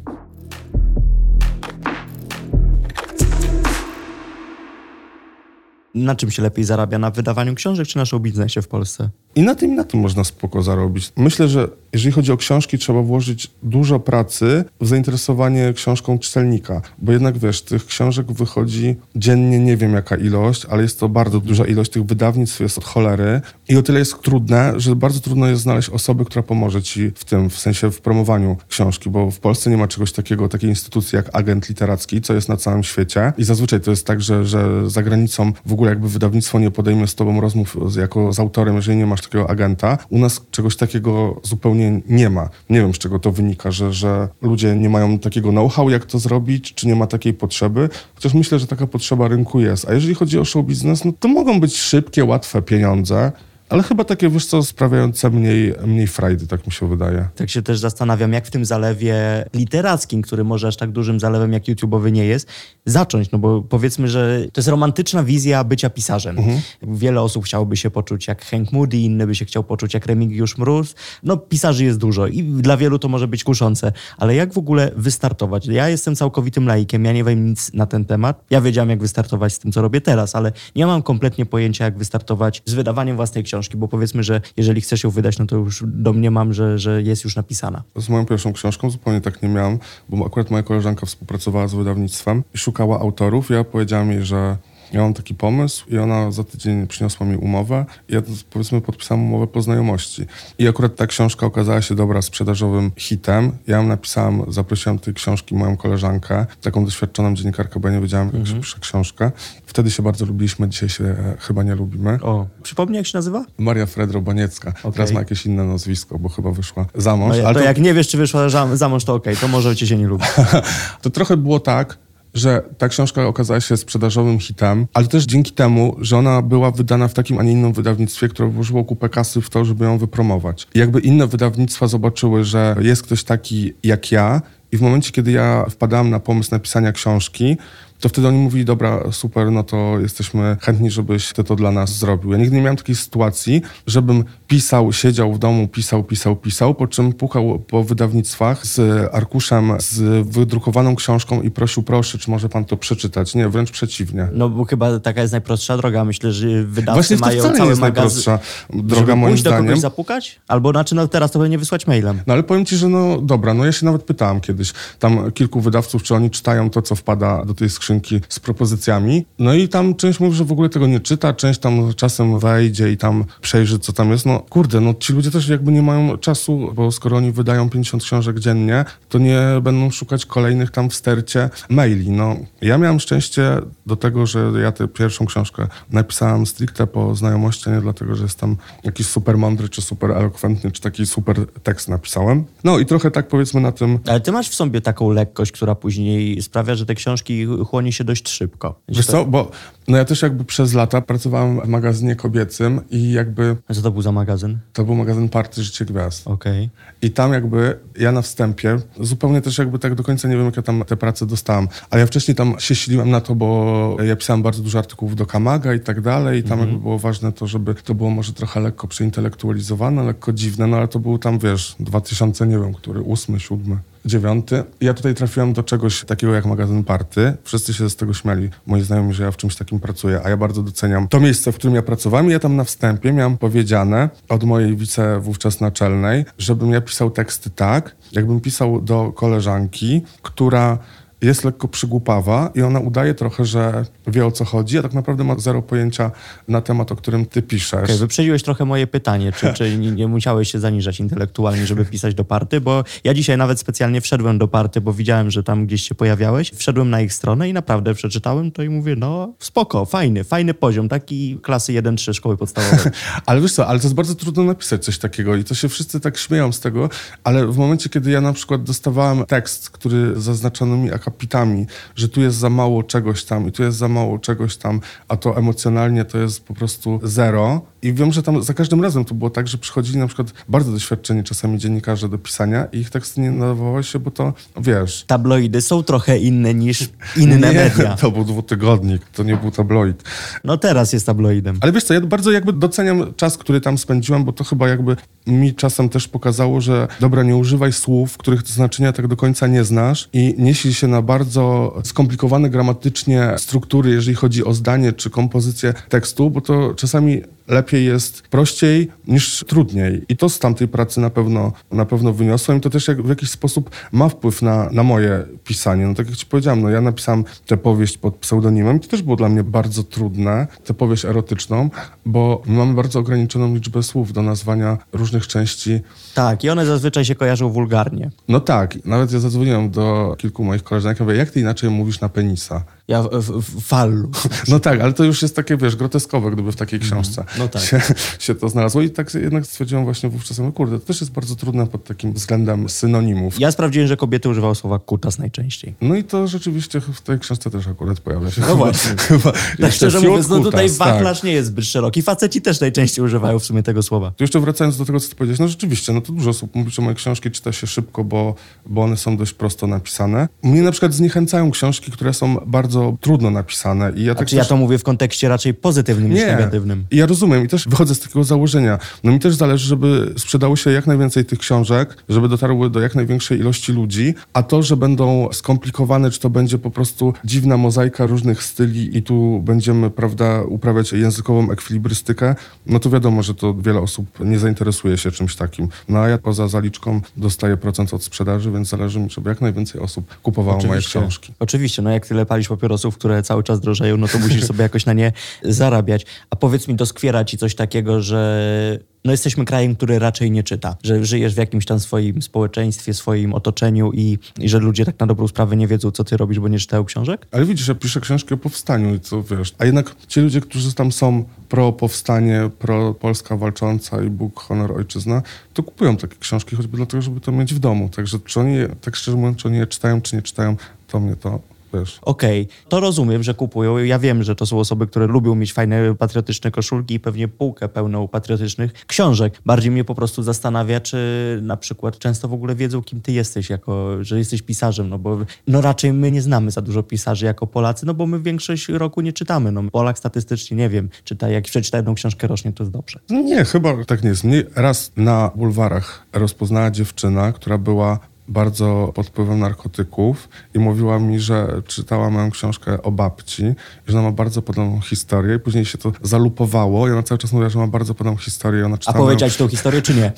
Na 5.97 6.15
czym 6.15 6.31
się 6.31 6.43
lepiej 6.43 6.65
zarabia? 6.65 6.99
Na 6.99 7.11
wydawaniu 7.11 7.55
książek 7.55 7.87
czy 7.87 7.97
na 7.97 8.05
show 8.05 8.23
biznesie 8.23 8.63
w 8.63 8.69
Polsce? 8.69 9.11
I 9.35 9.43
na 9.43 9.55
tym 9.55 9.73
i 9.73 9.75
na 9.75 9.85
tym 9.85 10.01
można 10.01 10.25
spoko 10.25 10.63
zarobić. 10.63 11.13
Myślę, 11.17 11.49
że 11.49 11.69
jeżeli 11.97 12.13
chodzi 12.13 12.33
o 12.33 12.37
książki, 12.37 12.79
trzeba 12.79 13.03
włożyć 13.03 13.51
dużo 13.63 14.01
pracy 14.01 14.65
w 14.81 14.87
zainteresowanie 14.87 15.73
książką 15.73 16.19
czytelnika, 16.19 16.83
bo 16.99 17.13
jednak 17.13 17.39
wiesz, 17.39 17.63
tych 17.63 17.87
książek 17.87 18.33
wychodzi 18.33 18.97
dziennie 19.17 19.59
nie 19.59 19.77
wiem 19.77 19.93
jaka 19.93 20.17
ilość, 20.17 20.67
ale 20.67 20.83
jest 20.83 21.01
to 21.01 21.09
bardzo 21.09 21.41
duża 21.41 21.65
ilość, 21.65 21.91
tych 21.91 22.05
wydawnictw 22.05 22.61
jest 22.61 22.79
od 22.79 22.85
cholery 22.85 23.41
i 23.69 23.77
o 23.77 23.83
tyle 23.83 23.99
jest 23.99 24.23
trudne, 24.23 24.73
że 24.77 24.97
bardzo 24.97 25.21
trudno 25.21 25.47
jest 25.47 25.63
znaleźć 25.63 25.89
osobę, 25.89 26.25
która 26.25 26.43
pomoże 26.43 26.83
ci 26.83 27.13
w 27.15 27.25
tym, 27.25 27.51
w 27.51 27.59
sensie 27.59 27.91
w 27.91 28.01
promowaniu 28.01 28.57
książki, 28.69 29.11
bo 29.11 29.31
w 29.31 29.39
Polsce 29.39 29.71
nie 29.71 29.77
ma 29.77 29.89
czegoś 29.89 30.13
takiego, 30.13 30.49
takiej 30.49 30.71
instytucji 30.71 31.17
jak 31.17 31.31
agent 31.33 31.69
literacki, 31.69 32.21
co 32.21 32.35
jest 32.35 32.49
na 32.49 32.57
całym 32.57 32.83
świecie 32.85 33.33
i 33.39 33.45
zazwyczaj 33.45 33.81
to 33.81 33.91
jest 33.91 34.07
tak, 34.07 34.21
że, 34.21 34.45
że 34.45 34.91
za 34.91 35.03
granicą 35.03 35.53
w 35.67 35.73
ogóle 35.73 35.91
jakby 35.91 36.09
wydawnictwo 36.09 36.59
nie 36.59 36.71
podejmie 36.71 37.07
z 37.07 37.15
tobą 37.15 37.41
rozmów 37.41 37.77
jako 37.97 38.33
z 38.33 38.41
autorem, 38.41 38.77
jeżeli 38.77 38.99
nie 38.99 39.07
masz 39.07 39.23
takiego 39.23 39.51
agenta. 39.51 39.99
U 40.11 40.19
nas 40.19 40.41
czegoś 40.51 40.77
takiego 40.77 41.41
zupełnie 41.43 41.86
nie 42.09 42.31
ma. 42.31 42.49
Nie 42.71 42.81
wiem, 42.81 42.95
z 42.95 42.99
czego 42.99 43.19
to 43.19 43.33
wynika, 43.33 43.71
że, 43.71 43.93
że 43.93 44.29
ludzie 44.43 44.77
nie 44.77 44.89
mają 44.89 45.19
takiego 45.19 45.51
know-how, 45.51 45.91
jak 45.91 46.05
to 46.05 46.19
zrobić, 46.19 46.75
czy 46.75 46.87
nie 46.87 46.97
ma 46.97 47.07
takiej 47.07 47.35
potrzeby, 47.35 47.89
chociaż 48.15 48.35
myślę, 48.35 48.59
że 48.59 48.67
taka 48.67 48.87
potrzeba 48.87 49.29
rynku 49.29 49.61
jest. 49.61 49.89
A 49.89 49.95
jeżeli 49.95 50.15
chodzi 50.15 50.39
o 50.39 50.45
show 50.45 50.67
biznes, 50.67 51.05
no 51.05 51.13
to 51.21 51.29
mogą 51.29 51.61
być 51.61 51.77
szybkie, 51.77 52.25
łatwe 52.25 52.63
pieniądze, 52.63 53.33
ale 53.69 53.83
chyba 53.83 54.05
takie, 54.05 54.29
wiesz 54.29 54.47
co, 54.47 54.63
sprawiające 54.63 55.31
mniej, 55.31 55.75
mniej 55.87 56.07
frajdy, 56.07 56.47
tak 56.47 56.67
mi 56.67 56.73
się 56.73 56.89
wydaje. 56.89 57.29
Tak 57.37 57.51
się 57.51 57.63
też 57.63 57.79
zastanawiam, 57.79 58.33
jak 58.33 58.47
w 58.47 58.51
tym 58.51 58.65
zalewie 58.65 59.45
literackim, 59.55 60.23
który 60.23 60.45
może 60.45 60.69
aż 60.69 60.77
tak 60.77 60.91
dużym 60.91 61.21
zalewem 61.21 61.53
jak 61.53 61.65
YouTube'owy 61.65 62.13
nie 62.13 62.25
jest, 62.25 62.49
zacząć, 62.87 63.31
no 63.31 63.39
bo 63.39 63.63
powiedzmy, 63.63 64.09
że 64.09 64.45
to 64.53 64.61
jest 64.61 64.69
romantyczna 64.69 65.25
wizja 65.25 65.65
bycia 65.65 65.91
pisarzem. 65.91 66.37
Wiele 66.83 67.21
osób 67.21 67.45
chciałoby 67.45 67.77
się 67.77 67.91
poczuć 67.91 68.27
jak 68.29 68.45
Hank 68.45 68.73
Moody, 68.73 68.97
inny 68.97 69.27
by 69.27 69.35
się 69.35 69.45
chciał 69.45 69.65
poczuć 69.65 69.95
jak 69.95 70.07
Remigiusz 70.07 70.59
Mróz. 70.59 70.95
No 71.23 71.37
pisarzy 71.37 71.85
jest 71.85 71.99
dużo 71.99 72.27
i 72.27 72.43
dla 72.43 72.77
wielu 72.77 72.99
to 72.99 73.09
może 73.09 73.29
być 73.29 73.45
kuszące, 73.45 73.93
ale 74.17 74.35
jak 74.35 74.53
w 74.53 74.59
ogóle 74.59 74.91
wystartować? 74.97 75.67
Ja 75.67 75.89
jestem 75.89 76.17
całkowitym 76.17 76.67
laikiem, 76.67 77.05
ja 77.05 77.13
nie 77.13 77.25
wiem 77.25 77.47
nic 77.47 77.73
na 77.73 77.87
ten 77.87 78.05
temat. 78.05 78.45
Ja 78.51 78.61
wiedziałem, 78.61 78.91
jak 78.91 79.01
wystartować 79.01 79.53
z 79.53 79.59
tym, 79.59 79.73
co 79.73 79.83
robię 79.83 80.01
teraz, 80.01 80.35
ale 80.35 80.53
nie 80.77 80.87
mam 80.87 81.03
kompletnie 81.03 81.47
pojęcia, 81.47 81.85
jak 81.85 81.99
wystartować 81.99 82.63
z 82.65 82.75
wydawaniem 82.75 83.17
własnej 83.17 83.45
książki, 83.45 83.56
bo 83.77 83.89
powiedzmy, 83.89 84.23
że 84.23 84.41
jeżeli 84.57 84.81
chcesz 84.81 85.05
ją 85.05 85.11
wydać, 85.11 85.39
no 85.39 85.47
to 85.47 85.57
już 85.57 85.85
domniemam, 85.87 86.53
że, 86.53 86.79
że 86.79 87.03
jest 87.03 87.25
już 87.25 87.37
napisana. 87.37 87.83
Z 87.97 88.09
moją 88.09 88.27
pierwszą 88.27 88.53
książką 88.53 88.91
zupełnie 88.91 89.21
tak 89.21 89.43
nie 89.43 89.49
miałem, 89.49 89.79
bo 90.09 90.27
akurat 90.27 90.51
moja 90.51 90.63
koleżanka 90.63 91.07
współpracowała 91.07 91.69
z 91.69 91.75
wydawnictwem 91.75 92.43
i 92.55 92.59
szukała 92.59 93.01
autorów. 93.01 93.51
Ja 93.51 93.65
powiedziałam 93.65 94.13
jej, 94.13 94.25
że 94.25 94.57
ja 94.93 95.01
mam 95.01 95.15
taki 95.15 95.35
pomysł 95.35 95.85
i 95.91 95.99
ona 95.99 96.31
za 96.31 96.45
tydzień 96.45 96.87
przyniosła 96.87 97.27
mi 97.27 97.37
umowę. 97.37 97.85
I 98.09 98.15
ja 98.15 98.23
powiedzmy 98.51 98.81
podpisałem 98.81 99.25
umowę 99.25 99.47
po 99.47 99.63
znajomości. 99.63 100.27
I 100.59 100.69
akurat 100.69 100.97
ta 100.97 101.07
książka 101.07 101.47
okazała 101.47 101.83
się 101.83 101.95
dobra 101.95 102.23
sprzedażowym 102.23 102.91
hitem. 102.97 103.53
Ja 103.67 103.77
ją 103.77 103.87
napisałem, 103.87 104.43
zaprosiłem 104.49 104.99
tej 104.99 105.15
książki 105.15 105.55
moją 105.55 105.77
koleżankę, 105.77 106.47
taką 106.63 106.85
doświadczoną 106.85 107.35
dziennikarkę, 107.35 107.81
bo 107.81 107.89
ja 107.89 107.95
nie 107.95 108.01
wiedziałem, 108.01 108.31
jak 108.35 108.47
się 108.47 108.61
pisze 108.61 108.77
książkę. 108.81 109.31
Wtedy 109.67 109.91
się 109.91 110.03
bardzo 110.03 110.25
lubiliśmy, 110.27 110.69
dzisiaj 110.69 110.89
się 110.89 111.05
e, 111.05 111.37
chyba 111.41 111.63
nie 111.63 111.75
lubimy. 111.75 112.19
O, 112.23 112.47
przypomnij, 112.63 112.97
jak 112.97 113.07
się 113.07 113.19
nazywa? 113.19 113.45
Maria 113.59 113.87
Fredro 113.87 114.21
Baniecka. 114.21 114.73
Teraz 114.93 115.13
ma 115.13 115.21
jakieś 115.21 115.47
inne 115.47 115.65
nazwisko, 115.65 116.19
bo 116.19 116.29
chyba 116.29 116.51
wyszła 116.51 116.87
za 116.95 117.17
mąż. 117.17 117.37
No, 117.43 117.43
to, 117.43 117.55
to- 117.55 117.61
jak 117.61 117.79
nie 117.79 117.95
wiesz, 117.95 118.09
czy 118.09 118.17
wyszła 118.19 118.49
za, 118.49 118.77
za 118.77 118.89
mąż, 118.89 119.05
to 119.05 119.15
okej, 119.15 119.37
to 119.37 119.49
może 119.49 119.77
cię 119.77 119.87
się 119.87 119.97
nie 119.99 120.07
lubi. 120.07 120.25
To 121.03 121.11
trochę 121.11 121.37
było 121.37 121.61
tak, 121.61 121.99
że 122.37 122.63
ta 122.79 122.89
książka 122.89 123.27
okazała 123.27 123.61
się 123.61 123.77
sprzedażowym 123.77 124.39
hitem, 124.39 124.87
ale 124.95 125.07
też 125.07 125.25
dzięki 125.25 125.53
temu, 125.53 125.97
że 126.01 126.19
ona 126.19 126.43
była 126.43 126.71
wydana 126.71 127.09
w 127.09 127.15
takim, 127.15 127.39
a 127.39 127.43
nie 127.43 127.53
innym 127.53 127.73
wydawnictwie, 127.73 128.29
które 128.29 128.49
włożyło 128.49 128.85
kupę 128.85 129.09
kasy 129.09 129.41
w 129.41 129.51
to, 129.51 129.65
żeby 129.65 129.85
ją 129.85 129.99
wypromować. 129.99 130.67
I 130.75 130.79
jakby 130.79 131.01
inne 131.01 131.27
wydawnictwa 131.27 131.87
zobaczyły, 131.87 132.45
że 132.45 132.77
jest 132.81 133.03
ktoś 133.03 133.25
taki 133.25 133.73
jak 133.83 134.13
ja 134.13 134.43
i 134.73 134.77
w 134.77 134.83
momencie, 134.83 135.13
kiedy 135.13 135.33
ja 135.33 135.65
wpadałem 135.71 136.11
na 136.11 136.21
pomysł 136.21 136.51
napisania 136.53 136.93
książki, 136.93 137.57
to 138.01 138.09
wtedy 138.09 138.29
oni 138.29 138.39
mówili, 138.39 138.65
dobra, 138.65 139.03
super, 139.13 139.53
no 139.53 139.63
to 139.63 140.01
jesteśmy 140.01 140.57
chętni, 140.61 140.91
żebyś 140.91 141.33
ty 141.33 141.45
to 141.45 141.57
dla 141.57 141.71
nas 141.71 141.99
zrobił. 141.99 142.33
Ja 142.33 142.39
nigdy 142.39 142.57
nie 142.57 142.63
miałem 142.63 142.77
takiej 142.77 142.95
sytuacji, 142.95 143.63
żebym 143.87 144.25
pisał, 144.47 144.93
siedział 144.93 145.33
w 145.33 145.39
domu, 145.39 145.69
pisał, 145.69 146.05
pisał, 146.05 146.37
pisał, 146.37 146.75
po 146.75 146.87
czym 146.87 147.13
pukał 147.13 147.59
po 147.59 147.85
wydawnictwach 147.85 148.67
z 148.67 148.81
arkuszem, 149.15 149.73
z 149.79 150.27
wydrukowaną 150.29 150.97
książką 150.97 151.43
i 151.43 151.51
prosił, 151.51 151.83
proszę, 151.83 152.19
czy 152.19 152.31
może 152.31 152.49
pan 152.49 152.65
to 152.65 152.77
przeczytać? 152.77 153.35
Nie, 153.35 153.49
wręcz 153.49 153.71
przeciwnie. 153.71 154.29
No 154.33 154.49
bo 154.49 154.65
chyba 154.65 155.01
taka 155.01 155.21
jest 155.21 155.33
najprostsza 155.33 155.77
droga. 155.77 156.05
Myślę, 156.05 156.33
że 156.33 156.63
wydawcy 156.65 156.95
Właśnie 156.95 157.17
to 157.17 157.27
mają 157.27 157.51
nie 157.51 157.57
cały 157.57 157.69
jest 157.69 157.81
najprostsza 157.81 158.39
droga, 158.71 159.17
moim 159.17 159.33
pójść 159.33 159.43
do 159.43 159.51
zdaniem. 159.51 159.67
kogoś 159.67 159.81
zapukać? 159.81 160.41
Albo 160.49 160.71
znaczy, 160.71 160.95
no 160.95 161.09
teraz 161.09 161.31
to 161.31 161.39
pewnie 161.39 161.59
wysłać 161.59 161.87
mailem. 161.87 162.21
No 162.27 162.35
ale 162.35 162.43
powiem 162.43 162.65
ci, 162.65 162.77
że 162.77 162.89
no 162.89 163.21
dobra, 163.21 163.55
no 163.55 163.65
ja 163.65 163.73
się 163.73 163.87
nawet 163.87 164.03
pytałem 164.03 164.41
kiedyś 164.41 164.73
tam 164.99 165.33
kilku 165.33 165.61
wydawców, 165.61 166.03
czy 166.03 166.15
oni 166.15 166.31
czytają 166.31 166.71
to, 166.71 166.83
co 166.83 166.95
wpada 166.95 167.45
do 167.45 167.55
tej 167.55 167.71
skrzynki 167.71 167.87
skrzynki 167.87 168.21
z 168.29 168.41
propozycjami. 168.41 169.27
No 169.39 169.55
i 169.55 169.69
tam 169.69 169.95
część 169.95 170.21
mówi, 170.21 170.37
że 170.37 170.45
w 170.45 170.53
ogóle 170.53 170.69
tego 170.69 170.87
nie 170.87 171.01
czyta, 171.01 171.33
część 171.33 171.61
tam 171.61 171.95
czasem 171.95 172.39
wejdzie 172.39 172.93
i 172.93 172.97
tam 172.97 173.25
przejrzy, 173.41 173.79
co 173.79 173.93
tam 173.93 174.11
jest. 174.11 174.27
No 174.27 174.36
kurde, 174.41 174.81
no 174.81 174.95
ci 174.95 175.13
ludzie 175.13 175.31
też 175.31 175.49
jakby 175.49 175.73
nie 175.73 175.83
mają 175.83 176.19
czasu, 176.19 176.73
bo 176.75 176.93
skoro 176.93 177.17
oni 177.17 177.33
wydają 177.33 177.71
50 177.71 178.03
książek 178.03 178.39
dziennie, 178.39 178.85
to 179.09 179.19
nie 179.19 179.41
będą 179.63 179.91
szukać 179.91 180.27
kolejnych 180.27 180.71
tam 180.71 180.91
w 180.91 180.95
stercie 180.95 181.51
maili. 181.69 182.11
No, 182.11 182.37
ja 182.61 182.79
miałem 182.79 183.01
szczęście 183.01 183.61
do 183.87 183.97
tego, 183.97 184.27
że 184.27 184.53
ja 184.63 184.73
tę 184.73 184.89
pierwszą 184.89 185.27
książkę 185.27 185.67
napisałem 185.91 186.47
stricte 186.47 186.87
po 186.87 187.15
znajomości, 187.15 187.71
nie 187.71 187.81
dlatego, 187.81 188.15
że 188.15 188.23
jestem 188.23 188.57
jakiś 188.85 189.07
super 189.07 189.39
mądry, 189.39 189.69
czy 189.69 189.83
super 189.83 190.11
elokwentny, 190.11 190.71
czy 190.71 190.81
taki 190.81 191.07
super 191.07 191.47
tekst 191.63 191.89
napisałem. 191.89 192.45
No 192.65 192.79
i 192.79 192.87
trochę 192.87 193.11
tak 193.11 193.29
powiedzmy 193.29 193.61
na 193.61 193.73
tym... 193.73 193.99
Ale 194.07 194.21
ty 194.21 194.33
masz 194.33 194.49
w 194.49 194.55
sobie 194.55 194.81
taką 194.81 195.11
lekkość, 195.11 195.53
która 195.53 195.75
później 195.75 196.43
sprawia, 196.43 196.75
że 196.75 196.87
te 196.87 196.95
książki 196.95 197.47
chłonie 197.67 197.93
się 197.93 198.05
dość 198.05 198.29
szybko. 198.29 198.81
Wiesz 198.89 199.07
co, 199.07 199.25
bo 199.25 199.51
no 199.89 199.97
ja 199.97 200.05
też 200.05 200.23
jakby 200.23 200.45
przez 200.45 200.75
lata 200.75 201.01
pracowałem 201.01 201.61
w 201.61 201.69
magazynie 201.69 202.17
kobiecym 202.17 202.81
i 202.91 203.13
jakby... 203.13 203.57
A 203.69 203.75
co 203.75 203.83
to 203.83 203.91
był 203.91 204.03
za 204.03 204.13
magazyn? 204.13 204.26
To 204.73 204.85
był 204.85 204.95
magazyn 204.95 205.29
Party 205.29 205.63
Życie 205.63 205.85
Gwiazd. 205.85 206.27
Okej. 206.27 206.65
Okay. 206.65 207.09
I 207.09 207.11
tam 207.11 207.33
jakby 207.33 207.79
ja 207.99 208.13
na 208.13 208.23
wstępie, 208.23 208.79
zupełnie 209.01 209.41
też 209.41 209.59
jakby 209.59 209.79
tak 209.79 209.95
do 209.95 210.03
końca 210.03 210.29
nie 210.29 210.37
wiem, 210.37 210.45
jak 210.45 210.57
ja 210.57 210.63
tam 210.63 210.85
te 210.85 210.97
prace 210.97 211.27
dostałem, 211.27 211.69
ale 211.91 212.01
ja 212.01 212.07
wcześniej 212.07 212.35
tam 212.35 212.55
się 212.59 212.75
siliłem 212.75 213.11
na 213.11 213.21
to, 213.21 213.35
bo 213.35 213.97
ja 214.05 214.17
pisałem 214.17 214.43
bardzo 214.43 214.63
dużo 214.63 214.79
artykułów 214.79 215.17
do 215.17 215.27
Kamaga 215.27 215.75
i 215.75 215.81
tak 215.81 216.01
dalej 216.01 216.41
i 216.41 216.43
tam 216.43 216.53
mm 216.53 216.65
-hmm. 216.65 216.71
jakby 216.71 216.83
było 216.83 216.99
ważne 216.99 217.33
to, 217.33 217.47
żeby 217.47 217.75
to 217.75 217.95
było 217.95 218.11
może 218.11 218.33
trochę 218.33 218.61
lekko 218.61 218.89
przeintelektualizowane, 218.89 220.03
lekko 220.03 220.33
dziwne, 220.33 220.67
no 220.67 220.77
ale 220.77 220.89
to 220.89 220.99
był 220.99 221.19
tam, 221.19 221.39
wiesz, 221.39 221.77
2000, 221.81 222.47
nie 222.47 222.59
wiem, 222.59 222.75
który, 222.75 223.01
ósmy, 223.01 223.41
siódmy 223.41 223.79
dziewiąty. 224.07 224.65
Ja 224.81 224.95
tutaj 224.95 225.15
trafiłem 225.15 225.53
do 225.53 225.63
czegoś 225.63 226.05
takiego 226.05 226.35
jak 226.35 226.47
magazyn 226.47 226.85
Party. 226.85 227.35
Wszyscy 227.45 227.75
się 227.75 227.91
z 227.91 227.97
tego 227.97 228.15
śmiali, 228.15 228.51
moi 228.67 228.83
znajomi, 228.83 229.15
że 229.15 229.25
ja 229.25 229.31
w 229.31 229.37
czymś 229.37 229.57
takim 229.57 229.81
pracuję, 229.81 230.21
a 230.25 230.31
ja 230.31 230.37
bardzo 230.37 230.63
doceniam 230.63 231.09
to 231.09 231.21
miejsce, 231.21 231.53
w 231.53 231.55
którym 231.55 231.75
ja 231.75 231.83
pracowałem. 231.83 232.31
Ja 232.31 232.39
tam 232.39 232.57
na 232.57 232.65
wstępie 232.65 233.13
miałem 233.13 233.39
powiedziane 233.39 234.09
od 234.29 234.45
mojej 234.45 234.77
wice 234.77 235.21
wówczas 235.21 235.61
naczelnej, 235.61 236.25
żebym 236.39 236.71
ja 236.71 236.81
pisał 236.81 237.11
teksty 237.11 237.51
tak, 237.51 237.97
jakbym 238.13 238.41
pisał 238.41 238.81
do 238.81 239.13
koleżanki, 239.13 240.03
która 240.23 240.79
jest 241.23 241.45
lekko 241.45 241.69
przygłupawa 241.69 242.51
i 242.55 242.63
ona 242.63 242.81
udaje 242.81 243.15
trochę, 243.15 243.45
że 243.45 243.85
wie 244.07 244.27
o 244.27 244.31
co 244.31 244.45
chodzi, 244.45 244.79
a 244.79 244.83
tak 244.83 244.93
naprawdę 244.93 245.25
ma 245.25 245.39
zero 245.39 245.63
pojęcia 245.63 246.11
na 246.49 246.61
temat, 246.61 246.93
o 246.93 246.97
którym 246.97 247.27
ty 247.27 247.43
piszesz. 247.43 247.85
Okay, 247.85 247.97
wyprzedziłeś 247.97 248.43
trochę 248.43 248.65
moje 248.65 248.87
pytanie, 248.87 249.33
czy, 249.33 249.53
czy 249.55 249.79
nie, 249.79 250.09
musiałeś 250.09 250.53
się 250.53 250.61
zaniżać 250.61 251.01
intelektualnie, 251.01 251.67
żeby 251.67 251.85
pisać 251.85 252.15
do 252.15 252.25
party, 252.25 252.61
bo 252.61 252.85
ja 253.05 253.15
dzisiaj 253.15 253.39
nawet 253.39 253.61
specjalnie 253.61 254.01
wszedłem 254.01 254.39
do 254.39 254.49
party, 254.49 254.81
bo 254.81 254.93
widziałem, 254.93 255.31
że 255.31 255.43
tam 255.43 255.67
gdzieś 255.67 255.83
się 255.83 255.95
pojawiałeś. 255.95 256.53
Wszedłem 256.55 256.91
na 256.91 257.01
ich 257.01 257.13
stronę 257.13 257.49
i 257.49 257.53
naprawdę 257.53 257.95
przeczytałem 257.95 258.53
to 258.53 258.63
i 258.63 258.69
mówię, 258.69 258.97
no 258.97 259.35
spoko, 259.39 259.85
fajny, 259.85 260.25
fajny 260.25 260.55
poziom, 260.55 260.89
taki 260.89 261.39
klasy 261.43 261.73
1-3 261.73 262.15
szkoły 262.15 262.37
podstawowej. 262.37 262.93
ale 263.27 263.41
wiesz 263.41 263.53
co, 263.53 263.67
ale 263.67 263.79
to 263.79 263.87
jest 263.87 263.95
bardzo 263.95 264.15
trudno 264.15 264.45
napisać 264.45 264.85
coś 264.85 264.99
takiego 264.99 265.37
i 265.37 265.45
to 265.45 265.55
się 265.55 265.69
wszyscy 265.69 266.01
tak 266.01 266.19
śmieją 266.19 266.53
z 266.53 266.61
tego, 266.61 266.89
ale 267.25 267.47
w 267.47 267.57
momencie, 267.57 267.89
kiedy 267.89 268.11
ja 268.11 268.21
na 268.21 268.33
przykład 268.33 268.63
dostawałem 268.63 269.25
tekst, 269.25 269.71
który 269.71 270.21
zaznaczono 270.21 270.77
mi 270.77 270.91
akapitami, 271.07 271.67
że 271.97 272.09
tu 272.09 272.21
jest 272.21 272.37
za 272.37 272.51
mało 272.51 272.83
czegoś 272.83 273.25
tam 273.25 273.49
i 273.49 273.53
tu 273.53 273.63
jest 273.63 273.79
za 273.79 273.89
mało 273.89 274.19
czegoś 274.19 274.57
tam, 274.57 274.81
a 275.09 275.17
to 275.17 275.37
emocjonalnie 275.37 276.05
to 276.05 276.19
jest 276.19 276.45
po 276.45 276.55
prostu 276.55 277.01
zero. 277.03 277.61
I 277.83 277.93
wiem, 277.93 278.13
że 278.13 278.23
tam 278.23 278.43
za 278.43 278.55
każdym 278.55 278.83
razem 278.83 279.05
to 279.05 279.15
było 279.15 279.31
tak, 279.31 279.49
że 279.49 279.59
przychodzili 279.59 279.99
na 279.99 280.07
przykład 280.07 280.33
bardzo 280.49 280.73
doświadczeni 280.73 281.25
czasami 281.25 281.59
dziennikarze 281.59 282.09
do 282.09 282.19
pisania 282.19 282.67
i 282.73 282.79
ich 282.79 282.91
teksty 282.91 283.21
nie 283.21 283.31
nadawały 283.31 283.85
się, 283.85 283.99
bo 283.99 284.11
to, 284.11 284.33
wiesz... 284.57 285.05
Tabloidy 285.07 285.61
są 285.63 285.83
trochę 285.83 286.19
inne 286.19 286.55
niż 286.55 286.89
inne 287.17 287.39
nie, 287.53 287.53
media. 287.53 287.97
to 287.97 288.11
był 288.11 288.25
dwutygodnik, 288.25 289.03
to 289.13 289.23
nie 289.23 289.37
był 289.37 289.51
tabloid. 289.51 290.03
No 290.45 290.57
teraz 290.57 290.93
jest 290.93 291.07
tabloidem. 291.07 291.59
Ale 291.61 291.73
wiesz 291.73 291.85
co, 291.85 291.95
ja 291.95 292.01
bardzo 292.01 292.31
jakby 292.31 292.53
doceniam 292.53 293.15
czas, 293.15 293.39
który 293.39 293.61
tam 293.61 293.79
spędziłem, 293.79 294.25
bo 294.25 294.33
to 294.33 294.45
chyba 294.45 294.69
jakby 294.69 294.97
mi 295.27 295.55
czasem 295.55 295.89
też 295.89 296.09
pokazało, 296.09 296.61
że 296.61 296.89
dobra, 297.01 297.23
nie 297.23 297.37
używaj 297.37 297.73
słów, 297.73 298.17
których 298.17 298.43
znaczenia 298.43 298.93
tak 298.93 299.07
do 299.07 299.17
końca 299.17 299.47
nie 299.47 299.65
znasz 299.65 300.09
i 300.13 300.35
nieśli 300.39 300.75
się 300.75 300.87
na 300.87 300.96
bardzo 301.03 301.75
skomplikowane 301.85 302.51
gramatycznie 302.51 303.35
struktury, 303.37 303.91
jeżeli 303.91 304.15
chodzi 304.15 304.45
o 304.45 304.55
zdanie 304.55 304.93
czy 304.93 305.11
kompozycję 305.11 305.75
tekstu, 305.89 306.31
bo 306.31 306.41
to 306.41 306.75
czasami 306.75 307.23
lepiej 307.49 307.85
jest 307.85 308.23
prościej 308.23 308.89
niż 309.09 309.45
trudniej. 309.47 310.05
I 310.09 310.17
to 310.17 310.29
z 310.29 310.39
tamtej 310.39 310.69
pracy 310.69 311.01
na 311.01 311.11
pewno, 311.11 311.53
na 311.73 311.85
pewno 311.85 312.13
wyniosłem 312.13 312.59
i 312.59 312.61
to 312.61 312.71
też 312.71 312.89
jak, 312.89 313.03
w 313.03 313.09
jakiś 313.09 313.31
sposób 313.31 313.71
ma 313.93 314.09
wpływ 314.09 314.43
na, 314.43 314.71
na 314.71 314.83
moje 314.83 315.25
pisanie. 315.45 315.87
No 315.87 315.95
tak 315.95 316.07
jak 316.07 316.17
ci 316.17 316.27
powiedziałem, 316.27 316.63
no 316.63 316.71
ja 316.71 316.81
napisałem 316.81 317.25
tę 317.47 317.57
powieść 317.57 317.99
pod 317.99 318.17
pseudonimem 318.17 318.77
i 318.77 318.81
to 318.81 318.89
też 318.89 319.03
było 319.03 319.17
dla 319.17 319.29
mnie 319.29 319.45
bardzo 319.45 319.83
trudne, 319.83 320.47
tę 320.65 320.75
powieść 320.75 321.05
erotyczną, 321.05 321.71
bo 322.07 322.43
mamy 322.47 322.75
bardzo 322.75 322.99
ograniczoną 322.99 323.55
liczbę 323.55 323.83
słów 323.83 324.13
do 324.13 324.23
nazwania 324.23 324.79
różnych 324.93 325.27
części. 325.27 325.81
Tak, 326.15 326.45
i 326.45 326.51
one 326.51 326.67
zazwyczaj 326.67 327.05
się 327.05 327.15
kojarzą 327.15 327.49
wulgarnie. 327.49 328.11
No 328.29 328.41
tak, 328.41 328.85
nawet 328.85 329.13
ja 329.13 329.19
zadzwoniłem 329.19 329.71
do 329.71 330.17
kilku 330.19 330.45
moich 330.45 330.63
koleżanek 330.63 331.01
i 331.01 331.03
mówię, 331.03 331.17
jak 331.17 331.31
ty 331.31 331.41
inaczej 331.41 331.71
mówisz 331.71 332.01
na 332.01 332.09
penisa? 332.09 332.65
Ja 332.89 333.03
w, 333.03 333.09
w 333.43 333.61
fallu. 333.63 334.11
No 334.49 334.61
tak, 334.61 334.81
ale 334.81 334.93
to 334.93 335.05
już 335.05 335.23
jest 335.23 335.37
takie, 335.37 335.57
wiesz, 335.57 335.77
groteskowe, 335.77 336.31
gdyby 336.31 336.53
w 336.53 336.57
takiej 336.57 336.81
mhm. 336.81 336.93
książce 337.03 337.25
no 337.39 337.49
tak. 337.49 337.63
się, 337.63 337.81
się, 338.19 338.35
to 338.35 338.49
znalazło. 338.49 338.83
I 338.83 338.91
tak 338.91 339.15
jednak 339.15 339.47
stwierdziłem 339.47 339.85
właśnie 339.85 340.09
wówczas, 340.09 340.39
no 340.39 340.53
kurde, 340.53 340.79
to 340.79 340.87
też 340.87 341.01
jest 341.01 341.13
bardzo 341.13 341.37
trudne 341.37 341.67
pod 341.67 341.85
takim 341.85 342.13
względem 342.13 342.69
synonimów. 342.69 343.41
Ja 343.41 343.53
sprawdziłem, 343.53 343.89
że 343.89 343.97
kobiety 343.97 344.29
używały 344.29 344.55
słowa 344.55 344.79
kutas 344.79 345.19
najczęściej. 345.19 345.75
No 345.81 345.95
i 345.95 346.05
to 346.05 346.29
rzeczywiście 346.29 346.81
w 346.81 347.01
tej 347.01 347.19
książce 347.19 347.51
też 347.51 347.67
akurat 347.67 348.01
pojawia 348.01 348.31
się. 348.31 348.41
No 348.41 348.47
chyba, 348.47 348.59
właśnie. 348.59 348.91
Chyba 349.09 349.33
tak 349.61 349.73
szczerze 349.73 350.01
mówiąc, 350.01 350.29
no 350.29 350.41
tutaj 350.41 350.65
kutas, 350.65 350.79
wachlarz 350.79 351.19
tak. 351.19 351.25
nie 351.25 351.33
jest 351.33 351.49
zbyt 351.49 351.65
szeroki. 351.65 352.03
Faceci 352.03 352.43
też 352.43 352.61
najczęściej 352.61 353.05
używają 353.05 353.39
w 353.39 353.45
sumie 353.45 353.63
tego 353.63 353.83
słowa. 353.83 354.11
Tu 354.11 354.25
jeszcze 354.25 354.41
wracając 354.41 354.77
do 354.77 354.85
tego, 354.85 355.01
co 355.01 355.09
ty 355.09 355.15
powiedziałeś, 355.15 355.41
no 355.41 355.49
rzeczywiście, 355.49 355.93
no 355.93 356.01
to 356.01 356.13
dużo 356.13 356.31
osób 356.31 356.55
mówi, 356.55 356.71
że 356.71 356.83
moje 356.83 356.95
książki 356.95 357.31
czyta 357.31 357.53
się 357.53 357.67
szybko, 357.67 358.05
bo, 358.05 358.35
bo 358.67 358.83
one 358.83 358.97
są 358.97 359.17
dość 359.17 359.33
prosto 359.33 359.67
napisane. 359.67 360.29
Mnie 360.43 360.63
na 360.63 360.71
przykład 360.71 360.95
zniechęcają 360.95 361.51
książki, 361.51 361.93
które 361.93 362.15
są 362.15 362.35
bardzo 362.47 362.76
trudno 363.01 363.31
napisane. 363.31 363.93
I 363.97 364.05
ja 364.05 364.15
tak 364.15 364.29
czy 364.29 364.37
też... 364.37 364.45
ja 364.45 364.49
to 364.49 364.57
mówię 364.57 364.79
w 364.79 364.83
kontekście 364.83 365.29
raczej 365.29 365.55
pozytywnym 365.55 366.09
nie. 366.13 366.15
niż 366.15 366.27
negatywnym? 366.27 366.87
Ja 366.91 367.07
rozumiem 367.07 367.45
i 367.45 367.49
też 367.49 367.69
wychodzę 367.69 367.95
z 367.95 368.01
takiego 368.01 368.25
założenia. 368.25 368.79
No 369.05 369.13
mi 369.13 369.21
też 369.21 369.35
zależy, 369.35 369.69
żeby 369.69 370.15
sprzedało 370.19 370.57
się 370.57 370.71
jak 370.71 370.87
najwięcej 370.87 371.25
tych 371.25 371.39
książek, 371.39 371.97
żeby 372.09 372.29
dotarły 372.29 372.71
do 372.71 372.81
jak 372.81 372.95
największej 372.95 373.39
ilości 373.39 373.73
ludzi, 373.73 374.15
a 374.33 374.43
to, 374.43 374.63
że 374.63 374.77
będą 374.77 375.29
skomplikowane, 375.33 376.11
czy 376.11 376.21
to 376.21 376.31
będzie 376.31 376.59
po 376.59 376.71
prostu 376.71 377.15
dziwna 377.25 377.57
mozaika 377.57 378.07
różnych 378.07 378.43
styli 378.43 378.97
i 378.97 379.03
tu 379.03 379.41
będziemy, 379.45 379.91
prawda, 379.91 380.43
uprawiać 380.43 380.93
językową 380.93 381.51
ekwilibrystykę, 381.51 382.35
no 382.67 382.79
to 382.79 382.91
wiadomo, 382.91 383.23
że 383.23 383.35
to 383.35 383.55
wiele 383.55 383.81
osób 383.81 384.07
nie 384.21 384.39
zainteresuje 384.39 384.99
się 384.99 385.11
czymś 385.11 385.37
takim. 385.37 385.69
No 385.89 385.99
a 385.99 386.09
ja 386.09 386.19
poza 386.19 386.49
zaliczką 386.49 387.01
dostaję 387.17 387.57
procent 387.57 387.95
od 387.95 388.05
sprzedaży, 388.05 388.53
więc 388.53 388.69
zależy 388.69 389.01
mi, 389.01 389.11
żeby 389.11 389.31
jak 389.31 389.41
najwięcej 389.41 389.81
osób 389.81 390.17
kupowało 390.23 390.59
Oczywiście. 390.59 390.99
moje 390.99 391.09
książki. 391.09 391.33
Oczywiście, 391.39 391.83
no 391.83 391.91
jak 391.91 392.07
tyle 392.07 392.27
palisz 392.27 392.51
papierosów, 392.67 392.95
które 392.95 393.23
cały 393.23 393.43
czas 393.43 393.61
drożeją, 393.61 393.97
no 393.97 394.09
to 394.09 394.19
musisz 394.19 394.45
sobie 394.45 394.63
jakoś 394.63 394.87
na 394.87 394.93
nie 394.93 395.13
zarabiać. 395.43 396.07
A 396.31 396.37
powiedz 396.37 396.69
mi, 396.69 396.75
doskwiera 396.75 397.25
ci 397.25 397.39
coś 397.39 397.55
takiego, 397.55 398.03
że 398.03 398.79
no 399.05 399.13
jesteśmy 399.13 399.45
krajem, 399.45 399.77
który 399.77 399.99
raczej 399.99 400.31
nie 400.31 400.43
czyta, 400.43 400.77
że 400.83 401.05
żyjesz 401.05 401.35
w 401.35 401.39
jakimś 401.39 401.67
tam 401.67 401.81
swoim 401.81 402.23
społeczeństwie, 402.23 402.95
swoim 402.95 403.35
otoczeniu 403.35 403.93
i, 403.93 404.19
i 404.41 404.49
że 404.49 404.59
ludzie 404.59 404.85
tak 404.85 405.01
na 405.01 405.07
dobrą 405.07 405.29
sprawę 405.29 405.57
nie 405.57 405.67
wiedzą, 405.67 405.91
co 405.91 406.05
ty 406.05 406.17
robisz, 406.17 406.41
bo 406.41 406.49
nie 406.49 406.59
czytają 406.59 406.85
książek? 406.85 407.27
Ale 407.33 407.45
widzisz, 407.45 407.69
ja 407.69 407.75
piszę 407.75 408.01
książki 408.01 408.35
o 408.35 408.37
powstaniu 408.37 408.95
i 408.95 409.01
co 409.01 409.23
wiesz, 409.23 409.55
a 409.59 409.65
jednak 409.65 409.95
ci 410.09 410.21
ludzie, 410.21 410.41
którzy 410.41 410.75
tam 410.75 410.93
są 410.93 411.25
pro 411.49 411.73
powstanie, 411.73 412.51
pro 412.59 412.95
Polska 412.95 413.37
walcząca 413.37 414.03
i 414.03 414.11
Bóg, 414.11 414.41
honor, 414.41 414.73
ojczyzna, 414.73 415.23
to 415.55 415.63
kupują 415.63 415.97
takie 415.97 416.17
książki 416.21 416.57
choćby 416.57 416.77
dlatego, 416.77 417.03
żeby 417.03 417.21
to 417.21 417.33
mieć 417.33 417.55
w 417.55 417.59
domu. 417.59 417.89
Także 417.89 418.19
czy 418.25 418.41
oni, 418.41 418.57
tak 418.81 418.97
szczerze 418.97 419.17
mówiąc, 419.17 419.39
czy 419.39 419.49
oni 419.49 419.59
je 419.59 419.67
czytają, 419.67 420.01
czy 420.01 420.17
nie 420.17 420.23
czytają, 420.23 420.57
to 420.87 421.01
mnie 421.01 421.17
to 421.17 421.41
wiesz. 421.75 421.99
Okej, 422.03 422.43
okay. 422.43 422.57
to 422.69 422.81
rozumiem, 422.81 423.23
że 423.23 423.35
kupują. 423.35 423.79
Ja 423.79 423.99
wiem, 423.99 424.23
że 424.23 424.35
to 424.35 424.47
są 424.47 424.59
osoby, 424.59 424.87
które 424.87 425.07
lubią 425.07 425.35
mieć 425.35 425.53
fajne 425.53 425.95
patriotyczne 425.95 426.51
koszulki 426.51 426.95
i 426.95 427.01
pewnie 427.01 427.29
półkę 427.29 427.69
pełną 427.69 428.09
patriotycznych 428.09 428.73
książek. 428.87 429.43
Bardziej 429.47 429.71
mnie 429.71 429.85
po 429.85 429.95
prostu 429.95 430.23
zastanawia, 430.23 430.81
czy 430.81 430.99
na 431.43 431.57
przykład 431.57 431.99
często 431.99 432.29
w 432.29 432.33
ogóle 432.33 432.55
wiedzą, 432.55 432.83
kim 432.83 433.01
ty 433.01 433.13
jesteś, 433.13 433.51
jako, 433.51 434.05
że 434.05 434.19
jesteś 434.19 434.43
pisarzem, 434.43 434.89
no 434.89 434.99
bo 434.99 435.19
no 435.47 435.61
raczej 435.61 435.93
my 435.93 436.11
nie 436.11 436.23
znamy 436.23 436.51
za 436.51 436.61
dużo 436.63 436.83
pisarzy 436.83 437.27
jako 437.27 437.47
Polacy, 437.47 437.87
no 437.87 437.95
bo 437.95 438.07
my 438.07 438.21
większość 438.21 438.69
roku 438.69 439.01
nie 439.01 439.13
czytamy. 439.13 439.53
No 439.53 439.63
Polak 439.73 439.99
statystycznie, 439.99 440.57
nie 440.57 440.69
wiem, 440.69 440.89
czyta, 441.05 441.29
jak 441.29 441.45
przeczyta 441.45 441.77
jedną 441.77 441.95
książkę 441.95 442.27
rocznie, 442.27 442.53
to 442.53 442.63
jest 442.63 442.73
dobrze. 442.73 443.01
Nie, 443.11 443.45
chyba 443.45 443.85
tak 443.85 444.03
nie 444.03 444.09
jest. 444.09 444.25
Mnie 444.25 444.45
raz 444.55 444.93
na 444.97 445.31
bulwarach 445.35 446.07
rozpoznała 446.13 446.71
dziewczyna, 446.71 447.33
która 447.33 447.59
była 447.59 447.99
bardzo 448.29 448.93
pod 448.95 449.07
wpływem 449.07 449.39
narkotyków 449.39 450.29
i 450.55 450.59
mówiła 450.59 450.99
mi, 450.99 451.21
że 451.21 451.63
czytała 451.67 452.11
moją 452.11 452.31
książkę 452.31 452.83
o 452.83 452.91
babci 452.91 453.55
że 453.87 453.99
ona 453.99 454.03
ma 454.03 454.13
bardzo 454.13 454.43
podobną 454.43 454.81
historię 454.81 455.37
i 455.37 455.39
później 455.39 455.65
się 455.65 455.79
to 455.79 455.93
zalupowało 456.03 456.89
i 456.89 456.91
ona 456.91 457.03
cały 457.03 457.19
czas 457.19 457.33
mówiła, 457.33 457.49
że 457.49 457.59
ma 457.59 457.67
bardzo 457.67 457.95
podobną 457.95 458.17
historię. 458.17 458.67
Ona 458.67 458.75
A 458.75 458.79
czytała 458.79 458.99
moją- 458.99 459.07
powiedziałeś 459.07 459.37
tą 459.37 459.49
historię, 459.49 459.83
czy 459.83 459.95
nie? 459.95 460.13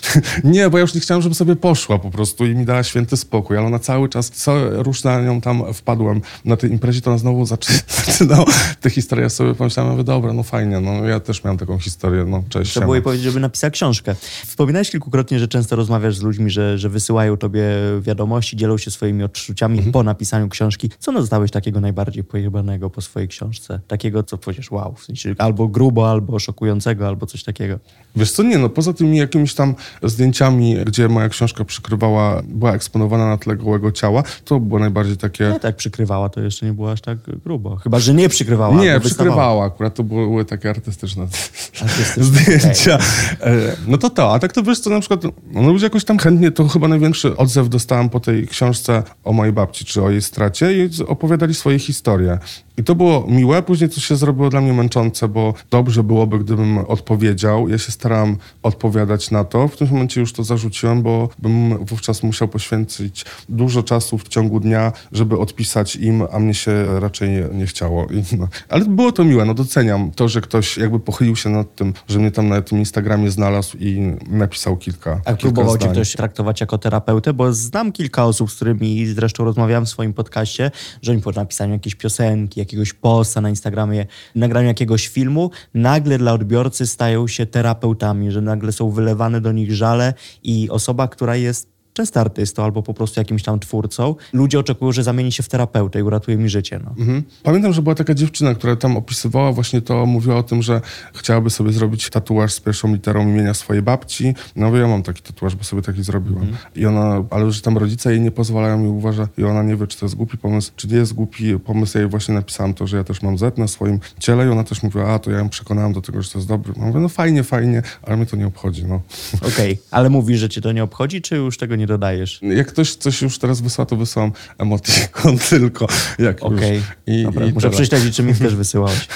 nie, 0.55 0.71
bo 0.71 0.79
ja 0.79 0.83
już 0.83 0.95
nie 0.95 1.01
chciałem, 1.01 1.23
żeby 1.23 1.35
sobie 1.35 1.57
poszła 1.57 1.99
po 1.99 2.11
prostu 2.11 2.47
i 2.47 2.55
mi 2.55 2.65
dała 2.65 2.83
święty 2.83 3.17
spokój, 3.17 3.57
ale 3.57 3.67
ona 3.67 3.79
cały 3.79 4.09
czas, 4.09 4.31
co 4.31 4.83
rusz 4.83 5.05
na 5.05 5.21
nią 5.21 5.41
tam 5.41 5.75
wpadłem 5.75 6.21
na 6.45 6.57
tej 6.57 6.71
imprezie, 6.71 7.01
to 7.01 7.11
ona 7.11 7.19
znowu 7.19 7.47
zaczy, 7.47 7.73
zaczynała 8.07 8.45
tę 8.81 8.91
historię. 8.91 9.23
Ja 9.23 9.31
sobie 9.31 9.55
pomyślałem, 9.55 9.93
mówię, 9.93 10.05
dobra, 10.05 10.33
no 10.33 10.43
fajnie, 10.43 10.81
no 10.81 11.05
ja 11.05 11.21
też 11.21 11.45
miałem 11.45 11.59
taką 11.59 11.79
historię, 11.79 12.25
no 12.25 12.43
cześć. 12.49 12.71
Trzeba 12.71 12.87
było 12.87 12.95
jej 12.95 13.03
powiedzieć, 13.03 13.25
żeby 13.25 13.41
napisała 13.41 13.71
książkę. 13.71 14.15
Wspominałeś 14.47 14.91
kilkukrotnie, 14.91 15.39
że 15.39 15.49
często 15.49 15.77
rozmawiasz 15.77 16.17
z 16.17 16.23
ludźmi, 16.23 16.51
że, 16.51 16.79
że 16.79 16.89
wysyłają 16.89 17.37
tobie 17.37 17.63
wiadomości, 18.01 18.57
dzielą 18.57 18.79
się 18.79 18.91
swoimi 18.91 19.23
odczuciami 19.25 19.79
Mhm. 19.79 19.93
po 19.93 20.03
napisaniu 20.03 20.49
książki. 20.49 20.91
Co 20.99 21.13
dostałeś 21.13 21.51
takiego 21.51 21.81
najbardziej 21.81 22.25
pojebanego 22.25 22.91
po 22.91 23.01
swojej 23.01 23.29
książce? 23.29 23.81
Takiego, 23.89 24.23
co 24.23 24.39
powiedziesz, 24.39 24.71
wow, 24.71 24.95
w 24.95 25.05
sensie 25.05 25.35
albo 25.39 25.69
grubo, 25.69 26.11
albo 26.11 26.39
szokującego, 26.39 27.07
albo 27.09 27.27
coś 27.27 27.45
takiego. 27.45 27.79
Wiesz 28.17 28.33
co, 28.33 28.43
nie 28.43 28.59
no, 28.59 28.69
poza 28.69 28.93
tymi 28.93 29.17
jakimiś 29.19 29.55
tam 29.55 29.75
zdjęciami, 30.03 30.77
gdzie 30.87 31.09
moja 31.09 31.29
książka 31.29 31.65
przykrywała, 31.65 32.43
była 32.49 32.75
eksponowana 32.75 33.27
na 33.29 33.37
tle 33.37 33.57
gołego 33.57 33.93
ciała, 33.93 34.23
to 34.45 34.61
było 34.61 34.81
najbardziej 34.81 35.17
takie... 35.17 35.49
Nie 35.53 35.61
tak 35.61 35.77
przykrywała, 35.77 36.29
to 36.29 36.41
jeszcze 36.41 36.67
nie 36.67 36.73
było 36.73 36.93
aż 36.93 37.01
tak 37.01 37.19
grubo. 37.45 37.77
Chyba, 37.77 37.99
że 37.99 38.15
nie 38.15 38.29
przykrywała. 38.29 38.75
Nie, 38.75 39.01
wystawała. 39.01 39.01
przykrywała 39.01 39.65
akurat, 39.67 39.95
to 39.95 40.05
były 40.05 40.45
takie 40.45 40.71
artystyczne 40.71 41.23
Artystyczne, 41.83 42.25
zdjęcia. 42.25 42.99
E, 43.41 43.77
No 43.87 43.99
to 43.99 44.11
to, 44.11 44.35
a 44.35 44.39
tak 44.39 44.53
to 44.53 44.63
wiesz 44.63 44.81
co, 44.81 44.91
na 44.91 45.01
przykład, 45.01 45.23
no 45.53 45.63
ludzie 45.73 45.87
jakoś 45.87 46.05
tam 46.05 46.19
chętnie, 46.19 46.51
to 46.51 46.69
chyba 46.69 46.89
największy 46.89 47.37
odzew 47.37 47.69
dostałem 47.89 48.09
po 48.09 48.21
tej 48.21 48.49
książce 48.49 49.03
o 49.25 49.33
mojej 49.33 49.53
babci, 49.53 49.85
czy 49.85 50.03
o 50.03 50.11
jej 50.11 50.23
stracie 50.23 50.73
i 50.73 50.91
opowiadali 51.07 51.55
swoje 51.55 51.79
historie. 51.79 52.39
I 52.79 52.85
to 52.85 52.95
było 52.95 53.27
miłe, 53.29 53.63
później 53.63 53.91
to 53.91 54.01
się 54.01 54.17
zrobiło 54.17 54.51
dla 54.51 54.61
mnie 54.61 54.73
męczące, 54.73 55.29
bo 55.29 55.55
dobrze 55.71 56.03
byłoby, 56.03 56.39
gdybym 56.39 56.79
odpowiedział. 56.79 57.69
Ja 57.69 57.79
się 57.79 57.93
starałem 57.93 58.37
odpowiadać 58.63 59.31
na 59.31 59.45
to. 59.45 59.69
W 59.69 59.77
tym 59.77 59.89
momencie 59.91 60.21
już 60.21 60.33
to 60.33 60.45
zarzuciłem, 60.45 61.03
bo 61.03 61.29
bym 61.39 61.85
wówczas 61.85 62.23
musiał 62.23 62.49
poświęcić 62.49 63.25
dużo 63.49 63.83
czasu 63.83 64.19
w 64.19 64.29
ciągu 64.29 64.61
dnia, 64.61 64.93
żeby 65.13 65.39
odpisać 65.39 65.97
im, 65.97 66.23
a 66.33 66.39
mnie 66.39 66.55
się 66.55 67.01
raczej 67.01 67.31
nie, 67.31 67.45
nie 67.53 67.67
chciało. 67.67 68.07
I 68.07 68.37
no. 68.37 68.49
Ale 68.69 68.85
było 68.85 69.13
to 69.13 69.25
miłe, 69.25 69.45
no 69.45 69.55
doceniam 69.55 70.11
to, 70.11 70.29
że 70.29 70.41
ktoś 70.41 70.77
jakby 70.77 71.01
pochylił 71.01 71.37
się 71.37 71.51
nad 71.51 71.75
tym, 71.75 71.93
że 72.09 72.19
mnie 72.19 72.31
tam 72.31 72.49
na 72.49 72.63
tym 72.63 72.79
Instagramie 72.79 73.31
znalazł 73.31 73.77
i 73.77 74.17
napisał 74.29 74.77
kilka 74.77 75.11
A 75.11 75.15
kilka 75.15 75.37
próbował 75.37 75.79
cię 75.79 75.83
zdań. 75.83 75.93
ktoś 75.93 76.13
traktować 76.13 76.61
jako 76.61 76.79
terapeutę? 76.79 77.33
Bo 77.33 77.53
znam 77.53 77.93
kilka 77.93 78.25
osób, 78.25 78.51
z 78.51 78.55
którymi 78.55 79.07
zresztą 79.07 79.45
rozmawiałem 79.45 79.87
w 79.87 79.89
swoim 79.89 80.13
podcaście, 80.15 80.71
że 81.03 81.13
oni 81.13 81.23
po 81.23 81.31
napisaniu 81.31 81.73
jakiejś 81.73 81.95
piosenki, 81.95 82.61
jakiegoś 82.69 82.93
posta 82.93 83.41
na 83.41 83.49
Instagramie, 83.49 84.07
nagraniu 84.35 84.69
jakiegoś 84.69 85.09
filmu, 85.09 85.51
nagle 85.75 86.19
dla 86.19 86.33
odbiorcy 86.33 86.87
stają 86.87 87.29
się 87.29 87.47
terapeutami, 87.47 88.31
że 88.31 88.41
nagle 88.41 88.73
są 88.73 88.91
wylewane 88.91 89.41
do 89.41 89.53
nich 89.53 89.73
żale 89.73 90.15
i 90.43 90.71
osoba, 90.71 91.09
która 91.09 91.37
jest 91.37 91.78
często 91.99 92.21
artystą 92.21 92.65
albo 92.65 92.83
po 92.83 92.95
prostu 92.95 93.21
jakimś 93.21 93.43
tam 93.43 93.61
twórcą, 93.61 94.15
ludzie 94.33 94.59
oczekują, 94.59 94.93
że 94.93 95.03
zamieni 95.03 95.33
się 95.33 95.43
w 95.43 95.49
terapeutę 95.49 95.99
i 95.99 96.03
uratuje 96.03 96.37
mi 96.37 96.49
życie. 96.49 96.81
No. 96.85 96.91
Mhm. 96.99 97.23
Pamiętam, 97.43 97.73
że 97.73 97.83
była 97.83 97.95
taka 97.95 98.15
dziewczyna, 98.15 98.55
która 98.55 98.77
tam 98.77 98.97
opisywała 98.97 99.53
właśnie 99.53 99.83
to, 99.83 100.07
mówiła 100.07 100.37
o 100.37 100.43
tym, 100.43 100.63
że 100.63 100.81
chciałaby 101.15 101.51
sobie 101.51 101.73
zrobić 101.73 102.11
tatuaż 102.11 102.53
z 102.53 102.61
pierwszą 102.61 102.93
literą 102.95 103.29
imienia 103.29 103.55
swojej 103.55 103.83
babci. 103.83 104.35
No 104.57 104.77
ja 104.77 104.87
mam 104.89 105.03
taki 105.03 105.23
tatuaż, 105.23 105.57
bo 105.57 105.65
sobie 105.65 105.83
taki 105.83 106.03
zrobiłam. 106.03 106.47
I 106.77 106.87
ona, 106.87 107.25
ale 107.31 107.53
że 107.53 107.63
tam 107.63 107.79
rodzice 107.79 108.11
jej 108.11 108.21
nie 108.21 108.31
pozwalają 108.31 108.85
i 108.85 108.89
uważa, 108.89 109.29
i 109.39 109.45
ona 109.45 109.63
nie 109.63 109.77
wie, 109.77 109.87
czy 109.87 109.99
to 109.99 110.07
jest 110.07 110.15
głupi 110.15 110.39
pomysł, 110.39 110.73
czy 110.77 110.89
nie 110.89 110.97
jest 110.97 111.13
głupi 111.13 111.59
pomysł. 111.59 111.99
Ja 111.99 112.03
jej 112.03 112.11
właśnie 112.11 112.35
napisałam 112.35 112.75
to, 112.75 112.87
że 112.87 112.97
ja 112.97 113.05
też 113.05 113.23
mam 113.23 113.39
Z 113.39 113.59
na 113.59 113.69
swoim 113.69 114.01
ciele 114.19 114.47
i 114.47 114.49
ona 114.49 114.65
też 114.65 114.83
mówiła, 114.83 115.13
a 115.13 115.19
to 115.19 115.31
ja 115.31 115.39
ją 115.39 115.49
przekonałam 115.49 115.93
do 115.93 116.01
tego, 116.01 116.23
że 116.23 116.31
to 116.31 116.39
jest 116.39 116.49
dobry. 116.49 116.73
No 116.77 116.87
mówię, 116.87 117.01
no 117.01 117.09
fajnie, 117.09 117.45
fajnie, 117.45 117.83
ale 118.03 118.17
mnie 118.17 118.27
to 118.27 118.37
nie 118.37 118.47
obchodzi, 118.47 118.85
no. 118.85 119.01
Okej, 119.49 119.79
ale 119.91 120.11
mówisz, 120.11 120.41
że 120.41 120.49
cię 120.49 120.61
to 120.61 120.73
nie 120.73 120.83
obchodzi, 120.83 121.23
czy 121.23 121.37
już 121.37 121.59
tego 121.59 121.77
nie 121.77 121.87
dodajesz? 121.89 122.41
Jak 122.43 122.67
ktoś 122.67 122.95
coś 122.95 123.23
już 123.23 123.39
teraz 123.39 123.61
wysłał, 123.61 123.87
to 123.87 123.97
wysyłam 123.97 124.33
emotikon 124.59 125.39
tylko. 125.51 125.87
Jak 126.19 126.43
już. 126.43 126.53
Okej, 126.53 126.83
I, 127.07 127.23
dobra, 127.23 127.47
i 127.47 127.53
muszę 127.53 127.71
prześledzić, 127.71 128.17
czy 128.17 128.23
mi 128.23 128.35
też 128.35 128.55
wysyłałeś. 128.55 129.09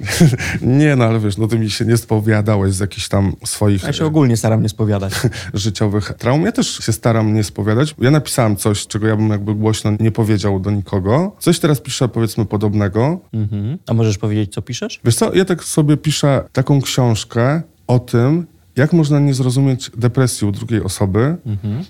Nie, 0.62 0.96
no 0.96 1.04
ale 1.04 1.20
wiesz, 1.20 1.36
no 1.36 1.48
ty 1.48 1.58
mi 1.58 1.70
się 1.70 1.84
nie 1.84 1.96
spowiadałeś 1.96 2.72
z 2.74 2.80
jakichś 2.80 3.08
tam 3.08 3.32
swoich 3.44 3.82
Ja 3.82 3.92
się 3.92 4.06
ogólnie 4.06 4.36
staram 4.36 4.62
nie 4.62 4.68
spowiadać. 4.68 5.12
życiowych 5.54 6.12
traum. 6.18 6.42
Ja 6.42 6.52
też 6.52 6.78
się 6.78 6.92
staram 6.92 7.34
nie 7.34 7.44
spowiadać. 7.44 7.94
Ja 7.98 8.10
napisałem 8.10 8.56
coś, 8.56 8.86
czego 8.86 9.06
ja 9.06 9.16
bym 9.16 9.28
jakby 9.28 9.54
głośno 9.54 9.92
nie 10.00 10.10
powiedział 10.10 10.60
do 10.60 10.70
nikogo. 10.70 11.36
Coś 11.38 11.58
teraz 11.58 11.80
piszę, 11.80 12.08
powiedzmy, 12.08 12.46
podobnego. 12.46 13.20
Mhm. 13.32 13.78
A 13.86 13.94
możesz 13.94 14.18
powiedzieć, 14.18 14.54
co 14.54 14.62
piszesz? 14.62 15.00
Wiesz 15.04 15.16
co, 15.16 15.34
ja 15.34 15.44
tak 15.44 15.64
sobie 15.64 15.96
piszę 15.96 16.44
taką 16.52 16.82
książkę 16.82 17.62
o 17.86 17.98
tym, 17.98 18.46
jak 18.76 18.92
można 18.92 19.20
nie 19.20 19.34
zrozumieć 19.34 19.90
depresji 19.96 20.48
u 20.48 20.52
drugiej 20.52 20.82
osoby 20.82 21.36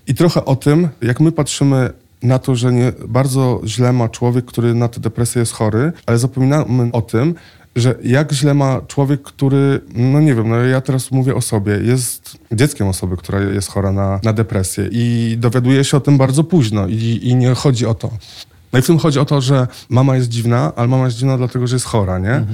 i 0.07 0.15
trochę 0.15 0.45
o 0.45 0.57
tym, 0.57 0.89
jak 1.03 1.21
my 1.21 1.33
patrzymy 1.33 1.91
na 2.23 2.39
to, 2.39 2.57
że 2.57 2.73
nie, 2.73 2.93
bardzo 3.09 3.61
źle 3.65 3.93
ma 3.93 4.09
człowiek, 4.09 4.45
który 4.45 4.75
na 4.75 4.89
tę 4.89 5.01
depresję 5.01 5.41
jest 5.41 5.53
chory, 5.53 5.93
ale 6.07 6.19
zapominamy 6.19 6.93
o 6.93 7.03
tym, 7.03 7.35
że 7.77 7.95
jak 8.05 8.33
źle 8.33 8.55
ma 8.55 8.81
człowiek, 8.89 9.23
który, 9.23 9.81
no 9.95 10.21
nie 10.21 10.35
wiem, 10.35 10.49
no 10.49 10.57
ja 10.57 10.81
teraz 10.81 11.11
mówię 11.11 11.35
o 11.35 11.41
sobie, 11.41 11.73
jest 11.73 12.39
dzieckiem 12.53 12.89
osoby, 12.89 13.17
która 13.17 13.41
jest 13.41 13.69
chora 13.69 13.93
na, 13.93 14.21
na 14.23 14.33
depresję 14.33 14.89
i 14.93 15.37
dowiaduje 15.39 15.85
się 15.85 15.97
o 15.97 16.01
tym 16.01 16.19
bardzo 16.19 16.45
późno 16.45 16.87
i, 16.87 17.21
i 17.23 17.35
nie 17.35 17.55
chodzi 17.55 17.87
o 17.87 17.95
to. 17.95 18.11
No 18.75 18.81
i 18.81 18.83
w 18.83 18.87
tym 18.87 18.99
chodzi 18.99 19.19
o 19.19 19.25
to, 19.25 19.41
że 19.41 19.67
mama 19.89 20.17
jest 20.17 20.29
dziwna, 20.29 20.73
ale 20.77 20.89
mama 20.89 21.05
jest 21.05 21.17
dziwna 21.17 21.37
dlatego, 21.39 21.67
że 21.67 21.77
jest 21.77 21.87
chora, 21.87 22.19
nie? 22.19 22.47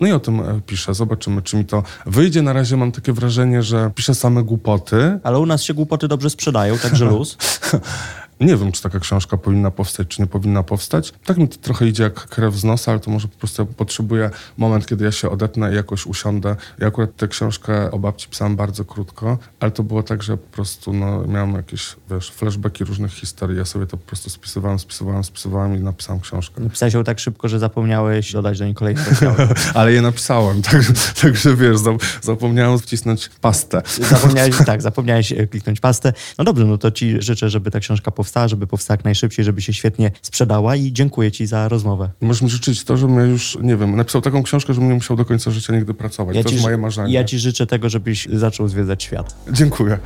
No 0.00 0.06
i 0.06 0.12
o 0.12 0.20
tym 0.20 0.40
e, 0.40 0.60
piszę. 0.66 0.94
Zobaczymy, 0.94 1.42
czy 1.42 1.56
mi 1.56 1.64
to 1.64 1.82
wyjdzie. 2.06 2.42
Na 2.42 2.52
razie 2.52 2.76
mam 2.76 2.92
takie 2.92 3.12
wrażenie, 3.12 3.62
że 3.62 3.90
piszę 3.94 4.14
same 4.14 4.42
głupoty. 4.42 5.18
Ale 5.22 5.38
u 5.38 5.46
nas 5.46 5.62
się 5.62 5.74
głupoty 5.74 6.08
dobrze 6.08 6.30
sprzedają, 6.30 6.78
także 6.78 7.04
luz. 7.04 7.36
Nie 8.40 8.56
wiem, 8.56 8.72
czy 8.72 8.82
taka 8.82 9.00
książka 9.00 9.36
powinna 9.36 9.70
powstać, 9.70 10.08
czy 10.08 10.22
nie 10.22 10.26
powinna 10.26 10.62
powstać. 10.62 11.12
Tak 11.24 11.36
mi 11.36 11.48
to 11.48 11.56
trochę 11.56 11.88
idzie 11.88 12.02
jak 12.02 12.14
krew 12.14 12.54
z 12.54 12.64
nosa, 12.64 12.90
ale 12.90 13.00
to 13.00 13.10
może 13.10 13.28
po 13.28 13.38
prostu 13.38 13.66
potrzebuję 13.66 14.30
moment, 14.56 14.86
kiedy 14.86 15.04
ja 15.04 15.12
się 15.12 15.30
odetnę 15.30 15.72
i 15.72 15.74
jakoś 15.74 16.06
usiądę. 16.06 16.56
Ja 16.78 16.86
akurat 16.86 17.16
tę 17.16 17.28
książkę 17.28 17.90
o 17.90 17.98
babci 17.98 18.28
pisałem 18.28 18.56
bardzo 18.56 18.84
krótko, 18.84 19.38
ale 19.60 19.70
to 19.70 19.82
było 19.82 20.02
tak, 20.02 20.22
że 20.22 20.36
po 20.36 20.48
prostu 20.52 20.92
no, 20.92 21.24
miałem 21.26 21.54
jakieś, 21.54 21.96
wiesz, 22.10 22.30
flashbacki 22.30 22.84
różnych 22.84 23.12
historii. 23.12 23.58
Ja 23.58 23.64
sobie 23.64 23.86
to 23.86 23.96
po 23.96 24.06
prostu 24.06 24.30
spisywałem, 24.30 24.78
spisywałem, 24.78 25.24
spisywałem 25.24 25.76
i 25.76 25.80
napisałem 25.80 26.20
książkę. 26.20 26.60
Napisałeś 26.60 26.94
ją 26.94 27.04
tak 27.04 27.18
szybko, 27.18 27.48
że 27.48 27.58
zapomniałeś 27.58 28.32
dodać 28.32 28.58
do 28.58 28.64
niej 28.64 28.74
kolejne. 28.74 29.04
Ale 29.74 29.92
je 29.92 30.02
napisałem, 30.02 30.62
także, 30.62 30.92
także 31.22 31.56
wiesz, 31.56 31.76
zap- 31.76 32.18
zapomniałem 32.22 32.78
wcisnąć 32.78 33.30
pastę. 33.40 33.82
Zapomniałeś, 34.10 34.56
tak, 34.66 34.82
zapomniałeś 34.82 35.32
e, 35.32 35.46
kliknąć 35.46 35.80
pastę. 35.80 36.12
No 36.38 36.44
dobrze, 36.44 36.64
no 36.64 36.78
to 36.78 36.90
ci 36.90 37.22
życzę, 37.22 37.50
żeby 37.50 37.70
ta 37.70 37.80
książka 37.80 38.10
powstała, 38.10 38.27
żeby 38.46 38.66
powstała 38.66 38.94
jak 38.94 39.04
najszybciej, 39.04 39.44
żeby 39.44 39.62
się 39.62 39.72
świetnie 39.72 40.10
sprzedała 40.22 40.76
i 40.76 40.92
dziękuję 40.92 41.32
ci 41.32 41.46
za 41.46 41.68
rozmowę. 41.68 42.10
Możesz 42.20 42.42
mi 42.42 42.50
życzyć 42.50 42.84
to, 42.84 42.96
żebym 42.96 43.16
ja 43.16 43.24
już, 43.24 43.58
nie 43.62 43.76
wiem, 43.76 43.96
napisał 43.96 44.22
taką 44.22 44.42
książkę, 44.42 44.74
żebym 44.74 44.88
nie 44.88 44.94
musiał 44.94 45.16
do 45.16 45.24
końca 45.24 45.50
życia 45.50 45.72
nigdy 45.76 45.94
pracować. 45.94 46.36
to 46.44 46.50
jest 46.50 46.62
moje 46.62 46.78
marzenie. 46.78 47.12
ja 47.12 47.24
ci 47.24 47.38
życzę 47.38 47.66
tego, 47.66 47.88
żebyś 47.88 48.28
zaczął 48.32 48.68
zwiedzać 48.68 49.02
świat. 49.02 49.36
Dziękuję. 49.52 49.98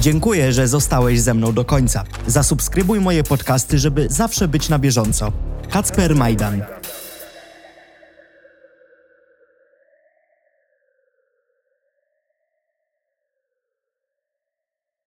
Dziękuję, 0.00 0.52
że 0.52 0.68
zostałeś 0.68 1.20
ze 1.20 1.34
mną 1.34 1.52
do 1.52 1.64
końca. 1.64 2.04
Zasubskrybuj 2.26 3.00
moje 3.00 3.24
podcasty, 3.24 3.78
żeby 3.78 4.06
zawsze 4.10 4.48
być 4.48 4.68
na 4.68 4.78
bieżąco. 4.78 5.32
Kacper 5.70 6.16
Majdan. 6.16 6.62